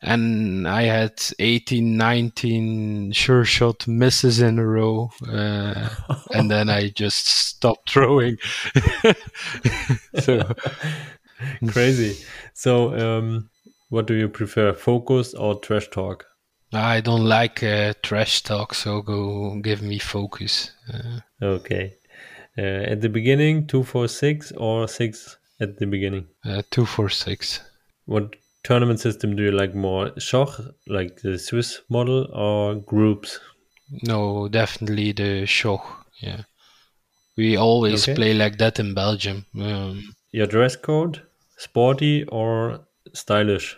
And 0.00 0.68
I 0.68 0.82
had 0.82 1.20
18, 1.40 1.96
19 1.96 3.10
sure 3.10 3.44
shot 3.44 3.88
misses 3.88 4.40
in 4.40 4.60
a 4.60 4.64
row. 4.64 5.10
Uh, 5.28 5.88
and 6.32 6.48
then 6.48 6.70
I 6.70 6.90
just 6.90 7.26
stopped 7.26 7.90
throwing. 7.90 8.38
so, 10.20 10.54
Crazy. 11.68 12.24
So, 12.54 13.18
um, 13.18 13.50
what 13.88 14.06
do 14.06 14.14
you 14.14 14.28
prefer, 14.28 14.72
focus 14.72 15.34
or 15.34 15.58
trash 15.58 15.88
talk? 15.88 16.26
I 16.72 17.00
don't 17.00 17.24
like 17.24 17.62
uh, 17.62 17.94
trash 18.02 18.42
talk, 18.42 18.74
so 18.74 19.02
go 19.02 19.58
give 19.62 19.82
me 19.82 19.98
focus. 19.98 20.72
Uh, 20.92 21.20
Okay. 21.42 21.94
Uh, 22.58 22.90
at 22.92 23.00
the 23.00 23.08
beginning, 23.08 23.66
two, 23.68 23.84
four, 23.84 24.08
six, 24.08 24.52
or 24.56 24.88
six 24.88 25.36
at 25.60 25.78
the 25.78 25.86
beginning? 25.86 26.26
uh, 26.44 26.62
two, 26.70 26.84
four, 26.84 27.08
six. 27.08 27.60
What 28.06 28.34
tournament 28.64 28.98
system 29.00 29.36
do 29.36 29.44
you 29.44 29.52
like 29.52 29.74
more? 29.74 30.10
Schach, 30.18 30.48
like 30.88 31.20
the 31.22 31.38
Swiss 31.38 31.80
model, 31.88 32.26
or 32.32 32.74
groups? 32.74 33.38
No, 34.02 34.48
definitely 34.48 35.12
the 35.12 35.46
show. 35.46 35.80
Yeah. 36.20 36.42
We 37.36 37.56
always 37.56 38.02
Okay. 38.02 38.14
play 38.16 38.34
like 38.34 38.58
that 38.58 38.80
in 38.80 38.92
Belgium. 38.94 39.46
Um, 39.54 40.14
Your 40.32 40.46
dress 40.48 40.74
code, 40.76 41.22
sporty 41.56 42.24
or 42.24 42.80
stylish? 43.14 43.76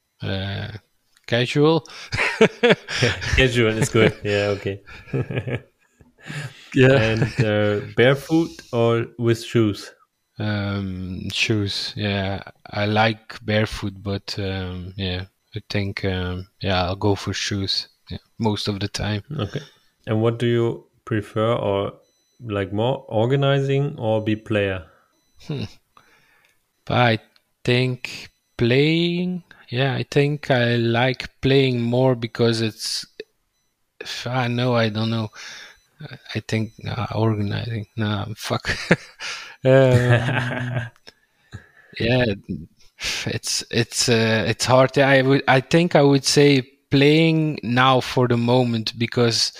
Casual. 1.30 1.86
Casual 3.36 3.78
is 3.78 3.88
good. 3.88 4.14
Yeah, 4.24 4.54
okay. 4.56 4.82
Yeah. 6.74 7.00
and 7.00 7.22
uh, 7.44 7.86
barefoot 7.96 8.50
or 8.72 9.06
with 9.18 9.42
shoes? 9.42 9.90
Um, 10.38 11.28
shoes. 11.30 11.92
Yeah, 11.96 12.42
I 12.66 12.86
like 12.86 13.44
barefoot, 13.44 13.94
but 14.02 14.38
um, 14.38 14.92
yeah, 14.96 15.24
I 15.56 15.60
think 15.68 16.04
um, 16.04 16.48
yeah, 16.60 16.84
I'll 16.84 16.96
go 16.96 17.14
for 17.14 17.32
shoes. 17.32 17.88
Yeah, 18.08 18.18
most 18.38 18.68
of 18.68 18.80
the 18.80 18.88
time. 18.88 19.22
Okay. 19.38 19.62
And 20.06 20.22
what 20.22 20.38
do 20.38 20.46
you 20.46 20.86
prefer, 21.04 21.54
or 21.54 21.92
like 22.40 22.72
more 22.72 23.04
organizing 23.08 23.96
or 23.98 24.22
be 24.22 24.36
player? 24.36 24.86
But 26.84 26.96
I 26.96 27.18
think 27.64 28.30
playing. 28.56 29.42
Yeah, 29.70 29.94
I 29.94 30.02
think 30.02 30.50
I 30.50 30.76
like 30.76 31.28
playing 31.40 31.80
more 31.80 32.14
because 32.14 32.60
it's. 32.60 33.06
I 34.26 34.48
know. 34.48 34.74
I 34.74 34.88
don't 34.88 35.10
know. 35.10 35.30
I 36.34 36.40
think 36.40 36.72
uh, 36.88 37.06
organizing. 37.14 37.86
Nah, 37.96 38.26
fuck. 38.36 38.68
um, 39.64 40.90
yeah, 41.98 42.24
it's 43.26 43.64
it's 43.70 44.08
uh, 44.08 44.44
it's 44.48 44.64
hard. 44.64 44.98
I 44.98 45.22
would. 45.22 45.42
I 45.46 45.60
think 45.60 45.94
I 45.94 46.02
would 46.02 46.24
say 46.24 46.62
playing 46.90 47.60
now 47.62 48.00
for 48.00 48.26
the 48.26 48.36
moment 48.36 48.98
because 48.98 49.52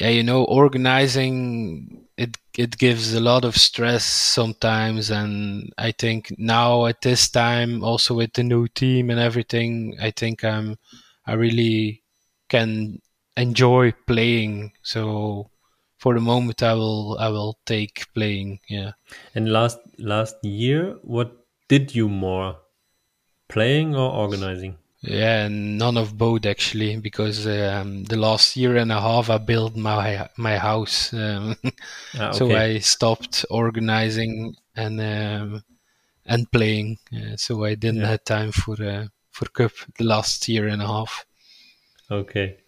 yeah, 0.00 0.08
you 0.10 0.22
know, 0.22 0.44
organizing 0.44 2.07
it 2.18 2.36
it 2.58 2.76
gives 2.76 3.14
a 3.14 3.20
lot 3.20 3.44
of 3.44 3.56
stress 3.56 4.04
sometimes, 4.04 5.10
and 5.10 5.72
I 5.78 5.92
think 5.92 6.34
now 6.36 6.86
at 6.86 7.00
this 7.00 7.30
time, 7.30 7.84
also 7.84 8.14
with 8.14 8.32
the 8.32 8.42
new 8.42 8.66
team 8.66 9.10
and 9.10 9.20
everything, 9.20 9.96
I 10.02 10.10
think 10.10 10.44
I'm 10.44 10.76
I 11.24 11.34
really 11.34 12.02
can 12.48 13.00
enjoy 13.36 13.92
playing. 14.06 14.72
So 14.82 15.50
for 15.98 16.14
the 16.14 16.20
moment, 16.20 16.62
I 16.62 16.74
will 16.74 17.16
I 17.18 17.28
will 17.28 17.56
take 17.64 18.06
playing. 18.14 18.58
Yeah. 18.68 18.92
And 19.34 19.52
last 19.52 19.78
last 19.98 20.36
year, 20.42 20.98
what 21.02 21.30
did 21.68 21.94
you 21.94 22.08
more, 22.08 22.56
playing 23.48 23.94
or 23.94 24.10
organizing? 24.10 24.76
Yeah, 25.08 25.46
and 25.46 25.78
none 25.78 25.96
of 25.96 26.16
both 26.18 26.44
actually, 26.46 26.96
because 26.98 27.46
um, 27.46 28.04
the 28.04 28.16
last 28.16 28.56
year 28.56 28.76
and 28.76 28.92
a 28.92 29.00
half 29.00 29.30
I 29.30 29.38
built 29.38 29.74
my 29.76 30.28
my 30.36 30.56
house, 30.58 31.12
um, 31.12 31.56
Ah, 32.14 32.38
so. 32.38 32.54
I 32.54 32.78
stopped 32.80 33.44
organizing 33.50 34.54
and 34.76 35.00
um, 35.00 35.64
and 36.26 36.50
playing. 36.52 36.98
Uh, 37.12 37.36
so 37.36 37.64
I 37.64 37.74
didn't 37.76 38.02
Yeah. 38.02 38.12
have 38.12 38.24
time 38.24 38.52
for 38.52 38.76
uh, 38.82 39.06
for 39.30 39.46
kubb 39.50 39.72
the 39.98 40.04
last 40.04 40.48
year 40.48 40.68
and 40.68 40.82
a 40.82 40.86
half. 40.86 41.26
Okay. 42.10 42.58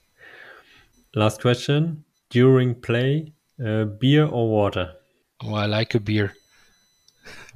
Last 1.14 1.40
question. 1.40 2.04
During 2.30 2.74
play, 2.80 3.32
uh, 3.64 3.84
beer 3.84 4.26
or 4.26 4.50
water? 4.50 4.96
Oh, 5.42 5.52
I 5.52 5.66
like 5.66 5.94
a 5.94 6.00
beer. 6.00 6.34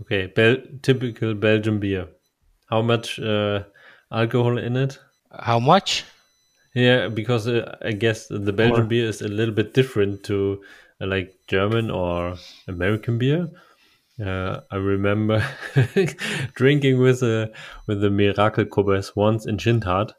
Okay, 0.02 0.26
Bel- 0.26 0.62
typical 0.82 1.34
Belgian 1.34 1.78
beer. 1.80 2.08
How 2.66 2.82
much 2.82 3.18
uh, 3.20 3.64
alcohol 4.14 4.58
in 4.58 4.76
it? 4.76 4.98
How 5.38 5.58
much? 5.58 6.04
Yeah, 6.74 7.08
because 7.08 7.46
uh, 7.48 7.76
I 7.84 7.92
guess 7.92 8.26
the 8.28 8.52
Belgian 8.52 8.84
Or- 8.84 8.88
beer 8.88 9.08
is 9.08 9.22
a 9.22 9.28
little 9.28 9.54
bit 9.54 9.74
different 9.74 10.24
to 10.24 10.62
uh, 11.00 11.06
like 11.06 11.34
German 11.48 11.90
or 11.90 12.34
American 12.68 13.18
beer. 13.18 13.48
Uh, 14.24 14.60
I 14.70 14.76
remember 14.76 15.44
drinking 16.54 17.00
with 17.00 17.22
a 17.22 17.50
with 17.88 18.00
the 18.00 18.10
Miracle 18.10 18.64
Cobes 18.64 19.14
once 19.16 19.46
in 19.46 19.58
Schindhard, 19.58 20.12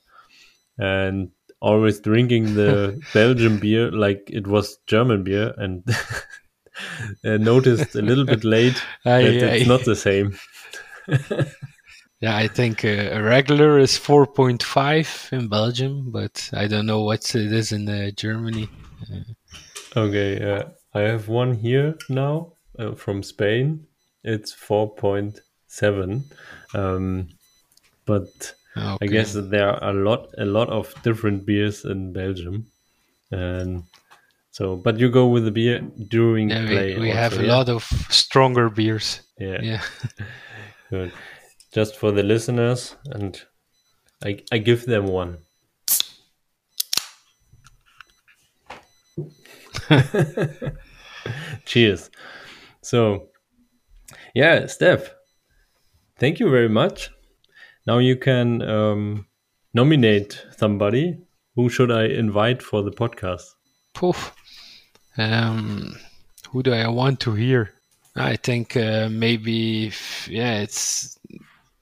and 0.78 1.32
always 1.62 2.00
drinking 2.02 2.56
the 2.56 3.02
Belgian 3.14 3.58
beer 3.58 3.92
like 3.92 4.30
it 4.30 4.48
was 4.48 4.78
German 4.88 5.24
beer, 5.24 5.54
and 5.58 5.84
uh, 7.26 7.38
noticed 7.38 7.96
a 7.96 8.02
little 8.02 8.26
bit 8.26 8.44
late 8.44 8.76
Aye, 9.06 9.24
that 9.24 9.34
it's 9.34 9.66
aye. 9.66 9.68
not 9.68 9.86
the 9.86 9.96
same. 9.96 10.38
Yeah, 12.26 12.38
I 12.38 12.48
think 12.48 12.84
uh, 12.84 13.10
a 13.12 13.22
regular 13.22 13.78
is 13.78 13.98
four 13.98 14.26
point 14.26 14.64
five 14.64 15.30
in 15.32 15.48
Belgium, 15.48 16.10
but 16.10 16.50
I 16.54 16.66
don't 16.66 16.88
know 16.88 17.04
what 17.04 17.36
it 17.36 17.52
is 17.54 17.72
in 17.72 17.88
uh, 17.88 18.10
Germany. 18.16 18.68
Okay, 19.96 20.42
uh, 20.42 20.64
I 20.96 21.02
have 21.02 21.28
one 21.28 21.54
here 21.54 21.94
now 22.10 22.54
uh, 22.80 22.96
from 22.96 23.22
Spain. 23.22 23.86
It's 24.24 24.52
four 24.52 24.90
point 24.96 25.40
seven, 25.68 26.24
um, 26.74 27.30
but 28.08 28.56
I 28.76 29.06
guess 29.06 29.34
that 29.34 29.52
there 29.52 29.70
are 29.70 29.92
a 29.92 29.94
lot, 29.94 30.30
a 30.40 30.46
lot 30.46 30.70
of 30.70 30.96
different 31.04 31.46
beers 31.46 31.86
in 31.86 32.12
Belgium, 32.12 32.66
and 33.30 33.84
so. 34.50 34.76
But 34.76 34.98
you 34.98 35.12
go 35.12 35.28
with 35.28 35.46
the 35.46 35.52
beer 35.52 35.82
during 36.10 36.50
Yeah, 36.50 36.66
play. 36.66 36.96
we, 36.96 37.02
we 37.02 37.08
also, 37.12 37.20
have 37.22 37.34
a 37.38 37.46
yeah? 37.46 37.56
lot 37.56 37.70
of 37.70 37.84
stronger 38.10 38.72
beers. 38.72 39.22
Yeah, 39.38 39.62
Yeah. 39.62 39.82
good. 40.90 41.12
Just 41.76 41.98
for 41.98 42.14
the 42.14 42.24
listeners, 42.24 42.96
and 43.08 43.38
I, 44.24 44.40
I 44.50 44.60
give 44.60 44.86
them 44.86 45.08
one. 45.08 45.40
Cheers. 51.66 52.10
So, 52.82 53.28
yeah, 54.34 54.68
Steph, 54.68 55.14
thank 56.18 56.40
you 56.40 56.50
very 56.50 56.70
much. 56.70 57.10
Now 57.86 57.98
you 57.98 58.16
can 58.16 58.62
um, 58.62 59.28
nominate 59.74 60.46
somebody. 60.58 61.18
Who 61.58 61.68
should 61.68 61.92
I 61.92 62.06
invite 62.06 62.64
for 62.64 62.84
the 62.84 62.92
podcast? 62.92 63.44
Poof. 63.94 64.34
Um, 65.18 65.98
who 66.52 66.64
do 66.64 66.72
I 66.72 66.88
want 66.88 67.20
to 67.22 67.34
hear? 67.34 67.74
I 68.16 68.38
think 68.38 68.78
uh, 68.78 69.10
maybe 69.12 69.92
yeah, 70.30 70.60
it's 70.60 71.20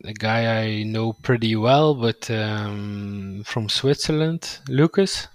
a 0.04 0.14
guy 0.14 0.64
I 0.64 0.84
know 0.84 1.14
pretty 1.14 1.56
well, 1.56 1.96
but 1.96 2.30
um, 2.30 3.44
from 3.46 3.70
Switzerland, 3.70 4.60
Lucas. 4.68 5.28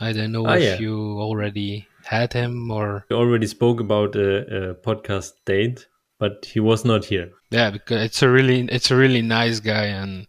I 0.00 0.12
don't 0.12 0.32
know 0.32 0.46
ah, 0.46 0.54
if 0.54 0.62
yeah. 0.62 0.78
you 0.78 1.18
already 1.18 1.86
had 2.04 2.32
him 2.32 2.70
or. 2.70 3.04
We 3.10 3.16
already 3.16 3.46
spoke 3.46 3.80
about 3.80 4.14
a, 4.16 4.70
a, 4.70 4.74
podcast 4.74 5.32
date, 5.44 5.86
but 6.18 6.44
he 6.44 6.60
was 6.60 6.84
not 6.84 7.04
here. 7.04 7.30
Yeah, 7.50 7.70
because 7.70 8.02
it's 8.02 8.22
a 8.22 8.28
really 8.28 8.60
it's 8.68 8.90
a 8.90 8.96
really 8.96 9.22
nice 9.22 9.60
guy 9.60 9.86
and 9.86 10.26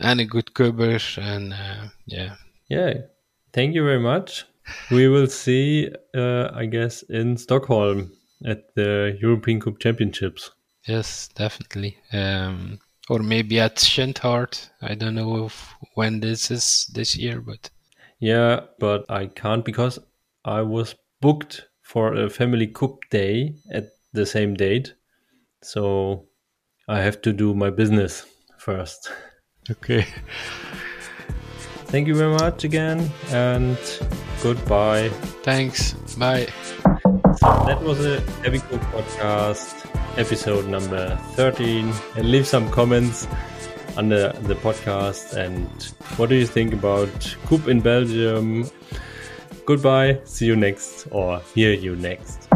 and 0.00 0.20
a 0.20 0.24
good 0.24 0.54
cover 0.54 0.98
and 1.18 1.52
uh, 1.52 1.88
yeah. 2.06 2.36
Yeah, 2.68 2.94
thank 3.52 3.74
you 3.74 3.84
very 3.84 4.00
much. 4.00 4.44
We 4.90 5.08
will 5.08 5.28
see, 5.28 5.90
uh, 6.14 6.48
I 6.52 6.66
guess, 6.66 7.02
in 7.02 7.36
Stockholm 7.36 8.10
at 8.44 8.74
the 8.74 9.16
European 9.20 9.60
Cup 9.60 9.78
Championships. 9.78 10.50
Yes, 10.88 11.28
definitely. 11.28 11.96
Um, 12.12 12.80
or 13.08 13.20
maybe 13.20 13.60
at 13.60 13.78
Schindhard. 13.78 14.58
I 14.82 14.94
don't 14.94 15.14
know 15.14 15.46
if, 15.46 15.74
when 15.94 16.20
this 16.20 16.50
is 16.50 16.90
this 16.92 17.16
year, 17.16 17.40
but 17.40 17.70
yeah, 18.18 18.60
but 18.78 19.04
I 19.10 19.26
can't 19.26 19.64
because 19.64 19.98
I 20.44 20.62
was 20.62 20.94
booked 21.20 21.66
for 21.82 22.14
a 22.14 22.30
family 22.30 22.66
kubb 22.66 22.98
day 23.10 23.54
at 23.72 23.88
the 24.12 24.26
same 24.26 24.54
date, 24.54 24.94
so 25.62 26.26
I 26.88 27.00
have 27.00 27.20
to 27.22 27.32
do 27.32 27.54
my 27.54 27.70
business 27.70 28.26
first. 28.58 29.10
Okay. 29.68 30.06
Thank 31.86 32.06
you 32.06 32.14
very 32.14 32.32
much 32.32 32.62
again, 32.62 33.10
and 33.30 33.76
goodbye. 34.40 35.08
Thanks. 35.42 35.94
Bye. 36.16 36.46
So 36.92 37.64
that 37.66 37.82
was 37.82 38.04
a 38.06 38.20
Heavy 38.42 38.60
Cook 38.60 38.80
podcast 38.92 39.95
episode 40.16 40.66
number 40.66 41.16
13 41.34 41.92
and 42.16 42.30
leave 42.30 42.46
some 42.46 42.70
comments 42.70 43.26
under 43.96 44.32
the 44.32 44.54
podcast 44.54 45.34
and 45.34 45.66
what 46.18 46.28
do 46.28 46.34
you 46.34 46.46
think 46.46 46.72
about 46.72 47.36
Kubb 47.46 47.68
in 47.68 47.80
Belgium? 47.80 48.68
Goodbye, 49.64 50.20
see 50.24 50.46
you 50.46 50.56
next 50.56 51.06
or 51.10 51.40
hear 51.54 51.72
you 51.72 51.96
next. 51.96 52.48